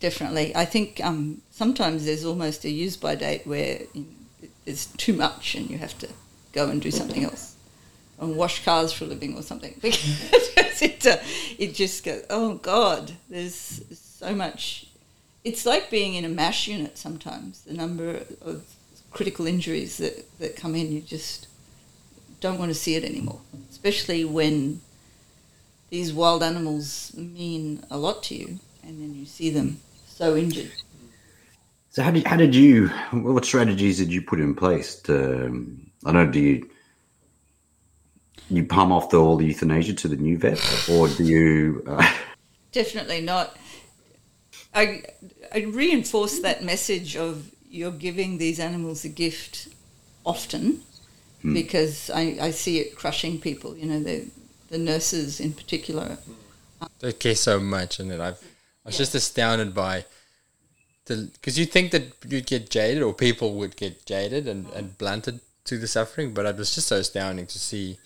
definitely. 0.00 0.54
I 0.54 0.64
think 0.64 1.00
um, 1.02 1.42
sometimes 1.50 2.04
there's 2.04 2.24
almost 2.24 2.64
a 2.64 2.70
use 2.70 2.96
by 2.96 3.14
date 3.14 3.46
where 3.46 3.80
you 3.94 4.02
know, 4.02 4.48
there's 4.64 4.86
too 4.86 5.14
much 5.14 5.54
and 5.54 5.70
you 5.70 5.78
have 5.78 5.98
to 5.98 6.08
go 6.52 6.68
and 6.68 6.80
do 6.80 6.90
something 6.90 7.24
else. 7.24 7.54
And 8.18 8.36
wash 8.36 8.64
cars 8.64 8.92
for 8.92 9.04
a 9.04 9.08
living 9.08 9.36
or 9.36 9.42
something. 9.42 9.74
Because 9.80 10.82
it, 10.82 11.06
uh, 11.06 11.16
it 11.58 11.74
just 11.74 12.04
goes, 12.04 12.24
oh 12.30 12.54
God, 12.54 13.12
there's 13.28 13.82
so 14.18 14.34
much. 14.34 14.86
It's 15.44 15.64
like 15.66 15.90
being 15.90 16.14
in 16.14 16.24
a 16.24 16.28
MASH 16.28 16.68
unit 16.68 16.98
sometimes. 16.98 17.62
The 17.62 17.74
number 17.74 18.22
of 18.40 18.64
critical 19.10 19.46
injuries 19.46 19.98
that, 19.98 20.24
that 20.38 20.56
come 20.56 20.74
in, 20.74 20.90
you 20.90 21.00
just 21.00 21.48
don't 22.40 22.58
want 22.58 22.70
to 22.70 22.74
see 22.74 22.94
it 22.94 23.04
anymore. 23.04 23.40
Especially 23.70 24.24
when 24.24 24.80
these 25.90 26.12
wild 26.12 26.42
animals 26.42 27.12
mean 27.16 27.84
a 27.90 27.98
lot 27.98 28.22
to 28.24 28.34
you 28.34 28.58
and 28.82 29.00
then 29.00 29.14
you 29.14 29.26
see 29.26 29.50
them 29.50 29.80
so 30.06 30.36
injured. 30.36 30.72
So 31.90 32.02
how 32.02 32.10
did 32.10 32.26
how 32.26 32.36
did 32.36 32.54
you? 32.54 32.88
What 33.12 33.44
strategies 33.44 33.98
did 33.98 34.12
you 34.12 34.20
put 34.20 34.38
in 34.40 34.54
place 34.54 34.96
to? 35.02 35.46
um, 35.46 35.90
I 36.04 36.12
don't 36.12 36.26
know. 36.26 36.32
Do 36.32 36.40
you 36.40 36.70
you 38.50 38.64
palm 38.64 38.92
off 38.92 39.10
the, 39.10 39.16
all 39.16 39.36
the 39.36 39.46
euthanasia 39.46 39.94
to 39.94 40.08
the 40.08 40.16
new 40.16 40.38
vet, 40.38 40.60
or 40.90 41.08
do 41.08 41.24
you? 41.24 41.82
Uh, 41.86 42.06
Definitely 42.72 43.22
not. 43.22 43.56
I, 44.76 45.02
I 45.52 45.60
reinforce 45.60 46.40
that 46.40 46.62
message 46.62 47.16
of 47.16 47.50
you're 47.68 47.90
giving 47.90 48.38
these 48.38 48.60
animals 48.60 49.04
a 49.04 49.08
gift 49.08 49.68
often 50.24 50.82
hmm. 51.40 51.54
because 51.54 52.10
I, 52.10 52.36
I 52.40 52.50
see 52.50 52.78
it 52.78 52.94
crushing 52.94 53.40
people, 53.40 53.76
you 53.76 53.86
know, 53.86 54.00
the, 54.00 54.28
the 54.68 54.78
nurses 54.78 55.40
in 55.40 55.54
particular. 55.54 56.18
They 57.00 57.12
care 57.14 57.34
so 57.34 57.58
much, 57.58 57.98
and 57.98 58.12
I've 58.12 58.38
I 58.84 58.90
was 58.90 58.98
just 58.98 59.14
astounded 59.14 59.74
by 59.74 60.04
the 61.06 61.30
because 61.32 61.58
you 61.58 61.64
think 61.64 61.90
that 61.90 62.04
you'd 62.28 62.46
get 62.46 62.70
jaded 62.70 63.02
or 63.02 63.14
people 63.14 63.54
would 63.54 63.76
get 63.76 64.06
jaded 64.06 64.46
and, 64.46 64.68
and 64.70 64.96
blunted 64.98 65.40
to 65.64 65.78
the 65.78 65.88
suffering, 65.88 66.34
but 66.34 66.46
it 66.46 66.56
was 66.56 66.74
just 66.74 66.88
so 66.88 66.98
astounding 66.98 67.46
to 67.46 67.58
see 67.58 67.98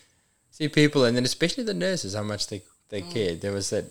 see 0.52 0.68
people, 0.68 1.04
and 1.04 1.16
then 1.16 1.24
especially 1.24 1.64
the 1.64 1.74
nurses 1.74 2.14
how 2.14 2.22
much 2.22 2.46
they 2.46 2.62
they 2.90 3.00
hmm. 3.00 3.10
cared. 3.10 3.40
There 3.40 3.52
was 3.52 3.70
that 3.70 3.86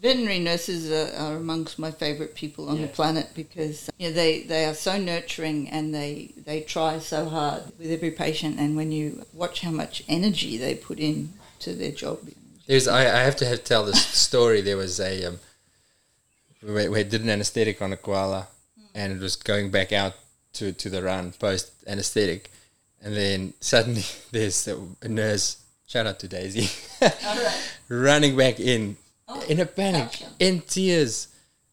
Veterinary 0.00 0.38
nurses 0.38 0.92
are, 0.92 1.12
are 1.20 1.36
amongst 1.36 1.76
my 1.76 1.90
favourite 1.90 2.36
people 2.36 2.68
on 2.68 2.80
the 2.80 2.86
planet 2.86 3.30
because 3.34 3.90
you 3.98 4.08
know, 4.08 4.14
they, 4.14 4.42
they 4.42 4.64
are 4.64 4.74
so 4.74 4.96
nurturing 4.96 5.68
and 5.70 5.92
they, 5.92 6.32
they 6.46 6.60
try 6.60 7.00
so 7.00 7.28
hard 7.28 7.64
with 7.78 7.90
every 7.90 8.12
patient. 8.12 8.60
And 8.60 8.76
when 8.76 8.92
you 8.92 9.26
watch 9.32 9.60
how 9.62 9.72
much 9.72 10.04
energy 10.08 10.56
they 10.56 10.76
put 10.76 11.00
in 11.00 11.32
to 11.60 11.74
their 11.74 11.90
job, 11.90 12.20
There's 12.68 12.86
I, 12.86 13.00
I 13.00 13.22
have 13.24 13.34
to 13.36 13.46
have, 13.46 13.64
tell 13.64 13.84
this 13.84 14.06
story. 14.06 14.60
There 14.60 14.76
was 14.76 15.00
a 15.00 15.24
um, 15.24 15.40
we, 16.62 16.88
we 16.88 17.02
did 17.02 17.22
an 17.22 17.30
anesthetic 17.30 17.82
on 17.82 17.92
a 17.92 17.96
koala, 17.96 18.46
and 18.94 19.12
it 19.12 19.20
was 19.20 19.34
going 19.34 19.70
back 19.70 19.92
out 19.92 20.14
to 20.54 20.72
to 20.72 20.88
the 20.88 21.02
run 21.02 21.32
post 21.32 21.72
anesthetic, 21.88 22.50
and 23.02 23.16
then 23.16 23.54
suddenly 23.60 24.04
there's 24.30 24.68
a, 24.68 24.78
a 25.02 25.08
nurse. 25.08 25.56
Shout 25.86 26.06
out 26.06 26.20
to 26.20 26.28
Daisy, 26.28 26.68
running 27.88 28.36
back 28.36 28.60
in 28.60 28.98
Oh, 29.28 29.42
in 29.48 29.60
a 29.60 29.66
panic, 29.66 30.22
in 30.38 30.62
tears. 30.62 31.28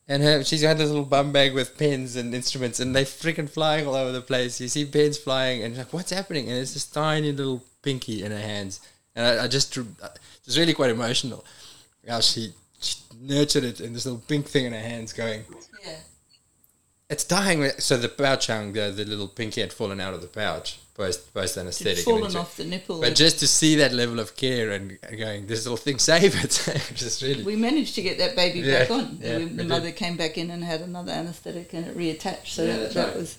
And 0.08 0.22
her, 0.22 0.44
she's 0.44 0.62
got 0.62 0.78
this 0.78 0.90
little 0.90 1.06
bum 1.06 1.32
bag 1.32 1.54
with 1.54 1.78
pens 1.78 2.16
and 2.16 2.36
instruments, 2.36 2.80
and 2.80 2.96
they're 2.96 3.06
freaking 3.06 3.50
flying 3.50 3.88
all 3.88 3.96
over 3.96 4.12
the 4.12 4.22
place. 4.22 4.62
You 4.62 4.68
see 4.68 4.86
pens 4.86 5.18
flying, 5.18 5.64
and 5.64 5.76
like, 5.76 5.94
what's 5.94 6.12
happening? 6.12 6.50
And 6.50 6.60
it's 6.60 6.74
this 6.74 6.86
tiny 6.86 7.32
little 7.32 7.64
pinky 7.82 8.24
in 8.24 8.32
her 8.32 8.38
hands, 8.38 8.82
and 9.16 9.26
I, 9.26 9.46
I 9.46 9.48
just, 9.48 9.76
it 9.76 9.86
was 10.46 10.60
really 10.60 10.74
quite 10.74 10.92
emotional. 10.92 11.44
How 12.08 12.20
she, 12.20 12.54
she 12.80 12.98
nurtured 13.20 13.64
it, 13.64 13.80
and 13.80 13.96
this 13.96 14.06
little 14.06 14.22
pink 14.28 14.48
thing 14.48 14.66
in 14.66 14.74
her 14.74 14.80
hands, 14.80 15.12
going. 15.12 15.44
It's 17.10 17.24
dying. 17.24 17.70
So 17.80 17.98
the 17.98 18.10
pouch 18.10 18.48
hung, 18.48 18.74
the, 18.74 18.92
the 18.92 19.06
little 19.06 19.28
pinky 19.28 19.62
had 19.62 19.72
fallen 19.74 20.00
out 20.02 20.14
of 20.14 20.22
the 20.22 20.28
pouch 20.28 20.80
post 20.96 21.34
post 21.34 21.52
It's 21.52 21.58
anesthetic. 21.58 22.06
fallen 22.06 22.36
off 22.38 22.56
the 22.58 22.64
nipple. 22.64 23.02
But 23.02 23.16
just 23.16 23.40
to 23.40 23.48
see 23.48 23.76
that 23.76 23.92
level 23.92 24.20
of 24.20 24.36
care 24.38 24.72
and 24.72 24.98
going, 25.18 25.46
this 25.48 25.66
little 25.66 25.78
thing, 25.78 26.00
save 26.00 26.36
it, 26.44 26.52
just 26.96 27.22
really. 27.22 27.44
we 27.44 27.56
managed 27.58 27.96
to 27.96 28.02
get 28.02 28.18
that 28.20 28.36
baby 28.36 28.60
Yeah, 28.62 28.80
back 28.80 28.92
on. 28.92 29.20
yeah, 29.22 29.38
We- 29.38 29.44
we 29.46 29.50
the 29.52 29.64
did. 29.64 29.68
mother 29.68 29.92
came 29.92 30.16
back 30.18 30.38
in 30.38 30.50
and 30.52 30.64
had 30.64 30.82
another 30.82 31.12
anaesthetic 31.12 31.74
and 31.74 31.86
it 31.88 31.98
reattached. 31.98 32.48
So 32.48 32.64
Yeah, 32.64 32.78
that, 32.78 32.82
that's 32.82 32.94
that 32.96 33.08
right. 33.08 33.16
was 33.18 33.38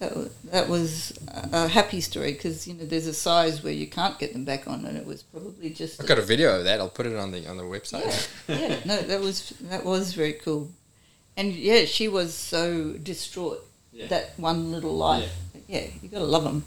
that 0.00 0.16
was 0.16 0.30
that 0.50 0.68
was 0.68 1.12
a 1.28 1.64
a 1.64 1.68
happy 1.68 2.00
story 2.00 2.32
because 2.32 2.66
you 2.66 2.74
know 2.74 2.84
there's 2.84 3.06
a 3.06 3.14
size 3.14 3.62
where 3.62 3.72
you 3.72 3.86
can't 3.86 4.18
get 4.18 4.32
them 4.32 4.44
back 4.44 4.66
on, 4.66 4.84
and 4.84 4.98
it 4.98 5.06
was 5.06 5.22
probably 5.22 5.70
just. 5.70 6.00
I've 6.00 6.08
got 6.08 6.18
a 6.18 6.22
video 6.22 6.58
of 6.58 6.64
that. 6.64 6.80
I'll 6.80 6.88
put 6.90 7.06
it 7.06 7.14
on 7.16 7.30
the 7.30 7.46
on 7.48 7.56
the 7.56 7.62
website. 7.62 8.28
yeah, 8.48 8.58
yeah, 8.58 8.76
no, 8.84 9.00
that 9.00 9.20
was 9.20 9.50
that 9.70 9.84
was 9.84 10.12
very 10.12 10.32
cool, 10.32 10.68
and 11.36 11.52
yeah, 11.52 11.84
she 11.84 12.08
was 12.08 12.34
so 12.34 12.92
distraught. 12.92 13.64
Yeah. 13.92 14.08
That 14.08 14.32
one 14.36 14.72
little 14.72 14.96
life. 14.96 15.32
Yeah, 15.68 15.86
you 16.02 16.08
got 16.08 16.18
to 16.18 16.24
love 16.24 16.44
them. 16.44 16.64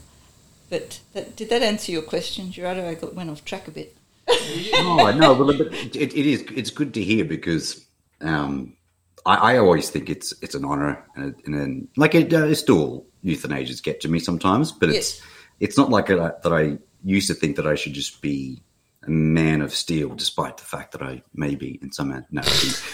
But 0.70 1.00
that, 1.12 1.36
did 1.36 1.50
that 1.50 1.62
answer 1.62 1.92
your 1.92 2.02
question, 2.02 2.50
Gerardo? 2.50 2.88
I 2.88 2.94
got 2.94 3.14
went 3.14 3.30
off 3.30 3.44
track 3.44 3.68
a 3.68 3.70
bit. 3.70 3.96
oh 4.28 5.14
no, 5.16 5.34
but, 5.34 5.58
but 5.58 5.66
it, 5.72 6.14
it 6.14 6.26
is. 6.26 6.42
It's 6.54 6.70
good 6.70 6.94
to 6.94 7.02
hear 7.02 7.24
because 7.24 7.84
um, 8.20 8.76
I, 9.24 9.54
I 9.54 9.58
always 9.58 9.90
think 9.90 10.10
it's 10.10 10.34
it's 10.42 10.54
an 10.54 10.64
honor, 10.64 11.02
and, 11.16 11.34
and 11.44 11.54
then 11.54 11.88
like 11.96 12.14
it, 12.14 12.32
uh, 12.32 12.54
still 12.54 13.06
euthanasias 13.24 13.82
get 13.82 14.00
to 14.02 14.08
me 14.08 14.18
sometimes, 14.18 14.72
but 14.72 14.90
it's 14.90 15.22
it's 15.60 15.76
not 15.76 15.90
like 15.90 16.10
a, 16.10 16.36
that 16.42 16.52
I 16.52 16.78
used 17.04 17.28
to 17.28 17.34
think 17.34 17.56
that 17.56 17.66
I 17.66 17.74
should 17.74 17.94
just 17.94 18.20
be 18.20 18.60
a 18.60 18.67
man 19.08 19.60
of 19.62 19.74
steel, 19.74 20.14
despite 20.14 20.56
the 20.56 20.64
fact 20.64 20.92
that 20.92 21.02
I 21.02 21.22
may 21.34 21.54
be 21.54 21.78
in 21.82 21.92
some 21.92 22.10
no. 22.30 22.42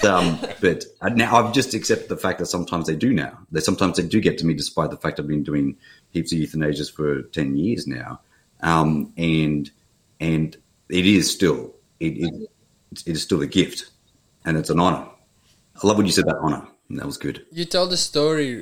um, 0.08 0.38
but 0.60 0.84
now 1.14 1.36
I've 1.36 1.52
just 1.52 1.74
accepted 1.74 2.08
the 2.08 2.16
fact 2.16 2.38
that 2.38 2.46
sometimes 2.46 2.86
they 2.86 2.96
do 2.96 3.12
now. 3.12 3.38
That 3.52 3.64
sometimes 3.64 3.96
they 3.96 4.02
do 4.02 4.20
get 4.20 4.38
to 4.38 4.46
me, 4.46 4.54
despite 4.54 4.90
the 4.90 4.96
fact 4.96 5.18
I've 5.18 5.28
been 5.28 5.42
doing 5.42 5.76
heaps 6.10 6.32
of 6.32 6.38
euthanasias 6.38 6.92
for 6.92 7.22
ten 7.22 7.56
years 7.56 7.86
now, 7.86 8.20
um, 8.60 9.12
and 9.16 9.70
and 10.20 10.56
it 10.88 11.06
is 11.06 11.30
still 11.30 11.74
it, 12.00 12.18
it, 12.18 12.50
it 12.92 13.06
is 13.06 13.22
still 13.22 13.42
a 13.42 13.46
gift, 13.46 13.90
and 14.44 14.56
it's 14.56 14.70
an 14.70 14.80
honor. 14.80 15.06
I 15.82 15.86
love 15.86 15.96
what 15.96 16.06
you 16.06 16.12
said 16.12 16.24
about 16.24 16.38
honor. 16.42 16.66
That 16.90 17.06
was 17.06 17.16
good. 17.16 17.44
You 17.50 17.64
told 17.64 17.92
a 17.92 17.96
story 17.96 18.60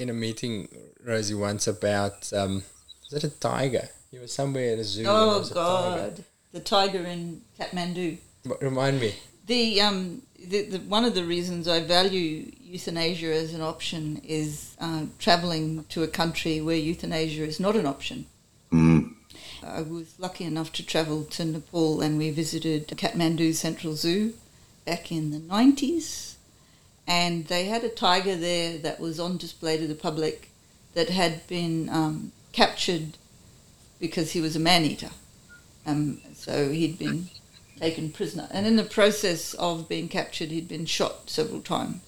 in 0.00 0.10
a 0.10 0.12
meeting, 0.12 0.68
Rosie, 1.02 1.34
once 1.34 1.66
about 1.66 2.32
um, 2.32 2.64
was 3.10 3.24
it 3.24 3.24
a 3.24 3.30
tiger? 3.30 3.88
You 4.10 4.20
were 4.20 4.26
somewhere 4.26 4.74
at 4.74 4.78
a 4.78 4.84
zoo. 4.84 5.04
Oh 5.06 5.48
God, 5.52 6.24
the 6.54 6.60
tiger 6.60 7.04
in 7.04 7.42
Kathmandu. 7.58 8.16
Remind 8.60 9.00
me. 9.00 9.14
The 9.46 9.80
um, 9.82 10.22
the, 10.38 10.62
the, 10.62 10.78
one 10.78 11.04
of 11.04 11.14
the 11.14 11.24
reasons 11.24 11.66
I 11.68 11.80
value 11.80 12.50
euthanasia 12.60 13.34
as 13.34 13.52
an 13.54 13.60
option 13.60 14.22
is 14.24 14.76
uh, 14.80 15.06
traveling 15.18 15.84
to 15.90 16.02
a 16.02 16.08
country 16.08 16.60
where 16.60 16.76
euthanasia 16.76 17.44
is 17.44 17.58
not 17.60 17.76
an 17.76 17.86
option. 17.86 18.26
Mm. 18.72 19.14
I 19.62 19.82
was 19.82 20.14
lucky 20.18 20.44
enough 20.44 20.72
to 20.74 20.86
travel 20.86 21.24
to 21.24 21.44
Nepal 21.44 22.00
and 22.00 22.18
we 22.18 22.30
visited 22.30 22.88
Kathmandu 22.88 23.54
Central 23.54 23.94
Zoo 23.94 24.34
back 24.84 25.10
in 25.10 25.30
the 25.30 25.38
90s. 25.38 26.34
And 27.06 27.46
they 27.46 27.64
had 27.66 27.84
a 27.84 27.88
tiger 27.88 28.36
there 28.36 28.78
that 28.78 29.00
was 29.00 29.18
on 29.18 29.38
display 29.38 29.76
to 29.78 29.86
the 29.86 29.94
public 29.94 30.50
that 30.94 31.08
had 31.10 31.46
been 31.48 31.88
um, 31.88 32.32
captured 32.52 33.18
because 33.98 34.32
he 34.32 34.40
was 34.40 34.54
a 34.56 34.60
man 34.60 34.84
eater. 34.84 35.10
Um, 35.86 36.20
so 36.44 36.70
he'd 36.70 36.98
been 36.98 37.28
taken 37.78 38.10
prisoner. 38.10 38.48
And 38.50 38.66
in 38.66 38.76
the 38.76 38.84
process 38.84 39.54
of 39.54 39.88
being 39.88 40.08
captured, 40.08 40.50
he'd 40.50 40.68
been 40.68 40.86
shot 40.86 41.30
several 41.30 41.60
times. 41.60 42.02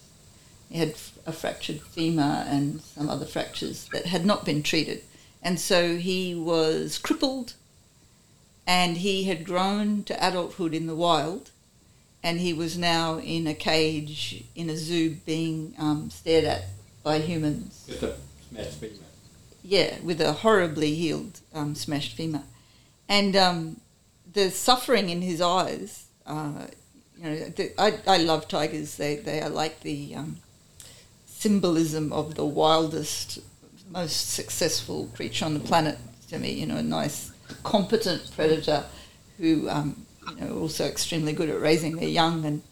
He 0.69 0.79
had 0.79 0.95
a 1.25 1.33
fractured 1.33 1.81
femur 1.81 2.45
and 2.47 2.83
some 2.83 3.09
other 3.09 3.25
fractures 3.25 3.89
that 3.93 4.07
had 4.07 4.27
not 4.27 4.45
been 4.45 4.63
treated. 4.63 5.03
And 5.43 5.59
so 5.59 5.97
he 5.97 6.35
was 6.35 6.99
crippled 6.99 7.55
and 8.67 8.99
he 8.99 9.25
had 9.25 9.45
grown 9.45 10.03
to 10.05 10.27
adulthood 10.27 10.75
in 10.75 10.87
the 10.87 10.95
wild 10.95 11.51
and 12.23 12.41
he 12.41 12.53
was 12.53 12.77
now 12.77 13.19
in 13.19 13.47
a 13.47 13.55
cage 13.55 14.45
in 14.55 14.69
a 14.69 14.77
zoo 14.77 15.17
being 15.25 15.75
um, 15.79 16.11
stared 16.11 16.45
at 16.45 16.65
by 17.05 17.21
humans. 17.21 17.85
With 17.89 18.03
a 18.03 18.17
smashed 18.51 18.81
femur. 18.81 19.05
Yeah, 19.63 19.99
with 20.03 20.21
a 20.21 20.33
horribly 20.33 20.95
healed 20.95 21.41
um, 21.55 21.77
smashed 21.77 22.17
femur. 22.17 22.43
And 23.09 23.37
um, 23.37 23.81
the 24.37 24.51
suffering 24.51 25.09
in 25.09 25.23
his 25.23 25.41
eyes, 25.41 26.07
uh, 26.27 26.67
you 27.19 27.25
know, 27.25 27.37
the, 27.49 27.73
I, 27.81 27.99
I 28.07 28.19
love 28.19 28.47
tigers. 28.47 28.97
They, 28.97 29.17
they 29.17 29.41
are 29.41 29.49
like 29.49 29.81
the 29.81 30.15
um, 30.15 30.37
symbolism 31.25 32.13
of 32.13 32.35
the 32.35 32.45
wildest, 32.45 33.39
most 33.91 34.31
successful 34.31 35.11
creature 35.17 35.47
on 35.47 35.55
the 35.55 35.61
planet 35.61 35.99
to 36.29 36.39
me. 36.39 36.53
You 36.53 36.67
know, 36.67 36.77
a 36.77 36.83
nice, 36.83 37.33
competent 37.65 38.31
predator 38.37 38.85
who, 39.39 39.71
um, 39.71 40.05
you 40.29 40.45
know, 40.45 40.59
also 40.59 40.85
extremely 40.85 41.33
good 41.33 41.49
at 41.49 41.59
raising 41.59 41.97
their 41.97 42.09
young. 42.09 42.45
And 42.45 42.63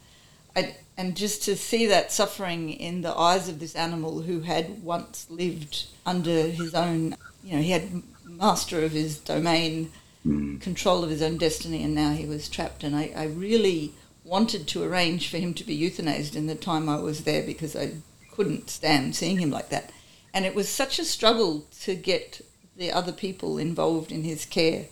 I, 0.55 0.75
and 0.97 1.17
just 1.17 1.41
to 1.45 1.55
see 1.55 1.87
that 1.87 2.11
suffering 2.11 2.69
in 2.69 3.01
the 3.01 3.17
eyes 3.17 3.49
of 3.49 3.59
this 3.59 3.73
animal 3.73 4.21
who 4.21 4.41
had 4.41 4.83
once 4.83 5.25
lived 5.31 5.87
under 6.05 6.43
his 6.43 6.75
own, 6.75 7.15
you 7.43 7.55
know, 7.55 7.63
he 7.63 7.71
had 7.71 8.03
master 8.23 8.85
of 8.85 8.91
his 8.91 9.17
domain, 9.17 9.91
Mm. 10.25 10.59
control 10.59 11.03
of 11.03 11.11
his 11.11 11.21
own 11.21 11.37
destiny, 11.37 11.83
and 11.83 11.93
now 11.93 12.11
he 12.13 12.25
was 12.25 12.49
trapped. 12.49 12.83
And 12.83 12.95
I, 12.95 13.11
I 13.15 13.25
really 13.25 13.93
wanted 14.23 14.67
to 14.69 14.81
arrange 14.81 15.29
for 15.29 15.37
him 15.37 15.53
to 15.53 15.63
be 15.63 15.79
euthanized 15.79 16.35
in 16.35 16.47
the 16.47 16.55
time 16.55 16.89
I 16.89 16.97
was 16.97 17.25
there 17.25 17.43
because 17.43 17.75
I 17.75 17.91
couldn't 18.31 18.71
stand 18.71 19.15
seeing 19.15 19.37
him 19.37 19.51
like 19.51 19.69
that. 19.69 19.91
And 20.33 20.43
it 20.43 20.55
was 20.55 20.67
such 20.67 20.97
a 20.97 21.05
struggle 21.05 21.65
to 21.81 21.93
get 21.93 22.41
the 22.75 22.91
other 22.91 23.11
people 23.11 23.59
involved 23.59 24.11
in 24.11 24.23
his 24.23 24.45
care 24.45 24.87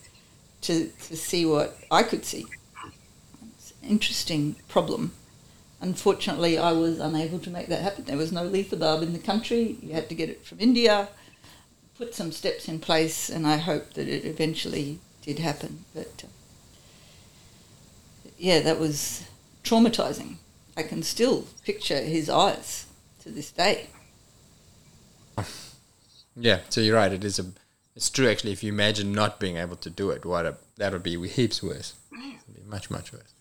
to, 0.62 0.86
to 0.86 1.16
see 1.16 1.44
what 1.44 1.76
I 1.90 2.04
could 2.04 2.24
see. 2.24 2.46
It's 3.58 3.72
an 3.82 3.88
interesting 3.88 4.54
problem. 4.68 5.12
Unfortunately, 5.80 6.56
I 6.56 6.70
was 6.72 7.00
unable 7.00 7.40
to 7.40 7.50
make 7.50 7.66
that 7.66 7.82
happen. 7.82 8.04
There 8.04 8.16
was 8.16 8.30
no 8.30 8.48
lethabarb 8.48 9.02
in 9.02 9.12
the 9.12 9.18
country. 9.18 9.78
You 9.82 9.94
had 9.94 10.08
to 10.08 10.14
get 10.14 10.30
it 10.30 10.46
from 10.46 10.60
India. 10.60 11.08
Put 11.98 12.14
some 12.14 12.30
steps 12.30 12.68
in 12.68 12.78
place, 12.78 13.28
and 13.28 13.46
I 13.46 13.56
hope 13.56 13.94
that 13.94 14.08
it 14.08 14.24
eventually 14.24 15.00
did 15.24 15.38
happen. 15.38 15.84
But 15.94 16.24
uh, 16.24 16.28
yeah, 18.38 18.60
that 18.60 18.78
was 18.78 19.24
traumatizing. 19.62 20.36
I 20.76 20.82
can 20.82 21.02
still 21.02 21.46
picture 21.64 22.00
his 22.00 22.28
eyes 22.28 22.86
to 23.22 23.30
this 23.30 23.50
day. 23.50 23.88
Yeah, 26.36 26.62
so 26.68 26.80
you're 26.80 26.96
right. 26.96 27.12
It 27.12 27.22
is 27.22 27.38
a. 27.38 27.46
It's 27.94 28.10
true 28.10 28.28
actually. 28.28 28.50
If 28.50 28.64
you 28.64 28.72
imagine 28.72 29.12
not 29.12 29.38
being 29.38 29.56
able 29.56 29.76
to 29.76 29.88
do 29.88 30.10
it, 30.10 30.24
what 30.24 30.46
a 30.46 30.56
that 30.78 30.92
would 30.92 31.04
be 31.04 31.16
heaps 31.28 31.62
worse. 31.62 31.94
It'd 32.12 32.56
be 32.56 32.68
much 32.68 32.90
much 32.90 33.12
worse. 33.12 33.32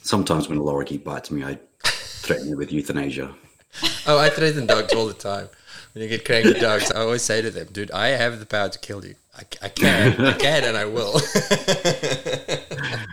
Sometimes 0.00 0.48
when 0.48 0.56
a 0.56 0.62
lorikeet 0.62 1.04
bites 1.04 1.30
me, 1.30 1.44
I 1.44 1.58
threaten 1.82 2.52
it 2.52 2.56
with 2.56 2.72
euthanasia. 2.72 3.34
Oh, 4.06 4.18
I 4.18 4.30
threaten 4.30 4.66
dogs 4.66 4.94
all 4.94 5.06
the 5.06 5.12
time. 5.12 5.48
When 5.92 6.02
you 6.02 6.08
get 6.08 6.24
cranky 6.24 6.54
dogs, 6.54 6.90
I 6.92 7.00
always 7.00 7.22
say 7.22 7.42
to 7.42 7.50
them, 7.50 7.68
"Dude, 7.72 7.90
I 7.90 8.08
have 8.08 8.38
the 8.38 8.46
power 8.46 8.70
to 8.70 8.78
kill 8.78 9.04
you. 9.04 9.16
I, 9.36 9.42
I 9.62 9.68
can, 9.68 10.20
I 10.20 10.32
can, 10.38 10.64
and 10.64 10.76
I 10.76 10.84
will." 10.84 11.20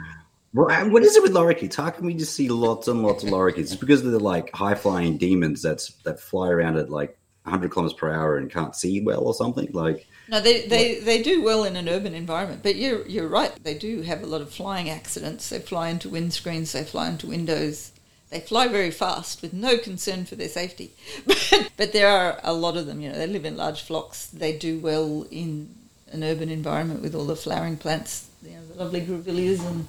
Well, 0.53 0.89
what 0.89 1.03
is 1.03 1.15
it 1.15 1.23
with 1.23 1.31
lorikeets? 1.31 1.75
How 1.75 1.89
can 1.91 2.05
we 2.05 2.13
just 2.13 2.35
see 2.35 2.49
lots 2.49 2.89
and 2.89 3.03
lots 3.03 3.23
of 3.23 3.29
lorikeets? 3.29 3.57
It's 3.57 3.75
because 3.75 4.03
they're 4.03 4.19
like 4.19 4.53
high 4.53 4.75
flying 4.75 5.17
demons 5.17 5.61
that's 5.61 5.93
that 6.03 6.19
fly 6.19 6.49
around 6.49 6.75
at 6.75 6.89
like 6.89 7.17
100 7.43 7.71
kilometers 7.71 7.97
per 7.97 8.11
hour 8.11 8.37
and 8.37 8.51
can't 8.51 8.75
see 8.75 8.99
well 9.01 9.21
or 9.21 9.33
something. 9.33 9.69
Like, 9.71 10.05
No, 10.27 10.41
they, 10.41 10.67
they, 10.67 10.99
they 10.99 11.23
do 11.23 11.41
well 11.41 11.63
in 11.63 11.77
an 11.77 11.87
urban 11.87 12.13
environment, 12.13 12.63
but 12.63 12.75
you're 12.75 13.07
you're 13.07 13.29
right. 13.29 13.51
They 13.63 13.77
do 13.77 14.01
have 14.01 14.23
a 14.23 14.27
lot 14.27 14.41
of 14.41 14.51
flying 14.53 14.89
accidents. 14.89 15.47
They 15.49 15.59
fly 15.59 15.87
into 15.89 16.09
windscreens. 16.09 16.73
They 16.73 16.83
fly 16.83 17.07
into 17.07 17.27
windows. 17.27 17.93
They 18.29 18.41
fly 18.41 18.67
very 18.67 18.91
fast 18.91 19.41
with 19.41 19.53
no 19.53 19.77
concern 19.77 20.25
for 20.25 20.35
their 20.35 20.49
safety. 20.49 20.91
But, 21.51 21.71
but 21.77 21.93
there 21.93 22.07
are 22.09 22.39
a 22.43 22.53
lot 22.53 22.75
of 22.77 22.85
them. 22.87 22.99
You 23.01 23.09
know, 23.09 23.17
they 23.17 23.27
live 23.27 23.45
in 23.45 23.55
large 23.57 23.81
flocks. 23.81 24.27
They 24.27 24.57
do 24.57 24.79
well 24.79 25.25
in 25.31 25.75
an 26.11 26.23
urban 26.23 26.49
environment 26.49 27.01
with 27.01 27.15
all 27.15 27.25
the 27.25 27.35
flowering 27.35 27.77
plants. 27.77 28.27
You 28.43 28.51
know, 28.51 28.65
the 28.65 28.83
lovely 28.83 29.01
grevilleas 29.01 29.65
and 29.65 29.87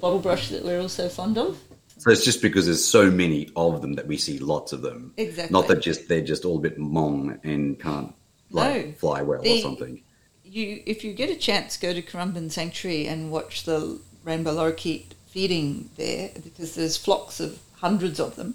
bottlebrush 0.00 0.50
that 0.50 0.64
we're 0.64 0.80
all 0.80 0.88
so 0.88 1.08
fond 1.08 1.38
of. 1.38 1.58
so 1.98 2.10
it's 2.10 2.24
just 2.24 2.42
because 2.42 2.66
there's 2.66 2.84
so 2.84 3.10
many 3.10 3.50
of 3.56 3.80
them 3.82 3.94
that 3.94 4.06
we 4.06 4.16
see 4.16 4.38
lots 4.38 4.72
of 4.72 4.82
them. 4.82 5.12
Exactly. 5.16 5.52
Not 5.52 5.68
that 5.68 5.80
just 5.80 6.08
they're 6.08 6.20
just 6.20 6.44
all 6.44 6.58
a 6.58 6.60
bit 6.60 6.78
mong 6.78 7.38
and 7.44 7.78
can't 7.80 8.14
like 8.50 8.86
No. 8.86 8.92
fly 8.92 9.22
well 9.22 9.40
or 9.46 9.58
something. 9.58 10.00
you 10.44 10.82
if 10.86 11.02
you 11.04 11.12
get 11.12 11.30
a 11.30 11.36
chance, 11.36 11.76
go 11.76 11.92
to 11.92 12.02
Currumbin 12.02 12.50
Sanctuary 12.50 13.06
and 13.06 13.30
watch 13.32 13.64
the 13.64 14.00
rainbow 14.24 14.54
lorikeet 14.54 15.06
feeding 15.28 15.90
there 15.96 16.30
because 16.44 16.74
there's 16.74 16.96
flocks 16.96 17.40
of 17.40 17.58
hundreds 17.76 18.18
of 18.20 18.36
them, 18.36 18.54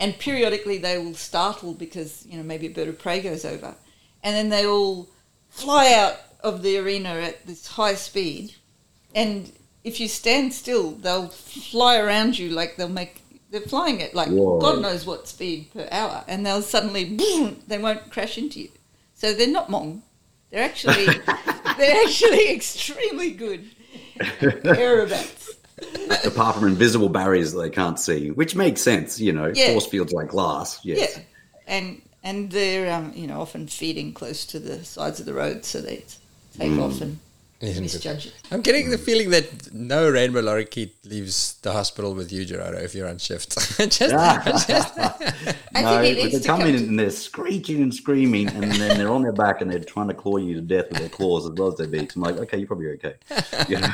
and 0.00 0.18
periodically 0.18 0.78
they 0.78 0.98
will 0.98 1.14
startle 1.14 1.74
because 1.74 2.24
you 2.26 2.36
know 2.36 2.42
maybe 2.42 2.66
a 2.66 2.70
bird 2.70 2.88
of 2.88 2.98
prey 2.98 3.20
goes 3.20 3.44
over, 3.44 3.74
and 4.22 4.34
then 4.36 4.48
they 4.48 4.66
all 4.66 5.08
fly 5.50 5.92
out 5.92 6.16
of 6.40 6.62
the 6.62 6.78
arena 6.78 7.08
at 7.10 7.46
this 7.46 7.66
high 7.66 7.94
speed, 7.94 8.54
and 9.14 9.50
if 9.84 10.00
you 10.00 10.08
stand 10.08 10.52
still, 10.52 10.92
they'll 10.92 11.28
fly 11.28 11.98
around 11.98 12.38
you 12.38 12.50
like 12.50 12.76
they'll 12.76 12.88
make. 12.88 13.22
They're 13.50 13.60
flying 13.62 14.02
at 14.02 14.14
like 14.14 14.28
Whoa. 14.28 14.60
God 14.60 14.82
knows 14.82 15.06
what 15.06 15.26
speed 15.26 15.70
per 15.72 15.88
hour, 15.90 16.22
and 16.28 16.44
they'll 16.44 16.60
suddenly 16.62 17.04
boom, 17.16 17.62
they 17.66 17.78
won't 17.78 18.10
crash 18.10 18.36
into 18.36 18.60
you. 18.60 18.68
So 19.14 19.32
they're 19.32 19.48
not 19.48 19.68
mong. 19.68 20.02
They're 20.50 20.64
actually 20.64 21.06
they're 21.78 22.02
actually 22.04 22.50
extremely 22.52 23.30
good 23.32 23.64
aerobats. 24.20 25.48
Apart 26.26 26.56
from 26.56 26.66
invisible 26.66 27.08
barriers 27.08 27.52
that 27.52 27.60
they 27.60 27.70
can't 27.70 27.98
see, 28.00 28.30
which 28.32 28.56
makes 28.56 28.80
sense, 28.80 29.20
you 29.20 29.32
know, 29.32 29.52
Yeah. 29.54 29.72
force 29.72 29.86
fields 29.86 30.12
like 30.12 30.28
glass. 30.28 30.80
Yes. 30.84 31.16
Yeah, 31.16 31.22
and 31.68 32.02
and 32.28 32.50
they're 32.50 32.92
um, 32.96 33.12
you 33.14 33.26
know 33.26 33.40
often 33.40 33.66
feeding 33.66 34.12
close 34.12 34.40
to 34.46 34.58
the 34.58 34.84
sides 34.84 35.18
of 35.20 35.26
the 35.26 35.34
road, 35.34 35.64
so 35.64 35.80
they 35.80 36.04
take 36.58 36.78
off 36.78 37.00
and 37.00 37.18
Isn't 37.60 37.82
misjudge 37.82 38.26
it. 38.26 38.34
I'm 38.52 38.60
getting 38.62 38.90
the 38.90 38.98
feeling 38.98 39.30
that 39.30 39.72
no 39.72 40.08
rainbow 40.10 40.42
lorikeet 40.42 40.92
leaves 41.04 41.54
the 41.62 41.72
hospital 41.72 42.14
with 42.14 42.30
you, 42.30 42.44
Gerardo, 42.44 42.78
if 42.78 42.94
you're 42.94 43.08
on 43.08 43.18
shift. 43.18 43.50
just, 43.78 43.98
just 43.98 44.98
I 45.74 45.82
no, 45.82 46.02
think 46.02 46.18
it 46.18 46.22
but 46.22 46.22
needs 46.22 46.32
they 46.34 46.38
to 46.40 46.46
come 46.46 46.60
come 46.60 46.68
in 46.68 46.76
to- 46.76 46.84
and 46.88 46.98
they're 46.98 47.10
screeching 47.10 47.82
and 47.82 47.92
screaming, 47.94 48.46
and 48.48 48.70
then 48.72 48.98
they're 48.98 49.10
on 49.18 49.22
their 49.22 49.32
back 49.44 49.60
and 49.60 49.70
they're 49.70 49.80
trying 49.94 50.08
to 50.08 50.14
claw 50.14 50.36
you 50.36 50.54
to 50.54 50.60
death 50.60 50.88
with 50.90 50.98
their 50.98 51.08
claws 51.08 51.46
as 51.46 51.52
well 51.58 51.68
as 51.72 51.76
their 51.78 51.88
beaks. 51.88 52.14
I'm 52.16 52.22
like, 52.22 52.36
okay, 52.44 52.58
you're 52.58 52.66
probably 52.66 52.90
okay. 52.98 53.14
You 53.68 53.78
know? 53.80 53.92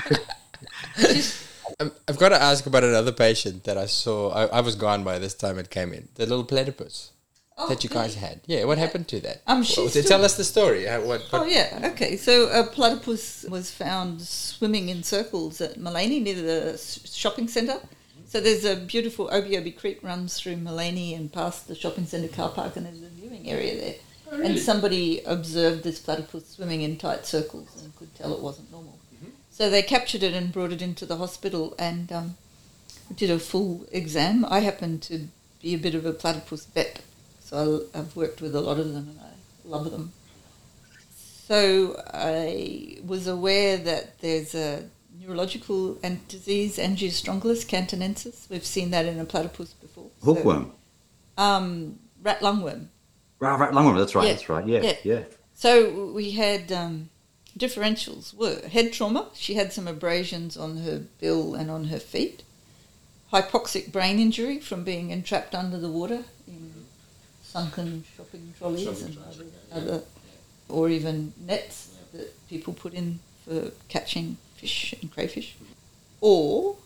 Um, 1.81 1.93
I've 2.09 2.19
got 2.19 2.29
to 2.31 2.41
ask 2.41 2.67
about 2.67 2.85
another 2.85 3.13
patient 3.13 3.65
that 3.65 3.79
I 3.79 3.87
saw. 3.87 4.31
I, 4.31 4.45
I 4.59 4.61
was 4.61 4.75
gone 4.77 5.03
by 5.03 5.19
this 5.19 5.35
time 5.35 5.59
it 5.59 5.71
came 5.71 5.93
in. 5.93 6.09
The 6.17 6.27
little 6.27 6.45
platypus. 6.45 7.11
Oh, 7.57 7.69
that 7.69 7.85
you 7.85 7.91
guys 7.91 8.17
had. 8.17 8.41
Yeah, 8.47 8.65
what 8.65 8.79
happened 8.79 9.07
to 9.09 9.21
that? 9.21 9.43
Um, 9.47 9.59
Well, 9.59 9.65
she's 9.65 9.93
to 9.93 10.03
tell 10.03 10.25
us 10.25 10.37
the 10.37 10.43
story. 10.43 10.87
How, 10.87 10.99
what, 11.01 11.21
what, 11.31 11.43
Oh 11.43 11.45
yeah, 11.45 11.91
okay. 11.93 12.17
So 12.17 12.49
a 12.49 12.65
platypus 12.65 13.45
was 13.49 13.71
found 13.71 14.23
swimming 14.23 14.89
in 14.89 15.05
circles 15.05 15.61
at 15.61 15.79
Maleny 15.79 16.21
near 16.21 16.35
the 16.35 16.77
shopping 16.77 17.47
centre. 17.47 17.79
So 18.27 18.41
there's 18.41 18.65
a 18.65 18.75
beautiful 18.75 19.29
Obi 19.31 19.57
Obi 19.57 19.71
Creek 19.71 20.01
runs 20.03 20.41
through 20.41 20.57
Maleny 20.57 21.15
and 21.15 21.33
past 21.33 21.69
the 21.69 21.77
shopping 21.77 22.07
centre 22.07 22.27
car 22.27 22.49
park, 22.49 22.75
and 22.75 22.87
there's 22.87 23.03
a 23.03 23.09
viewing 23.09 23.49
area 23.49 23.77
there. 23.81 23.95
Oh, 24.33 24.43
And 24.43 24.59
somebody 24.59 25.23
observed 25.25 25.85
this 25.85 26.01
platypus 26.01 26.49
swimming 26.49 26.83
in 26.83 26.97
tight 26.97 27.25
circles 27.25 27.81
and 27.81 27.95
could 27.95 28.13
tell 28.17 28.33
it 28.35 28.41
wasn't 28.41 28.73
normal. 28.73 28.99
Mm-hmm. 29.15 29.31
So 29.53 29.71
they 29.71 29.83
captured 29.83 30.25
it 30.25 30.35
and 30.35 30.53
brought 30.53 30.73
it 30.73 30.83
into 30.83 31.07
the 31.07 31.19
hospital 31.19 31.77
and 31.79 32.11
um, 32.11 32.35
did 33.15 33.31
a 33.31 33.39
full 33.39 33.87
exam. 33.93 34.45
I 34.49 34.61
happen 34.61 34.99
to 35.01 35.29
be 35.63 35.75
a 35.75 35.79
bit 35.79 35.95
of 35.95 36.05
a 36.05 36.13
platypus 36.13 36.65
vet, 36.67 37.01
so 37.55 37.85
I've 37.95 38.17
worked 38.17 38.41
with 38.41 38.57
a 38.57 38.61
lot 38.61 38.81
of 38.81 38.93
them 38.93 39.11
and 39.11 39.21
I 39.21 39.69
love 39.69 39.93
them. 39.93 40.13
So 41.47 42.03
I 42.13 42.99
was 43.07 43.29
aware 43.29 43.77
that 43.77 44.19
there's 44.19 44.57
a 44.57 44.89
neurological 45.21 45.97
and 46.03 46.27
disease, 46.27 46.79
Angiostrongylus 46.79 47.65
cantonensis. 47.65 48.51
We've 48.51 48.67
seen 48.67 48.91
that 48.91 49.07
in 49.07 49.21
a 49.21 49.25
platypus 49.25 49.73
before. 49.75 50.11
So, 50.21 50.35
Hookworm. 50.35 50.73
um, 51.39 52.01
rat 52.25 52.41
lungworm. 52.41 52.89
Right, 53.39 53.57
right, 53.57 53.71
lungworm. 53.71 53.99
That's 53.99 54.17
right. 54.17 54.27
Yeah, 54.27 54.33
That's 54.33 54.49
right. 54.49 54.67
Yeah, 54.67 54.81
yeah. 54.83 54.97
yeah. 55.05 55.21
So 55.55 56.11
we 56.13 56.33
had 56.33 56.73
um, 56.73 57.09
differentials 57.57 58.35
were 58.35 58.67
head 58.69 58.93
trauma. 58.93 59.29
She 59.35 59.55
had 59.55 59.73
some 59.73 59.87
abrasions 59.87 60.57
on 60.57 60.79
her 60.79 61.05
bill 61.21 61.55
and 61.55 61.71
on 61.71 61.85
her 61.85 62.01
feet. 62.01 62.43
Hypoxic 63.33 63.93
brain 63.93 64.19
injury 64.19 64.59
from 64.59 64.83
being 64.83 65.11
entrapped 65.11 65.55
under 65.55 65.79
the 65.79 65.89
water 65.89 66.25
in 66.49 66.64
sunken 67.55 68.03
shopping 68.17 68.53
trolleys 68.59 68.85
Shopping 68.85 69.05
and 69.05 69.15
trolleys, 69.15 69.37
other, 69.37 69.45
yeah. 69.45 69.77
other, 69.77 70.03
or 70.69 70.89
even 70.89 71.33
nets 71.47 71.97
that 72.13 72.49
people 72.49 72.75
put 72.75 72.93
in 72.95 73.21
for 73.45 73.71
catching 73.89 74.37
fish 74.57 74.93
and 75.01 75.13
crayfish, 75.13 75.55
or 76.21 76.77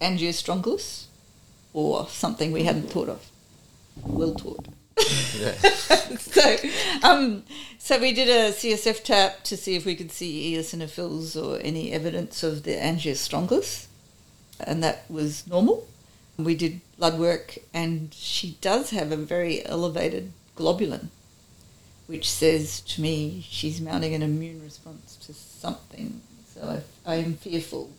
angiostrongylus, 0.00 1.04
or 1.72 2.08
something 2.08 2.50
we 2.50 2.64
hadn't 2.64 2.90
thought 2.90 3.08
of. 3.08 3.30
Well 4.02 4.34
taught. 4.34 4.66
yeah. 5.38 5.52
so, 6.18 6.56
um, 7.04 7.44
so 7.78 8.00
we 8.00 8.12
did 8.12 8.28
a 8.28 8.52
CSF 8.52 9.04
tap 9.04 9.44
to 9.44 9.56
see 9.56 9.76
if 9.76 9.86
we 9.86 9.94
could 9.94 10.10
see 10.10 10.56
eosinophils 10.56 11.40
or 11.40 11.60
any 11.60 11.92
evidence 11.92 12.42
of 12.42 12.64
the 12.64 12.72
angiostrongylus, 12.74 13.86
and 14.58 14.82
that 14.82 15.08
was 15.08 15.46
normal. 15.46 15.86
We 16.36 16.54
did 16.54 16.80
blood 16.98 17.18
work, 17.18 17.58
and 17.72 18.12
she 18.12 18.58
does 18.60 18.90
have 18.90 19.12
a 19.12 19.16
very 19.16 19.64
elevated 19.64 20.32
globulin, 20.56 21.08
which 22.06 22.30
says 22.30 22.80
to 22.80 23.00
me 23.00 23.44
she's 23.48 23.80
mounting 23.80 24.14
an 24.14 24.22
immune 24.22 24.62
response 24.62 25.16
to 25.26 25.32
something. 25.32 26.20
So 26.52 26.82
I, 27.06 27.12
I 27.12 27.14
am 27.16 27.34
fearful 27.34 27.90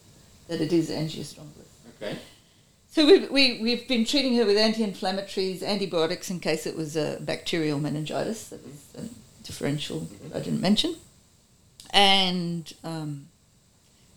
that 0.47 0.61
it 0.61 0.73
is 0.73 0.89
angiostrongylus. 0.89 1.71
Okay. 1.95 2.17
So 2.91 3.05
we've, 3.05 3.29
we, 3.29 3.59
we've 3.61 3.87
been 3.87 4.05
treating 4.05 4.35
her 4.35 4.45
with 4.45 4.57
anti-inflammatories, 4.57 5.63
antibiotics 5.63 6.29
in 6.29 6.39
case 6.39 6.65
it 6.65 6.77
was 6.77 6.95
a 6.95 7.17
bacterial 7.19 7.79
meningitis, 7.79 8.49
that 8.49 8.65
was 8.65 8.85
a 8.97 9.45
differential 9.45 10.07
that 10.23 10.37
I 10.37 10.39
didn't 10.43 10.61
mention, 10.61 10.95
and 11.91 12.73
um, 12.83 13.27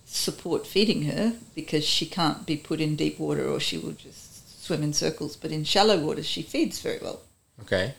support 0.08 0.66
feeding 0.66 1.02
her 1.02 1.34
because 1.54 1.84
she 1.84 2.06
can't 2.06 2.46
be 2.46 2.56
put 2.56 2.80
in 2.80 2.96
deep 2.96 3.18
water 3.18 3.46
or 3.46 3.60
she 3.60 3.76
will 3.78 3.92
just 3.92 4.64
swim 4.64 4.82
in 4.82 4.92
circles. 4.92 5.36
But 5.36 5.52
in 5.52 5.64
shallow 5.64 5.98
water, 5.98 6.22
she 6.22 6.42
feeds 6.42 6.80
very 6.80 6.98
well. 7.00 7.20
Okay. 7.60 7.94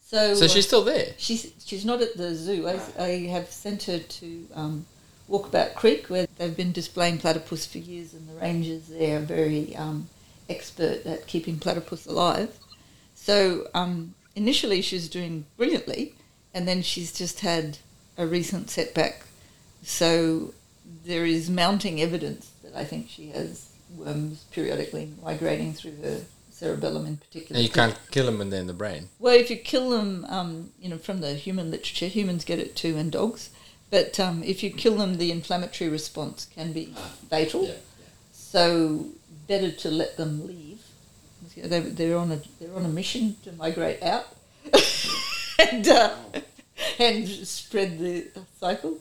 So, 0.00 0.34
So 0.34 0.44
uh, 0.44 0.48
she's 0.48 0.66
still 0.66 0.84
there. 0.84 1.14
She's 1.16 1.52
she's 1.64 1.84
not 1.84 2.02
at 2.02 2.16
the 2.16 2.34
zoo. 2.34 2.68
I, 2.68 2.80
I 2.98 3.08
have 3.30 3.50
sent 3.50 3.84
her 3.84 3.98
to 3.98 4.46
um, 4.54 4.86
Walkabout 5.30 5.74
Creek 5.74 6.10
where 6.10 6.26
they've 6.36 6.56
been 6.56 6.72
displaying 6.72 7.18
platypus 7.18 7.64
for 7.64 7.78
years, 7.78 8.12
and 8.12 8.28
the 8.28 8.34
rangers 8.34 8.88
there 8.88 9.18
are 9.18 9.20
very 9.20 9.74
um, 9.76 10.08
expert 10.50 11.06
at 11.06 11.26
keeping 11.26 11.58
platypus 11.58 12.06
alive. 12.06 12.58
So 13.14 13.68
um, 13.72 14.14
initially 14.34 14.82
she's 14.82 15.08
doing 15.08 15.46
brilliantly, 15.56 16.14
and 16.52 16.66
then 16.66 16.82
she's 16.82 17.12
just 17.12 17.40
had 17.40 17.78
a 18.18 18.26
recent 18.26 18.68
setback. 18.68 19.24
So 19.82 20.52
there 21.04 21.24
is 21.24 21.50
mounting 21.50 22.00
evidence 22.00 22.50
that 22.62 22.74
I 22.74 22.84
think 22.84 23.08
she 23.08 23.28
has 23.30 23.68
worms 23.96 24.44
periodically 24.50 25.12
migrating 25.22 25.74
through 25.74 25.96
her 26.02 26.22
cerebellum 26.50 27.06
in 27.06 27.16
particular. 27.16 27.58
And 27.58 27.66
you 27.66 27.72
can't 27.72 27.98
kill 28.10 28.26
them 28.26 28.38
when 28.38 28.50
they're 28.50 28.60
in 28.60 28.66
the 28.66 28.72
brain. 28.72 29.08
Well, 29.18 29.34
if 29.34 29.50
you 29.50 29.56
kill 29.56 29.90
them, 29.90 30.24
um, 30.28 30.70
you 30.80 30.88
know, 30.88 30.98
from 30.98 31.20
the 31.20 31.34
human 31.34 31.70
literature, 31.70 32.06
humans 32.06 32.44
get 32.44 32.58
it 32.58 32.76
too, 32.76 32.96
and 32.96 33.10
dogs. 33.10 33.50
But 33.90 34.18
um, 34.18 34.42
if 34.42 34.62
you 34.62 34.70
kill 34.70 34.96
them, 34.96 35.18
the 35.18 35.30
inflammatory 35.30 35.90
response 35.90 36.46
can 36.46 36.72
be 36.72 36.94
fatal. 37.28 37.70
So 38.32 39.06
better 39.46 39.70
to 39.70 39.90
let 39.90 40.16
them 40.16 40.46
leave. 40.46 40.80
They, 41.56 41.80
they're 41.80 42.16
on 42.16 42.32
a 42.32 42.40
they're 42.58 42.74
on 42.74 42.86
a 42.86 42.88
mission 42.88 43.36
to 43.44 43.52
migrate 43.52 44.02
out 44.02 44.26
and 45.58 45.86
uh, 45.86 46.14
and 46.98 47.28
spread 47.28 47.98
the 47.98 48.28
cycle. 48.58 48.98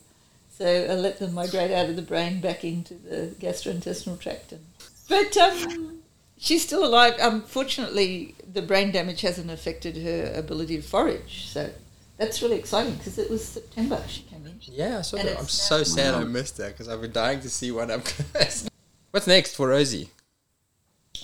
So 0.57 0.87
uh, 0.89 0.93
let 0.95 1.19
them 1.19 1.33
migrate 1.33 1.71
out 1.71 1.89
of 1.89 1.95
the 1.95 2.01
brain 2.01 2.39
back 2.41 2.63
into 2.63 2.93
the 2.95 3.33
gastrointestinal 3.39 4.19
tract. 4.19 4.51
And, 4.51 4.65
but 5.09 5.35
um, 5.37 5.99
she's 6.37 6.63
still 6.63 6.85
alive. 6.85 7.15
Unfortunately, 7.19 8.35
the 8.51 8.61
brain 8.61 8.91
damage 8.91 9.21
hasn't 9.21 9.49
affected 9.49 9.97
her 9.97 10.31
ability 10.35 10.77
to 10.77 10.83
forage. 10.83 11.47
So 11.47 11.69
that's 12.17 12.41
really 12.41 12.57
exciting 12.57 12.95
because 12.95 13.17
it 13.17 13.29
was 13.29 13.43
September 13.47 14.03
she 14.07 14.21
came 14.23 14.45
in. 14.45 14.55
Yeah, 14.61 14.99
I 14.99 15.01
saw 15.01 15.17
And 15.17 15.27
that. 15.27 15.31
I'm 15.37 15.43
it's- 15.45 15.53
so 15.53 15.83
sad 15.83 16.13
I 16.13 16.23
missed 16.25 16.57
that 16.57 16.73
because 16.73 16.87
I've 16.89 17.01
been 17.01 17.11
dying 17.11 17.39
to 17.41 17.49
see 17.49 17.71
one 17.71 17.89
up 17.89 18.03
close. 18.05 18.69
What's 19.11 19.27
next 19.27 19.55
for 19.55 19.69
Rosie? 19.69 20.09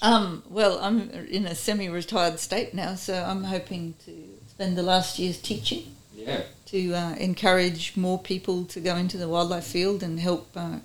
Um, 0.02 0.44
well, 0.50 0.80
I'm 0.80 1.10
in 1.10 1.46
a 1.46 1.56
semi-retired 1.56 2.40
state 2.40 2.74
now, 2.74 2.96
so 2.96 3.14
I'm 3.24 3.44
hoping 3.46 3.96
to 4.06 4.12
spend 4.50 4.78
the 4.78 4.84
last 4.84 5.18
years 5.18 5.40
teaching 5.42 5.96
Yeah. 6.16 6.42
To 6.68 6.94
uh, 6.94 7.16
encourage 7.16 7.96
more 7.96 8.20
people 8.20 8.66
to 8.66 8.80
go 8.80 8.96
into 8.96 9.18
the 9.18 9.28
wildlife 9.28 9.66
field 9.66 10.04
and 10.04 10.20
help 10.20 10.50
uh, 10.56 10.78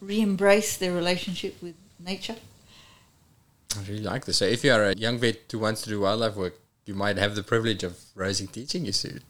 re-embrace 0.00 0.76
their 0.76 0.92
relationship 0.92 1.60
with 1.62 1.74
nature. 1.98 2.36
I 3.76 3.80
really 3.88 4.02
like 4.02 4.26
this. 4.26 4.38
So 4.38 4.44
if 4.44 4.62
you 4.64 4.72
are 4.72 4.84
a 4.84 4.94
young 4.94 5.18
vet 5.18 5.40
who 5.50 5.58
wants 5.58 5.82
to 5.82 5.90
do 5.90 6.00
wildlife 6.00 6.36
work, 6.36 6.54
you 6.84 6.94
might 6.94 7.16
have 7.16 7.34
the 7.34 7.42
privilege 7.42 7.82
of 7.82 7.98
Rosie 8.14 8.46
teaching 8.46 8.84
you 8.84 8.92
soon. 8.92 9.22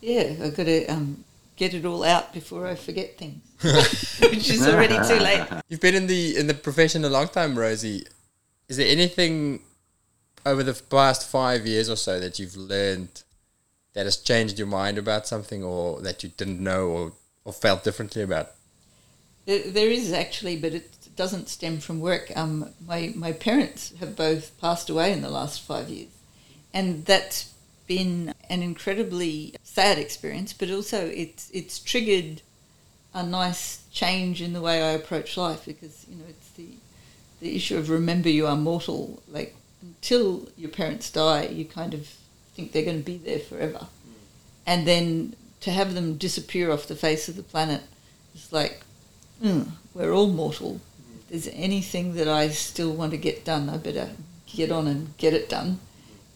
Yeah, 0.00 0.34
I've 0.42 0.56
got 0.56 0.66
to 0.66 0.86
um, 0.86 1.24
get 1.56 1.72
it 1.72 1.84
all 1.84 2.04
out 2.04 2.32
before 2.32 2.66
I 2.66 2.74
forget 2.74 3.16
things, 3.16 3.42
which 4.20 4.50
is 4.50 4.66
already 4.68 4.96
too 5.08 5.22
late. 5.22 5.46
You've 5.68 5.80
been 5.80 5.94
in 5.94 6.06
the 6.06 6.36
in 6.36 6.46
the 6.46 6.54
profession 6.54 7.04
a 7.04 7.08
long 7.08 7.28
time, 7.28 7.58
Rosie. 7.58 8.06
Is 8.68 8.76
there 8.76 8.86
anything 8.86 9.60
over 10.44 10.62
the 10.62 10.74
past 10.74 11.26
five 11.26 11.66
years 11.66 11.88
or 11.88 11.96
so 11.96 12.20
that 12.20 12.38
you've 12.38 12.56
learned 12.56 13.22
that 13.94 14.06
has 14.06 14.16
changed 14.16 14.58
your 14.58 14.68
mind 14.68 14.98
about 14.98 15.26
something, 15.26 15.64
or 15.64 16.00
that 16.02 16.22
you 16.22 16.30
didn't 16.36 16.62
know, 16.62 16.88
or, 16.88 17.12
or 17.44 17.52
felt 17.52 17.84
differently 17.84 18.22
about? 18.22 18.50
There, 19.46 19.90
is 19.90 20.12
actually, 20.12 20.56
but 20.56 20.72
it 20.72 20.90
doesn't 21.16 21.48
stem 21.48 21.78
from 21.78 22.00
work. 22.00 22.32
Um, 22.34 22.70
my 22.86 23.12
my 23.14 23.32
parents 23.32 23.92
have 24.00 24.16
both 24.16 24.58
passed 24.58 24.88
away 24.88 25.12
in 25.12 25.22
the 25.22 25.30
last 25.30 25.60
five 25.60 25.88
years, 25.88 26.10
and 26.72 27.04
that's 27.04 27.52
been 27.86 28.34
an 28.48 28.62
incredibly 28.62 29.54
sad 29.62 29.98
experience. 29.98 30.52
But 30.52 30.70
also, 30.70 31.06
it's 31.06 31.50
it's 31.52 31.78
triggered 31.78 32.42
a 33.12 33.22
nice 33.22 33.84
change 33.92 34.42
in 34.42 34.54
the 34.54 34.60
way 34.60 34.82
I 34.82 34.92
approach 34.92 35.36
life 35.36 35.66
because 35.66 36.06
you 36.08 36.16
know 36.16 36.24
it's 36.28 36.50
the 36.52 36.68
the 37.40 37.54
issue 37.54 37.76
of 37.76 37.90
remember 37.90 38.28
you 38.30 38.46
are 38.46 38.56
mortal. 38.56 39.22
Like 39.28 39.54
until 39.82 40.48
your 40.56 40.70
parents 40.70 41.10
die, 41.10 41.46
you 41.46 41.66
kind 41.66 41.92
of 41.92 42.08
think 42.54 42.72
they're 42.72 42.84
going 42.84 42.98
to 42.98 43.04
be 43.04 43.18
there 43.18 43.38
forever, 43.38 43.86
and 44.66 44.86
then 44.86 45.34
to 45.60 45.70
have 45.70 45.94
them 45.94 46.16
disappear 46.16 46.70
off 46.70 46.86
the 46.86 46.96
face 46.96 47.28
of 47.28 47.36
the 47.36 47.42
planet 47.42 47.82
is 48.34 48.52
like 48.52 48.82
mm, 49.42 49.68
we're 49.94 50.12
all 50.12 50.28
mortal. 50.28 50.80
If 51.20 51.28
there's 51.28 51.48
anything 51.54 52.14
that 52.14 52.28
I 52.28 52.48
still 52.48 52.92
want 52.92 53.12
to 53.12 53.18
get 53.18 53.44
done, 53.44 53.68
I 53.68 53.76
better 53.76 54.10
get 54.46 54.70
on 54.70 54.86
and 54.86 55.16
get 55.18 55.34
it 55.34 55.48
done. 55.48 55.80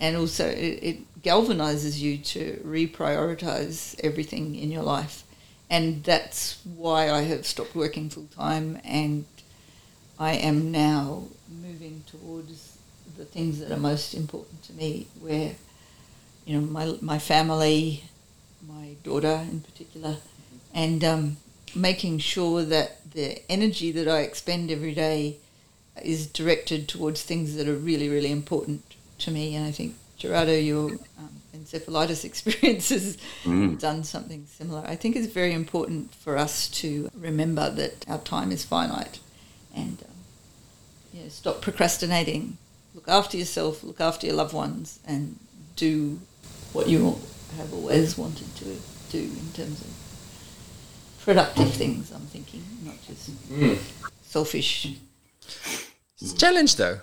And 0.01 0.17
also, 0.17 0.47
it, 0.47 0.79
it 0.83 1.23
galvanizes 1.23 1.99
you 1.99 2.19
to 2.19 2.61
reprioritize 2.65 3.99
everything 4.03 4.55
in 4.55 4.71
your 4.71 4.83
life. 4.83 5.25
And 5.71 6.05
that's 6.05 6.61
why 6.65 7.11
I 7.11 7.23
have 7.23 7.47
stopped 7.47 7.75
working 7.75 8.09
full 8.09 8.29
time 8.35 8.81
and 8.85 9.27
I 10.19 10.33
am 10.33 10.73
now 10.73 11.25
moving 11.63 12.05
towards 12.07 12.79
the 13.17 13.25
things 13.25 13.59
that 13.61 13.71
are 13.71 13.77
most 13.79 14.15
important 14.15 14.63
to 14.65 14.73
me, 14.73 15.09
where, 15.21 15.53
you 16.49 16.59
know, 16.59 16.67
my, 16.67 16.97
my 17.03 17.19
family, 17.19 18.05
my 18.67 18.95
daughter 19.05 19.45
in 19.51 19.61
particular, 19.61 20.17
and 20.73 21.05
um, 21.05 21.37
making 21.75 22.19
sure 22.21 22.63
that 22.65 23.11
the 23.13 23.43
energy 23.53 23.93
that 23.93 24.09
I 24.09 24.21
expend 24.21 24.71
every 24.71 24.95
day 24.95 25.37
is 26.03 26.27
directed 26.27 26.89
towards 26.89 27.23
things 27.23 27.55
that 27.57 27.69
are 27.69 27.75
really, 27.75 28.09
really 28.09 28.33
important 28.33 28.83
to 29.19 29.31
me. 29.31 29.55
And 29.57 29.67
I 29.67 29.73
think 29.73 29.97
Gerardo, 30.17 30.53
your 30.53 30.93
um, 31.19 31.43
encephalitis 31.55 32.25
experience 32.31 32.89
has 32.89 33.19
Mm. 33.45 33.79
done 33.79 34.03
something 34.05 34.47
similar. 34.47 34.83
I 34.87 34.97
think 34.97 35.17
it's 35.17 35.27
very 35.33 35.53
important 35.53 36.15
for 36.15 36.39
us 36.39 36.69
to 36.81 37.11
remember 37.15 37.69
that 37.71 38.07
our 38.09 38.19
time 38.19 38.51
is 38.53 38.65
finite 38.65 39.21
and 39.75 39.99
um, 40.03 40.15
you 41.13 41.23
know, 41.25 41.29
stop 41.29 41.61
procrastinating. 41.61 42.57
Look 42.95 43.07
after 43.09 43.37
yourself, 43.37 43.85
look 43.85 44.01
after 44.01 44.27
your 44.27 44.37
loved 44.37 44.55
ones, 44.55 44.99
and 45.07 45.39
do 45.79 46.19
what 46.73 46.89
you 46.89 47.19
have 47.57 47.73
always 47.73 48.19
wanted 48.19 48.55
to 48.57 48.65
do 49.11 49.19
in 49.43 49.53
terms 49.55 49.81
of 49.81 49.91
productive 51.25 51.73
things, 51.73 52.11
I'm 52.13 52.27
thinking, 52.27 52.63
not 52.85 52.97
just 53.07 53.31
selfish. 54.23 54.97
It's 56.21 56.33
a 56.33 56.37
challenge 56.37 56.77
though, 56.77 57.01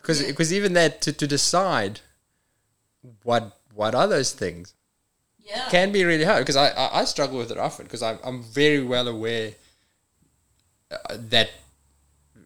because 0.00 0.22
because 0.22 0.52
even 0.52 0.72
that 0.74 1.00
to, 1.02 1.12
to 1.12 1.26
decide 1.26 2.00
what 3.22 3.58
what 3.74 3.94
are 3.94 4.08
those 4.08 4.32
things 4.32 4.74
Yeah. 5.38 5.68
can 5.70 5.92
be 5.92 6.04
really 6.04 6.24
hard 6.24 6.40
because 6.44 6.56
I, 6.56 6.68
I 6.70 7.00
I 7.00 7.04
struggle 7.04 7.38
with 7.38 7.50
it 7.50 7.58
often 7.58 7.84
because 7.86 8.02
I'm 8.02 8.18
I'm 8.24 8.42
very 8.42 8.82
well 8.82 9.06
aware 9.08 9.52
uh, 10.90 11.16
that 11.30 11.50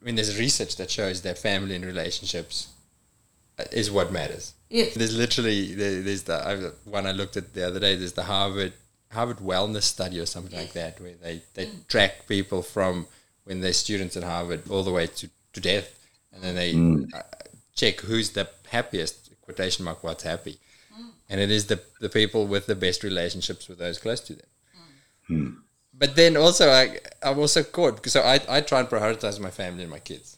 I 0.01 0.05
mean 0.05 0.17
there's 0.17 0.39
research 0.39 0.77
that 0.77 0.91
shows 0.91 1.23
that 1.23 1.39
family 1.39 1.75
and 1.77 1.85
relationships 1.85 2.69
uh, 3.59 3.65
is 3.71 3.91
what 3.91 4.13
matters. 4.13 4.55
Yes. 4.71 4.95
There's 4.95 5.17
literally 5.17 5.75
there, 5.75 6.03
there's 6.03 6.25
the 6.25 6.35
I, 6.35 6.91
one 6.91 7.07
I 7.07 7.13
looked 7.13 7.37
at 7.37 7.55
the 7.55 7.67
other 7.67 7.81
day. 7.81 7.97
There's 7.97 8.13
the 8.13 8.25
Harvard 8.25 8.75
Harvard 9.11 9.39
Wellness 9.39 9.85
Study 9.85 10.21
or 10.21 10.27
something 10.27 10.57
like 10.57 10.73
that, 10.75 11.01
where 11.01 11.15
they 11.23 11.43
they 11.55 11.67
mm. 11.67 11.87
track 11.89 12.27
people 12.27 12.63
from 12.63 13.07
when 13.45 13.61
they're 13.61 13.73
students 13.73 14.17
at 14.17 14.25
Harvard 14.25 14.69
all 14.71 14.83
the 14.83 14.93
way 14.93 15.07
to, 15.07 15.31
to 15.55 15.61
death, 15.61 15.99
and 16.33 16.43
then 16.43 16.55
they 16.55 16.75
mm. 16.75 17.13
uh, 17.15 17.23
check 17.75 18.01
who's 18.01 18.31
the 18.31 18.49
happiest 18.69 19.31
quotation 19.41 19.87
mark 19.87 20.05
what's 20.05 20.25
happy, 20.25 20.59
mm. 20.95 21.09
and 21.31 21.41
it 21.41 21.51
is 21.51 21.67
the 21.67 21.81
the 22.01 22.11
people 22.11 22.47
with 22.47 22.67
the 22.67 22.77
best 22.77 23.03
relationships 23.03 23.69
with 23.69 23.79
those 23.79 23.99
close 23.99 24.21
to 24.21 24.35
them. 24.35 24.47
Hmm. 25.27 25.51
But 25.95 26.15
then 26.15 26.37
also 26.37 26.71
I 26.71 26.99
I'm 27.23 27.39
also 27.39 27.63
caught 27.63 27.97
because 27.97 28.13
so 28.13 28.23
I 28.23 28.41
I 28.49 28.61
try 28.61 28.81
and 28.81 28.89
prioritize 28.89 29.41
my 29.41 29.51
family 29.51 29.83
and 29.83 29.91
my 29.91 29.99
kids. 29.99 30.37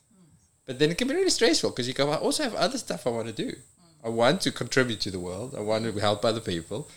But 0.67 0.79
then 0.79 0.93
it 0.93 0.99
can 0.99 1.09
be 1.09 1.15
really 1.15 1.31
stressful 1.31 1.71
because 1.71 1.89
you 1.89 1.95
go, 1.95 2.11
I 2.11 2.17
also 2.17 2.45
have 2.45 2.55
other 2.55 2.79
stuff 2.79 3.05
I 3.05 3.11
want 3.11 3.27
to 3.27 3.33
do. 3.33 3.57
I 4.03 4.09
want 4.09 4.41
to 4.43 4.53
contribute 4.53 5.01
to 5.03 5.11
the 5.11 5.21
world. 5.21 5.55
I 5.57 5.61
want 5.61 5.85
to 5.85 5.93
help 6.01 6.25
other 6.25 6.41
people. 6.41 6.89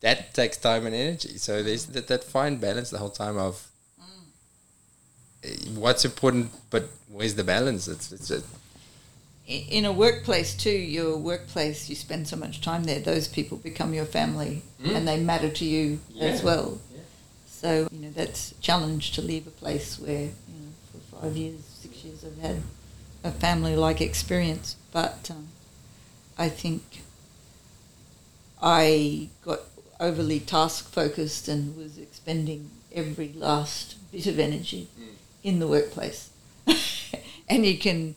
That 0.00 0.34
takes 0.34 0.56
time 0.56 0.86
and 0.86 0.94
energy. 0.94 1.38
So 1.38 1.62
there's 1.62 1.86
that, 1.86 2.08
that 2.08 2.24
fine 2.24 2.56
balance 2.58 2.90
the 2.90 2.98
whole 2.98 3.10
time 3.10 3.36
of 3.38 3.68
eh, 5.42 5.54
what's 5.74 6.04
important, 6.04 6.50
but 6.70 6.84
where's 7.08 7.34
the 7.34 7.44
balance? 7.44 7.88
It's, 7.88 8.12
it's 8.12 8.30
a, 8.30 8.42
In 9.46 9.84
a 9.84 9.92
workplace 9.92 10.54
too, 10.54 10.70
your 10.70 11.16
workplace, 11.16 11.88
you 11.88 11.96
spend 11.96 12.28
so 12.28 12.36
much 12.36 12.60
time 12.60 12.84
there. 12.84 13.00
Those 13.00 13.28
people 13.28 13.58
become 13.58 13.94
your 13.94 14.06
family, 14.06 14.62
and 14.84 15.06
they 15.08 15.18
matter 15.20 15.50
to 15.50 15.64
you 15.64 16.00
as 16.20 16.40
Yeah. 16.40 16.44
well. 16.44 16.78
So 17.48 17.88
you 17.90 18.00
know 18.00 18.10
that's 18.10 18.52
a 18.52 18.54
challenge 18.56 19.12
to 19.12 19.22
leave 19.22 19.46
a 19.46 19.50
place 19.50 19.98
where 19.98 20.24
you 20.50 20.58
know 20.60 20.72
for 20.92 20.98
five 21.20 21.36
years, 21.36 21.60
six 21.82 22.04
years, 22.04 22.24
I've 22.24 22.38
had 22.38 22.62
a 23.22 23.30
family-like 23.30 24.00
experience. 24.02 24.76
But 24.92 25.30
um, 25.30 25.48
I 26.36 26.48
think 26.48 26.82
I 28.60 29.28
got 29.44 29.60
overly 30.00 30.40
task-focused 30.40 31.48
and 31.48 31.76
was 31.76 31.98
expending 31.98 32.70
every 32.92 33.32
last 33.32 33.96
bit 34.10 34.26
of 34.26 34.38
energy 34.38 34.88
mm. 34.98 35.14
in 35.42 35.58
the 35.58 35.68
workplace. 35.68 36.30
and 37.48 37.66
you 37.66 37.78
can, 37.78 38.14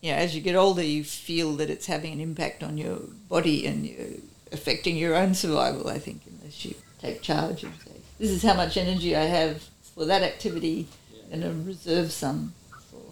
you 0.00 0.12
know, 0.12 0.18
as 0.18 0.34
you 0.34 0.40
get 0.40 0.54
older, 0.54 0.82
you 0.82 1.02
feel 1.04 1.54
that 1.56 1.70
it's 1.70 1.86
having 1.86 2.12
an 2.12 2.20
impact 2.20 2.62
on 2.62 2.78
your 2.78 2.98
body 3.28 3.66
and 3.66 3.86
you 3.86 4.22
affecting 4.52 4.96
your 4.96 5.14
own 5.14 5.34
survival. 5.34 5.88
I 5.88 5.98
think 5.98 6.22
unless 6.28 6.64
you 6.64 6.74
take 7.00 7.22
charge 7.22 7.64
and 7.64 7.72
say, 7.84 7.92
"This 8.18 8.30
is 8.30 8.42
how 8.42 8.54
much 8.54 8.76
energy 8.76 9.16
I 9.16 9.24
have 9.24 9.62
for 9.94 10.04
that 10.04 10.22
activity," 10.22 10.88
and 11.30 11.44
a 11.44 11.52
reserve 11.52 12.12
some 12.12 12.54
for. 12.90 13.02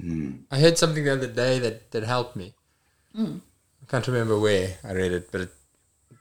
Hmm. 0.00 0.30
I 0.50 0.60
heard 0.60 0.78
something 0.78 1.04
the 1.04 1.12
other 1.12 1.26
day 1.26 1.58
that, 1.58 1.90
that 1.90 2.04
helped 2.04 2.36
me. 2.36 2.54
I 3.14 3.40
can't 3.88 4.06
remember 4.06 4.38
where 4.38 4.76
I 4.84 4.92
read 4.92 5.12
it, 5.12 5.32
but 5.32 5.40
it 5.42 5.50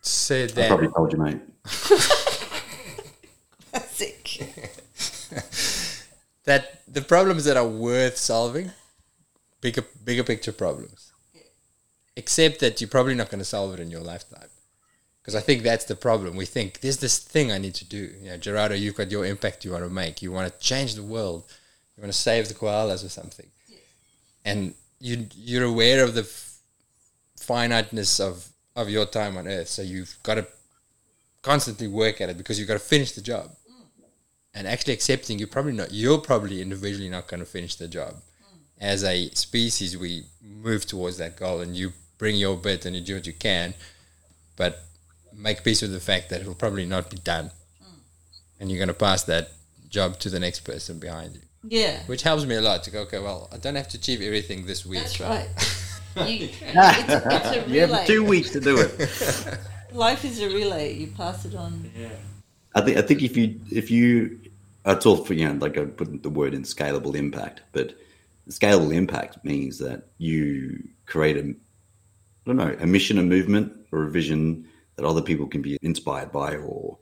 said 0.01 0.51
that. 0.51 0.65
I 0.65 0.67
probably 0.69 0.87
told 0.89 1.13
you, 1.13 1.19
mate. 1.19 1.41
Classic. 3.71 4.43
that 6.45 6.81
the 6.87 7.01
problems 7.01 7.45
that 7.45 7.57
are 7.57 7.67
worth 7.67 8.17
solving, 8.17 8.71
bigger 9.61 9.83
bigger 10.03 10.23
picture 10.23 10.53
problems, 10.53 11.11
except 12.15 12.59
that 12.61 12.79
you're 12.79 12.89
probably 12.89 13.15
not 13.15 13.29
going 13.29 13.39
to 13.39 13.45
solve 13.45 13.73
it 13.73 13.79
in 13.79 13.91
your 13.91 14.01
lifetime. 14.01 14.49
Because 15.21 15.35
I 15.35 15.41
think 15.41 15.61
that's 15.61 15.83
the 15.83 15.95
problem. 15.95 16.37
We 16.37 16.45
think 16.45 16.79
there's 16.79 16.97
this 16.97 17.19
thing 17.19 17.51
I 17.51 17.57
need 17.57 17.75
to 17.75 17.85
do. 17.85 18.13
You 18.21 18.29
know, 18.29 18.37
Gerardo, 18.37 18.75
you've 18.75 18.95
got 18.95 19.11
your 19.11 19.25
impact 19.25 19.65
you 19.65 19.71
want 19.71 19.83
to 19.83 19.89
make. 19.89 20.21
You 20.21 20.31
want 20.31 20.49
to 20.49 20.59
change 20.59 20.95
the 20.95 21.03
world. 21.03 21.43
You 21.97 22.01
want 22.01 22.13
to 22.13 22.17
save 22.17 22.47
the 22.47 22.53
koalas 22.53 23.03
or 23.03 23.09
something. 23.09 23.47
And 24.45 24.73
you 25.01 25.27
you're 25.35 25.65
aware 25.65 26.01
of 26.03 26.13
the 26.13 26.21
f- 26.21 26.46
finiteness 27.47 28.19
of 28.19 28.49
of 28.75 28.89
your 28.89 29.05
time 29.05 29.37
on 29.37 29.47
Earth. 29.47 29.69
So 29.69 29.81
you've 29.81 30.15
got 30.21 30.35
to 30.35 30.45
constantly 31.41 31.87
work 31.87 32.21
at 32.21 32.29
it 32.29 32.37
because 32.37 32.59
you've 32.59 32.67
got 32.67 32.75
to 32.75 32.79
finish 32.95 33.13
the 33.13 33.21
job. 33.21 33.51
And 34.53 34.67
actually 34.67 34.93
accepting 34.93 35.39
you're 35.39 35.47
probably 35.47 35.73
not 35.73 35.91
you're 35.91 36.17
probably 36.17 36.61
individually 36.61 37.09
not 37.09 37.27
going 37.27 37.39
to 37.39 37.45
finish 37.45 37.75
the 37.75 37.87
job. 37.87 38.15
As 38.79 39.03
a 39.03 39.29
species 39.29 39.97
we 39.97 40.23
move 40.41 40.85
towards 40.85 41.17
that 41.17 41.37
goal 41.37 41.61
and 41.61 41.75
you 41.75 41.93
bring 42.17 42.35
your 42.35 42.57
bit 42.57 42.85
and 42.85 42.95
you 42.95 43.01
do 43.01 43.15
what 43.15 43.27
you 43.27 43.33
can 43.33 43.73
but 44.55 44.83
make 45.33 45.63
peace 45.63 45.83
with 45.83 45.93
the 45.93 45.99
fact 45.99 46.29
that 46.29 46.41
it 46.41 46.47
will 46.47 46.55
probably 46.55 46.85
not 46.85 47.09
be 47.09 47.17
done. 47.17 47.51
And 48.59 48.71
you're 48.71 48.79
going 48.79 48.87
to 48.87 48.93
pass 48.95 49.23
that 49.23 49.51
job 49.87 50.17
to 50.19 50.29
the 50.31 50.39
next 50.39 50.61
person 50.61 50.97
behind 50.97 51.35
you. 51.35 51.41
Yeah, 51.63 52.01
which 52.07 52.23
helps 52.23 52.45
me 52.45 52.55
a 52.55 52.61
lot 52.61 52.83
to 52.83 52.91
go 52.91 53.01
okay 53.01 53.19
well 53.19 53.49
i 53.51 53.57
don't 53.57 53.75
have 53.75 53.89
to 53.89 53.97
achieve 53.97 54.21
everything 54.21 54.65
this 54.65 54.85
week. 54.85 55.01
That's 55.01 55.19
right. 55.19 55.49
You, 56.25 56.49
it's, 56.61 57.09
a, 57.09 57.23
it's 57.25 57.67
a 57.67 57.69
You 57.69 57.87
have 57.87 58.05
two 58.07 58.23
weeks 58.23 58.49
to 58.51 58.59
do 58.59 58.77
it. 58.79 59.59
Life 59.93 60.25
is 60.25 60.41
a 60.41 60.47
relay. 60.47 60.93
You 60.93 61.07
pass 61.07 61.45
it 61.45 61.55
on. 61.55 61.91
I 62.75 62.81
think 62.81 62.97
I 62.97 63.01
think 63.01 63.23
if 63.23 63.37
you 63.37 63.59
if 63.71 63.89
you 63.89 64.39
it's 64.85 65.05
all 65.05 65.17
for 65.17 65.33
you 65.33 65.47
know 65.47 65.53
like 65.55 65.77
I 65.77 65.85
put 65.85 66.23
the 66.23 66.29
word 66.29 66.53
in 66.53 66.63
scalable 66.63 67.15
impact, 67.15 67.61
but 67.71 67.95
scalable 68.49 68.93
impact 68.93 69.43
means 69.43 69.79
that 69.79 70.07
you 70.17 70.87
create 71.05 71.37
a 71.37 71.41
I 71.41 71.53
don't 72.45 72.57
know 72.57 72.75
a 72.79 72.87
mission, 72.87 73.17
a 73.17 73.23
movement, 73.23 73.73
or 73.91 74.03
a 74.03 74.11
vision 74.11 74.67
that 74.95 75.05
other 75.05 75.21
people 75.21 75.47
can 75.47 75.61
be 75.61 75.77
inspired 75.81 76.31
by 76.31 76.55
or 76.55 76.97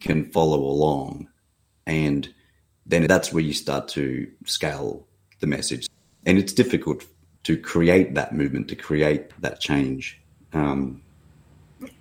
can 0.00 0.30
follow 0.30 0.58
along, 0.60 1.28
and 1.86 2.28
then 2.86 3.06
that's 3.06 3.32
where 3.32 3.42
you 3.42 3.52
start 3.52 3.88
to 3.88 4.30
scale 4.44 5.06
the 5.40 5.46
message. 5.46 5.88
And 6.24 6.38
it's 6.38 6.52
difficult 6.52 7.04
to 7.46 7.56
create 7.56 8.14
that 8.14 8.34
movement, 8.34 8.66
to 8.66 8.74
create 8.74 9.30
that 9.40 9.60
change. 9.60 10.20
Um, 10.52 11.00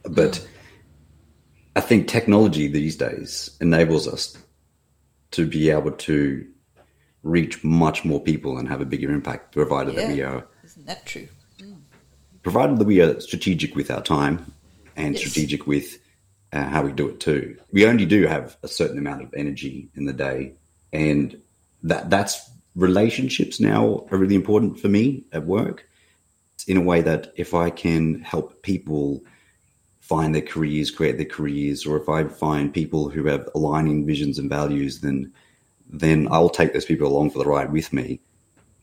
but 0.10 0.43
I 1.76 1.82
think 1.82 2.08
technology 2.08 2.68
these 2.68 2.96
days 2.96 3.56
enables 3.62 4.08
us 4.08 4.36
to 5.32 5.46
be 5.46 5.70
able 5.70 5.91
to 5.91 6.48
reach 7.22 7.64
much 7.64 8.04
more 8.04 8.20
people 8.20 8.58
and 8.58 8.68
have 8.68 8.82
a 8.82 8.86
bigger 8.86 9.12
impact, 9.12 9.52
provided 9.52 9.93
that 9.96 10.08
we 10.08 10.24
are 10.24 10.48
Isn't 10.64 10.88
that 10.88 11.06
true? 11.06 11.28
provided 12.41 12.80
that 12.80 12.86
we 12.86 13.00
are 13.02 13.20
strategic 13.20 13.76
with 13.76 13.91
our 13.91 14.02
time 14.02 14.52
and 14.96 15.14
Yes. 15.14 15.22
strategic 15.22 15.68
with 15.68 16.00
uh, 16.54 16.64
how 16.64 16.82
we 16.82 16.91
do 16.91 17.08
it 17.10 17.20
too. 17.20 17.56
We 17.72 17.86
only 17.86 18.08
do 18.08 18.26
have 18.26 18.58
a 18.64 18.68
certain 18.68 18.98
amount 18.98 19.22
of 19.22 19.32
energy 19.36 19.89
in 19.93 20.06
the 20.06 20.14
day, 20.14 20.54
and 20.91 21.39
that 21.84 22.10
that's 22.10 22.50
relationships 22.76 23.59
now 23.59 24.05
are 24.11 24.17
really 24.17 24.36
important 24.36 24.80
for 24.80 24.88
me 24.88 25.23
at 25.32 25.45
work. 25.45 25.88
In 26.67 26.78
a 26.78 26.82
way 26.82 27.01
that 27.01 27.32
if 27.36 27.53
I 27.53 27.69
can 27.69 28.21
help 28.21 28.63
people 28.63 29.23
find 29.99 30.34
their 30.34 30.41
careers, 30.41 30.89
create 30.89 31.17
their 31.17 31.26
careers, 31.26 31.86
or 31.86 31.97
if 31.97 32.09
I 32.09 32.23
find 32.26 32.73
people 32.73 33.09
who 33.09 33.26
have 33.26 33.49
aligning 33.55 34.05
visions 34.05 34.39
and 34.39 34.49
values, 34.49 35.01
then 35.01 35.32
then 35.88 36.28
I'll 36.32 36.49
take 36.49 36.73
those 36.73 36.86
people 36.86 37.07
along 37.07 37.30
for 37.30 37.39
the 37.39 37.45
ride 37.45 37.71
with 37.71 37.93
me. 37.93 38.19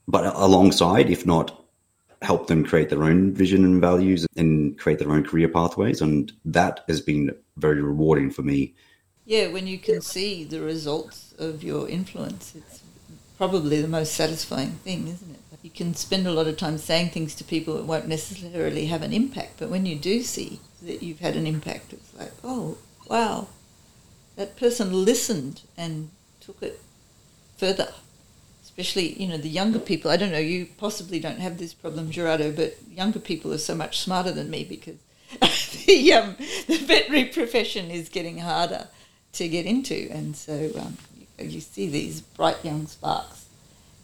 But 0.06 0.24
alongside, 0.36 1.10
if 1.10 1.26
not 1.26 1.62
help 2.22 2.46
them 2.46 2.64
create 2.64 2.88
their 2.88 3.04
own 3.04 3.32
vision 3.32 3.64
and 3.64 3.80
values 3.80 4.26
and 4.36 4.78
create 4.78 4.98
their 4.98 5.10
own 5.10 5.24
career 5.24 5.48
pathways. 5.48 6.00
And 6.00 6.32
that 6.44 6.84
has 6.88 7.00
been 7.00 7.34
very 7.56 7.82
rewarding 7.82 8.30
for 8.30 8.42
me. 8.42 8.74
Yeah, 9.24 9.48
when 9.48 9.66
you 9.66 9.78
can 9.78 10.00
see 10.00 10.44
the 10.44 10.60
results 10.60 11.34
of 11.38 11.62
your 11.62 11.88
influence, 11.88 12.54
it's 12.56 12.81
probably 13.42 13.82
the 13.82 13.88
most 13.88 14.14
satisfying 14.14 14.70
thing, 14.84 15.08
isn't 15.08 15.32
it? 15.32 15.58
You 15.64 15.70
can 15.70 15.94
spend 15.94 16.28
a 16.28 16.32
lot 16.32 16.46
of 16.46 16.56
time 16.56 16.78
saying 16.78 17.10
things 17.10 17.34
to 17.34 17.42
people 17.42 17.74
that 17.74 17.86
won't 17.86 18.06
necessarily 18.06 18.86
have 18.86 19.02
an 19.02 19.12
impact, 19.12 19.54
but 19.58 19.68
when 19.68 19.84
you 19.84 19.96
do 19.96 20.22
see 20.22 20.60
that 20.80 21.02
you've 21.02 21.18
had 21.18 21.34
an 21.34 21.44
impact, 21.44 21.92
it's 21.92 22.16
like, 22.16 22.30
oh, 22.44 22.78
wow, 23.10 23.48
that 24.36 24.56
person 24.56 25.04
listened 25.04 25.62
and 25.76 26.10
took 26.40 26.62
it 26.62 26.78
further. 27.56 27.88
Especially, 28.62 29.20
you 29.20 29.26
know, 29.26 29.38
the 29.38 29.48
younger 29.48 29.80
people. 29.80 30.12
I 30.12 30.16
don't 30.16 30.30
know, 30.30 30.38
you 30.38 30.68
possibly 30.78 31.18
don't 31.18 31.40
have 31.40 31.58
this 31.58 31.74
problem, 31.74 32.12
Gerardo, 32.12 32.52
but 32.52 32.76
younger 32.88 33.18
people 33.18 33.52
are 33.52 33.58
so 33.58 33.74
much 33.74 33.98
smarter 33.98 34.30
than 34.30 34.50
me 34.50 34.62
because 34.62 34.98
the 35.86 36.12
um, 36.12 36.36
the 36.68 36.78
veterinary 36.78 37.24
profession 37.24 37.90
is 37.90 38.08
getting 38.08 38.38
harder 38.38 38.86
to 39.32 39.48
get 39.48 39.66
into, 39.66 40.08
and 40.12 40.36
so 40.36 40.70
um, 40.78 40.96
you, 41.42 41.50
you 41.50 41.60
see 41.60 41.88
these 41.88 42.20
bright 42.20 42.64
young 42.64 42.86
sparks, 42.86 43.46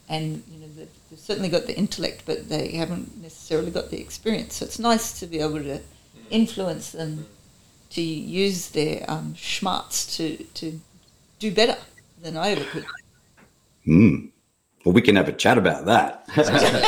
and 0.08 0.42
you 0.50 0.60
know 0.60 0.66
they've, 0.76 0.88
they've 1.10 1.18
certainly 1.18 1.48
got 1.48 1.66
the 1.66 1.76
intellect, 1.76 2.22
but 2.26 2.48
they 2.48 2.72
haven't 2.72 3.20
necessarily 3.22 3.70
got 3.70 3.90
the 3.90 4.00
experience. 4.00 4.56
So 4.56 4.64
it's 4.66 4.78
nice 4.78 5.18
to 5.20 5.26
be 5.26 5.40
able 5.40 5.62
to 5.62 5.80
influence 6.30 6.92
them 6.92 7.26
to 7.90 8.02
use 8.02 8.68
their 8.70 9.04
um, 9.08 9.34
schmarts 9.34 10.16
to 10.16 10.44
to 10.54 10.80
do 11.38 11.52
better 11.52 11.76
than 12.22 12.36
I 12.36 12.50
ever 12.50 12.64
could. 12.64 12.84
Hmm. 13.84 14.26
Well, 14.84 14.92
we 14.94 15.02
can 15.02 15.16
have 15.16 15.28
a 15.28 15.32
chat 15.32 15.58
about 15.58 15.86
that. 15.86 16.24
I 16.36 16.40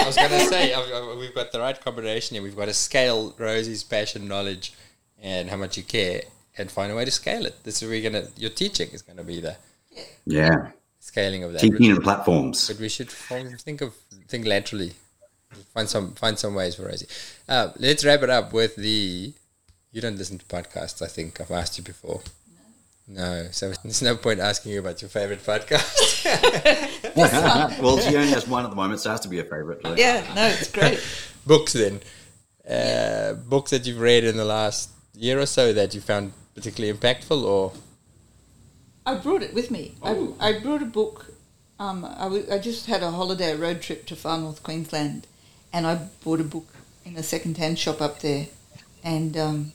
was 0.07 0.17
going 0.17 0.31
to 0.31 0.47
say 0.47 0.73
I've- 0.73 0.93
I've- 0.93 1.19
we've 1.19 1.35
got 1.35 1.53
the 1.53 1.61
right 1.61 1.79
combination 1.79 2.35
here. 2.35 2.43
We've 2.43 2.57
got 2.57 2.67
to 2.67 2.75
scale 2.75 3.35
Rosie's 3.39 3.83
passion, 3.85 4.29
knowledge, 4.29 4.73
and 5.21 5.51
how 5.51 5.57
much 5.57 5.77
you 5.77 5.83
care, 5.83 6.23
and 6.57 6.71
find 6.71 6.91
a 6.93 6.95
way 6.95 7.05
to 7.05 7.11
scale 7.11 7.45
it. 7.47 7.63
This 7.65 7.83
is 7.83 7.89
where 7.89 7.97
you're 7.99 8.11
gonna. 8.11 8.29
Your 8.37 8.51
teaching 8.51 8.91
is 8.91 9.03
going 9.03 9.17
to 9.19 9.25
be 9.25 9.41
the 9.41 9.57
yeah. 10.27 10.71
scaling 10.99 11.45
of 11.45 11.53
that. 11.53 11.61
Teaching 11.61 11.91
and 11.91 12.03
platforms. 12.03 12.69
But 12.69 12.79
we 12.79 12.89
should 12.89 13.11
think 13.11 13.81
of 13.81 13.95
think 14.29 14.47
laterally. 14.47 14.93
Find 15.75 15.89
some 15.89 16.13
find 16.15 16.39
some 16.39 16.55
ways 16.55 16.77
for 16.77 16.85
Rosie. 16.85 17.07
Uh, 17.49 17.71
let's 17.79 18.05
wrap 18.05 18.23
it 18.23 18.31
up 18.31 18.53
with 18.53 18.77
the. 18.77 19.33
You 19.93 20.01
don't 20.01 20.17
listen 20.17 20.39
to 20.39 20.45
podcasts. 20.47 21.03
I 21.03 21.09
think 21.09 21.41
I've 21.41 21.51
asked 21.51 21.77
you 21.79 21.83
before. 21.85 22.21
No, 23.09 23.49
so 23.51 23.73
there's 23.83 24.03
no 24.03 24.15
point 24.17 24.39
asking 24.39 24.71
you 24.71 24.79
about 24.79 25.03
your 25.03 25.09
favorite 25.09 25.43
podcast. 25.45 26.25
well, 27.83 27.99
she 27.99 28.15
only 28.17 28.29
has 28.29 28.47
one 28.47 28.65
at 28.65 28.71
the 28.71 28.77
moment, 28.77 29.01
so 29.01 29.11
it 29.11 29.15
has 29.15 29.21
to 29.21 29.29
be 29.29 29.41
a 29.41 29.43
favourite. 29.43 29.83
so- 29.83 29.95
Yeah, 29.97 30.25
no, 30.37 30.47
it's 30.47 30.71
great. 30.71 31.01
books 31.47 31.73
then, 31.73 32.01
uh, 32.71 33.33
books 33.35 33.73
that 33.73 33.85
you've 33.85 33.99
read 33.99 34.23
in 34.23 34.37
the 34.37 34.45
last 34.45 34.91
year 35.17 35.41
or 35.41 35.47
so 35.47 35.73
that 35.73 35.93
you 35.93 36.01
found 36.01 36.33
particularly 36.55 36.97
impactful, 36.97 37.43
or 37.43 37.73
I 39.11 39.15
brought 39.17 39.43
it 39.43 39.53
with 39.53 39.73
me. 39.73 39.95
Oh. 40.03 40.37
I, 40.39 40.51
I 40.51 40.61
brought 40.61 40.83
a 40.83 40.87
book. 40.87 41.35
Um, 41.81 42.05
I, 42.05 42.25
w- 42.25 42.47
I 42.51 42.59
just 42.59 42.87
had 42.87 43.03
a 43.03 43.11
holiday 43.11 43.57
road 43.57 43.83
trip 43.83 44.07
to 44.07 44.15
far 44.15 44.39
north 44.39 44.63
Queensland, 44.63 45.27
and 45.73 45.85
I 45.85 46.07
bought 46.23 46.41
a 46.41 46.45
book 46.45 46.69
in 47.05 47.17
a 47.17 47.23
second-hand 47.23 47.77
shop 47.79 48.01
up 48.01 48.21
there, 48.21 48.47
and 49.03 49.37
um, 49.37 49.73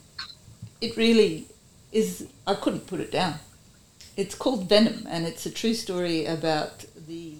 it 0.80 0.96
really 0.96 1.48
is. 1.92 2.28
I 2.48 2.54
couldn't 2.54 2.88
put 2.88 3.02
it 3.02 3.12
down. 3.12 3.40
It's 4.16 4.36
called 4.36 4.70
Venom, 4.70 5.06
and 5.10 5.26
it's 5.26 5.46
a 5.46 5.52
true 5.52 5.74
story 5.74 6.26
about 6.26 6.86
the 7.08 7.36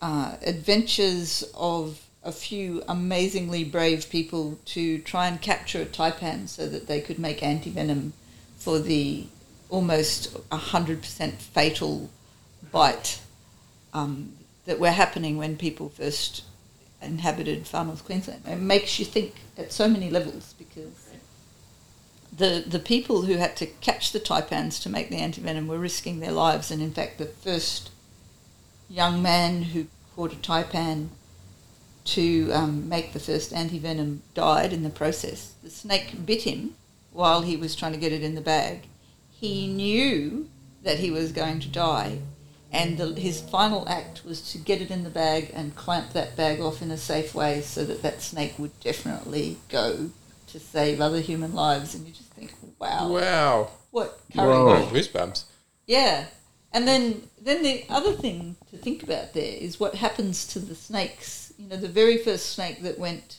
uh, 0.00 0.34
adventures 0.44 1.44
of 1.54 2.00
a 2.24 2.32
few 2.32 2.82
amazingly 2.88 3.62
brave 3.62 4.10
people 4.10 4.58
to 4.64 4.98
try 5.00 5.28
and 5.28 5.40
capture 5.40 5.82
a 5.82 5.86
taipan 5.86 6.48
so 6.48 6.68
that 6.68 6.88
they 6.88 7.00
could 7.00 7.18
make 7.20 7.44
anti-venom 7.44 8.12
for 8.56 8.80
the 8.80 9.26
almost 9.72 10.34
100% 10.50 11.32
fatal 11.32 12.10
bite 12.70 13.20
um, 13.94 14.34
that 14.66 14.78
were 14.78 14.90
happening 14.90 15.38
when 15.38 15.56
people 15.56 15.88
first 15.88 16.44
inhabited 17.00 17.66
far 17.66 17.84
north 17.84 18.04
Queensland. 18.04 18.42
It 18.46 18.60
makes 18.60 18.98
you 18.98 19.06
think 19.06 19.34
at 19.56 19.72
so 19.72 19.88
many 19.88 20.10
levels 20.10 20.54
because 20.58 21.08
the 22.34 22.64
the 22.66 22.78
people 22.78 23.22
who 23.22 23.36
had 23.36 23.56
to 23.56 23.66
catch 23.66 24.12
the 24.12 24.20
taipans 24.20 24.80
to 24.82 24.88
make 24.88 25.08
the 25.08 25.16
antivenom 25.16 25.66
were 25.66 25.78
risking 25.78 26.20
their 26.20 26.32
lives, 26.32 26.70
and 26.70 26.80
in 26.80 26.92
fact, 26.92 27.18
the 27.18 27.26
first 27.26 27.90
young 28.88 29.22
man 29.22 29.62
who 29.62 29.86
caught 30.14 30.32
a 30.32 30.36
taipan 30.36 31.08
to 32.04 32.50
um, 32.52 32.88
make 32.88 33.12
the 33.12 33.20
first 33.20 33.52
antivenom 33.52 34.18
died 34.34 34.72
in 34.72 34.82
the 34.82 34.90
process. 34.90 35.54
The 35.62 35.70
snake 35.70 36.26
bit 36.26 36.42
him 36.42 36.74
while 37.10 37.42
he 37.42 37.56
was 37.56 37.74
trying 37.74 37.92
to 37.92 37.98
get 37.98 38.12
it 38.12 38.22
in 38.22 38.34
the 38.34 38.40
bag. 38.40 38.86
He 39.42 39.66
knew 39.66 40.48
that 40.84 41.00
he 41.00 41.10
was 41.10 41.32
going 41.32 41.58
to 41.58 41.68
die, 41.68 42.20
and 42.70 42.96
the, 42.96 43.20
his 43.20 43.40
final 43.40 43.88
act 43.88 44.24
was 44.24 44.52
to 44.52 44.58
get 44.58 44.80
it 44.80 44.88
in 44.88 45.02
the 45.02 45.10
bag 45.10 45.50
and 45.52 45.74
clamp 45.74 46.12
that 46.12 46.36
bag 46.36 46.60
off 46.60 46.80
in 46.80 46.92
a 46.92 46.96
safe 46.96 47.34
way 47.34 47.60
so 47.60 47.84
that 47.86 48.02
that 48.02 48.22
snake 48.22 48.54
would 48.56 48.78
definitely 48.78 49.56
go 49.68 50.10
to 50.46 50.60
save 50.60 51.00
other 51.00 51.18
human 51.18 51.54
lives. 51.54 51.92
And 51.92 52.06
you 52.06 52.12
just 52.12 52.30
think, 52.30 52.52
wow, 52.78 53.08
wow, 53.08 53.70
what 53.90 54.20
Whoa. 54.32 54.86
courage! 54.86 55.08
goosebumps. 55.08 55.42
Yeah, 55.88 56.26
and 56.72 56.86
then 56.86 57.28
then 57.40 57.64
the 57.64 57.84
other 57.88 58.12
thing 58.12 58.54
to 58.70 58.76
think 58.76 59.02
about 59.02 59.32
there 59.32 59.56
is 59.56 59.80
what 59.80 59.96
happens 59.96 60.46
to 60.52 60.60
the 60.60 60.76
snakes. 60.76 61.52
You 61.58 61.66
know, 61.66 61.76
the 61.78 61.88
very 61.88 62.16
first 62.16 62.50
snake 62.50 62.80
that 62.82 62.96
went 62.96 63.38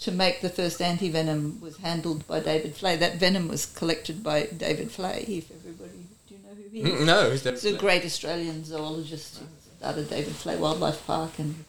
to 0.00 0.10
make 0.12 0.40
the 0.40 0.48
first 0.48 0.80
anti 0.82 1.08
venom 1.08 1.60
was 1.60 1.76
handled 1.78 2.26
by 2.26 2.40
David 2.40 2.74
Fleay. 2.74 2.98
That 2.98 3.16
venom 3.16 3.48
was 3.48 3.66
collected 3.66 4.22
by 4.22 4.46
David 4.46 4.88
Fleay. 4.90 5.22
If 5.28 5.50
everybody, 5.50 5.98
do 6.28 6.34
you 6.34 6.40
know 6.42 6.54
who 6.54 6.68
he 6.70 6.80
is? 7.00 7.06
No? 7.06 7.30
He's 7.30 7.64
a 7.64 7.76
great 7.76 8.04
Australian 8.04 8.64
zoologist 8.64 9.38
who 9.38 9.46
started 9.78 10.10
David 10.10 10.34
Fleay 10.34 10.58
Wildlife 10.58 11.06
Park 11.06 11.38
and 11.38 11.64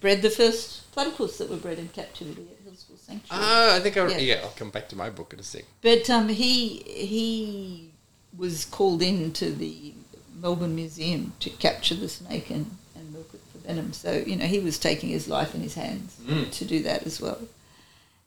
bred 0.00 0.22
the 0.22 0.30
first 0.30 0.90
platypus 0.92 1.38
that 1.38 1.48
were 1.48 1.56
bred 1.56 1.78
in 1.78 1.88
captivity 1.88 2.42
at 2.50 2.64
Healesville 2.64 2.98
Sanctuary. 2.98 3.42
Ah, 3.44 3.76
I 3.76 3.80
think 3.80 3.96
I, 3.96 4.06
Yeah. 4.08 4.18
yeah. 4.18 4.40
I'll 4.42 4.50
come 4.50 4.70
back 4.70 4.88
to 4.90 4.96
my 4.96 5.08
book 5.10 5.32
in 5.32 5.40
a 5.40 5.42
sec. 5.42 5.64
But 5.82 6.08
um, 6.10 6.28
he 6.28 6.78
he 6.86 7.90
was 8.36 8.66
called 8.66 9.00
in 9.00 9.32
to 9.32 9.50
the 9.50 9.94
Melbourne 10.38 10.74
Museum 10.74 11.32
to 11.40 11.48
capture 11.48 11.94
the 11.94 12.08
snake 12.08 12.50
and, 12.50 12.70
and 12.94 13.10
milk 13.12 13.30
it 13.32 13.40
for 13.50 13.55
venom. 13.66 13.92
So 13.92 14.12
you 14.26 14.36
know 14.36 14.46
he 14.46 14.58
was 14.60 14.78
taking 14.78 15.08
his 15.10 15.28
life 15.28 15.54
in 15.54 15.60
his 15.60 15.74
hands 15.74 16.16
Mm. 16.26 16.50
to 16.58 16.64
do 16.64 16.82
that 16.84 17.06
as 17.06 17.20
well. 17.20 17.38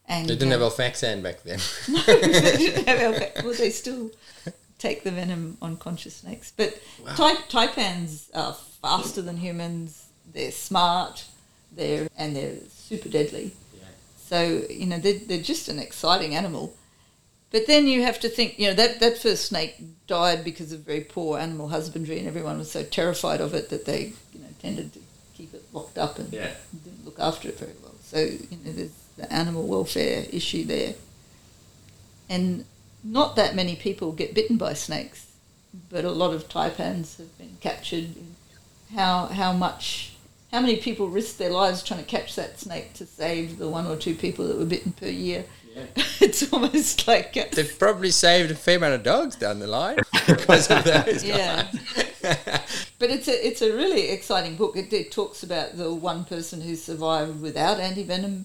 And 0.08 0.28
They 0.28 0.34
didn't 0.34 0.50
have 0.52 0.62
uh, 0.62 0.70
Alfaxan 0.70 1.22
back 1.22 1.42
then. 1.44 1.60
no, 1.88 2.02
they 2.02 2.56
didn't 2.56 2.88
have 2.88 3.00
alpha- 3.14 3.42
well, 3.44 3.54
they 3.54 3.70
still 3.70 4.10
take 4.78 5.04
the 5.04 5.10
venom 5.12 5.56
on 5.62 5.76
conscious 5.76 6.16
snakes. 6.16 6.52
But 6.56 6.80
Wow. 7.04 7.14
tai- 7.14 7.44
taipans 7.48 8.28
are 8.34 8.54
faster 8.82 9.22
than 9.22 9.36
humans. 9.36 10.06
They're 10.32 10.52
smart. 10.52 11.24
They're 11.76 12.08
and 12.16 12.34
they're 12.34 12.56
super 12.88 13.08
deadly. 13.08 13.52
Yeah. 13.78 13.84
So 14.28 14.62
you 14.70 14.86
know 14.86 14.98
they're, 14.98 15.18
they're 15.28 15.42
just 15.54 15.68
an 15.68 15.78
exciting 15.78 16.34
animal. 16.34 16.74
But 17.52 17.66
then 17.66 17.88
you 17.88 18.02
have 18.04 18.20
to 18.20 18.28
think, 18.28 18.60
you 18.60 18.68
know, 18.68 18.74
that, 18.74 19.00
that 19.00 19.18
first 19.18 19.46
snake 19.46 19.74
died 20.06 20.44
because 20.44 20.70
of 20.70 20.80
very 20.80 21.00
poor 21.00 21.36
animal 21.36 21.68
husbandry, 21.70 22.16
and 22.20 22.28
everyone 22.28 22.58
was 22.58 22.70
so 22.70 22.84
terrified 22.84 23.40
of 23.40 23.54
it 23.54 23.70
that 23.70 23.86
they, 23.86 24.12
you 24.32 24.38
know, 24.40 24.46
tended 24.62 24.92
to 24.92 25.00
keep 25.40 25.54
it 25.54 25.64
locked 25.72 25.96
up 25.98 26.18
and 26.18 26.32
Yeah. 26.32 26.50
didn't 26.84 27.04
look 27.04 27.18
after 27.18 27.48
it 27.48 27.58
very 27.58 27.72
well. 27.82 27.94
So 28.04 28.18
you 28.18 28.58
know, 28.64 28.72
there's 28.72 28.90
the 29.16 29.32
animal 29.32 29.64
welfare 29.66 30.26
issue 30.30 30.64
there, 30.64 30.94
and 32.28 32.64
not 33.02 33.36
that 33.36 33.54
many 33.54 33.76
people 33.76 34.12
get 34.12 34.34
bitten 34.34 34.56
by 34.56 34.74
snakes, 34.74 35.26
but 35.88 36.04
a 36.04 36.10
lot 36.10 36.34
of 36.34 36.48
taipans 36.48 37.16
have 37.16 37.36
been 37.38 37.56
captured. 37.60 38.08
How 38.94 39.26
how 39.26 39.52
much? 39.52 40.12
How 40.52 40.60
many 40.60 40.76
people 40.78 41.08
risk 41.08 41.36
their 41.36 41.50
lives 41.50 41.82
trying 41.82 42.00
to 42.00 42.06
catch 42.06 42.34
that 42.34 42.58
snake 42.58 42.92
to 42.94 43.06
save 43.06 43.58
the 43.58 43.68
one 43.68 43.86
or 43.86 43.96
two 43.96 44.16
people 44.16 44.48
that 44.48 44.58
were 44.58 44.64
bitten 44.64 44.92
per 44.92 45.06
year? 45.06 45.44
it's 46.20 46.52
almost 46.52 47.06
like 47.06 47.36
uh, 47.36 47.44
They've 47.52 47.78
probably 47.78 48.10
saved 48.10 48.50
a 48.50 48.54
fair 48.54 48.76
amount 48.76 48.94
of 48.94 49.02
dogs 49.02 49.36
down 49.36 49.58
the 49.58 49.66
line 49.66 49.98
because 50.26 50.70
of 50.70 50.84
those. 50.84 51.24
Yeah. 51.24 51.68
But 52.98 53.08
it's 53.10 53.28
a 53.28 53.46
it's 53.46 53.62
a 53.62 53.72
really 53.74 54.10
exciting 54.10 54.56
book. 54.56 54.76
It, 54.76 54.92
it 54.92 55.10
talks 55.10 55.42
about 55.42 55.76
the 55.78 55.92
one 55.94 56.24
person 56.26 56.60
who 56.60 56.76
survived 56.76 57.40
without 57.40 57.78
antivenom, 57.78 58.44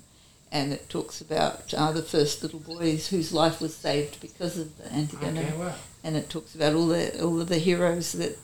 and 0.50 0.72
it 0.72 0.88
talks 0.88 1.20
about 1.20 1.74
uh, 1.74 1.92
the 1.92 2.02
first 2.02 2.42
little 2.42 2.60
boys 2.62 3.08
whose 3.10 3.34
life 3.34 3.60
was 3.60 3.76
saved 3.76 4.22
because 4.22 4.58
of 4.58 4.78
the 4.78 4.86
antivenom, 4.90 5.40
Okay, 5.46 5.58
wow. 5.58 5.76
and 6.06 6.16
it 6.16 6.30
talks 6.30 6.56
about 6.56 6.74
all 6.74 6.88
the 6.88 7.22
all 7.22 7.42
of 7.42 7.50
the 7.50 7.58
heroes 7.58 8.14
that 8.14 8.38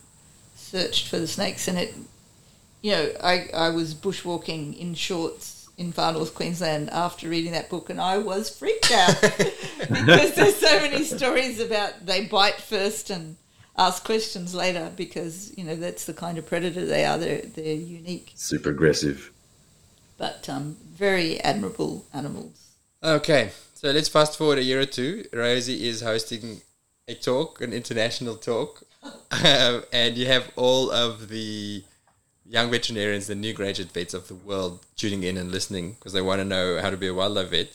searched 0.55 1.07
for 1.07 1.17
the 1.17 1.27
snakes. 1.27 1.67
And 1.69 1.77
it, 1.77 1.93
you 2.81 2.91
know, 2.91 3.09
I 3.23 3.47
I 3.53 3.69
was 3.69 3.95
bushwalking 3.95 4.77
in 4.77 4.95
shorts 4.95 5.60
in 5.81 5.91
far 5.91 6.13
north 6.13 6.35
Queensland 6.35 6.89
after 6.91 7.27
reading 7.27 7.51
that 7.53 7.69
book, 7.69 7.89
and 7.89 7.99
I 7.99 8.19
was 8.19 8.49
freaked 8.55 8.91
out 8.91 9.19
because 9.79 10.35
there's 10.35 10.55
so 10.55 10.79
many 10.79 11.03
stories 11.03 11.59
about 11.59 12.05
they 12.05 12.25
bite 12.25 12.61
first 12.61 13.09
and 13.09 13.35
ask 13.77 14.03
questions 14.05 14.53
later 14.53 14.91
because 14.95 15.53
you 15.57 15.63
know 15.63 15.75
that's 15.75 16.05
the 16.05 16.13
kind 16.13 16.37
of 16.37 16.45
predator 16.45 16.85
they 16.85 17.03
are. 17.03 17.17
They're 17.17 17.41
they're 17.41 17.75
unique, 17.75 18.31
Super 18.35 18.69
aggressive. 18.69 19.31
but 20.17 20.47
um, 20.47 20.77
very 21.05 21.39
admirable 21.41 22.05
animals. 22.13 22.57
Okay, 23.03 23.51
so 23.73 23.89
let's 23.89 24.07
fast 24.09 24.37
forward 24.37 24.59
a 24.59 24.63
year 24.63 24.81
or 24.81 24.85
two. 24.85 25.25
Rosie 25.33 25.87
is 25.87 26.01
hosting 26.01 26.61
a 27.07 27.15
talk, 27.15 27.59
an 27.61 27.73
international 27.73 28.35
talk, 28.35 28.83
um, 29.03 29.83
and 29.91 30.15
you 30.15 30.27
have 30.27 30.51
all 30.55 30.91
of 30.91 31.29
the 31.29 31.83
young 32.51 32.69
veterinarians, 32.69 33.27
the 33.27 33.35
new 33.35 33.53
graduate 33.53 33.91
vets 33.91 34.13
of 34.13 34.27
the 34.27 34.35
world 34.35 34.79
tuning 34.97 35.23
in 35.23 35.37
and 35.37 35.51
listening 35.51 35.93
because 35.93 36.11
they 36.11 36.21
want 36.21 36.41
to 36.41 36.45
know 36.45 36.81
how 36.81 36.89
to 36.89 36.97
be 36.97 37.07
a 37.07 37.13
wildlife 37.13 37.49
vet, 37.49 37.69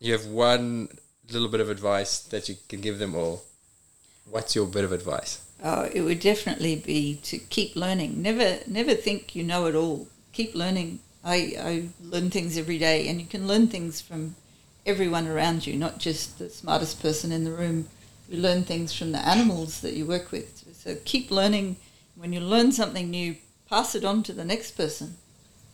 you 0.00 0.12
have 0.12 0.26
one 0.26 0.88
little 1.30 1.48
bit 1.48 1.60
of 1.60 1.70
advice 1.70 2.18
that 2.18 2.46
you 2.46 2.56
can 2.68 2.82
give 2.82 2.98
them 2.98 3.14
all. 3.14 3.42
What's 4.30 4.54
your 4.54 4.66
bit 4.66 4.84
of 4.84 4.92
advice? 4.92 5.40
Oh, 5.64 5.88
it 5.94 6.02
would 6.02 6.20
definitely 6.20 6.76
be 6.76 7.20
to 7.22 7.38
keep 7.38 7.74
learning. 7.74 8.20
Never, 8.20 8.58
never 8.66 8.94
think 8.94 9.34
you 9.34 9.42
know 9.44 9.66
it 9.66 9.74
all. 9.74 10.08
Keep 10.32 10.54
learning. 10.54 10.98
I, 11.24 11.36
I 11.58 11.88
learn 12.02 12.30
things 12.30 12.58
every 12.58 12.78
day, 12.78 13.08
and 13.08 13.18
you 13.18 13.26
can 13.26 13.48
learn 13.48 13.68
things 13.68 14.00
from 14.00 14.34
everyone 14.84 15.26
around 15.26 15.66
you, 15.66 15.76
not 15.76 15.98
just 15.98 16.38
the 16.38 16.50
smartest 16.50 17.00
person 17.00 17.32
in 17.32 17.44
the 17.44 17.52
room. 17.52 17.88
You 18.28 18.40
learn 18.40 18.64
things 18.64 18.92
from 18.92 19.12
the 19.12 19.26
animals 19.26 19.80
that 19.80 19.94
you 19.94 20.04
work 20.04 20.32
with. 20.32 20.64
So 20.76 20.96
keep 21.04 21.30
learning. 21.30 21.76
When 22.16 22.32
you 22.32 22.40
learn 22.40 22.72
something 22.72 23.08
new, 23.10 23.36
pass 23.72 23.94
it 23.94 24.04
on 24.04 24.22
to 24.22 24.34
the 24.34 24.44
next 24.44 24.72
person. 24.72 25.16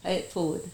Pay 0.04 0.18
it 0.18 0.30
forward. 0.30 0.70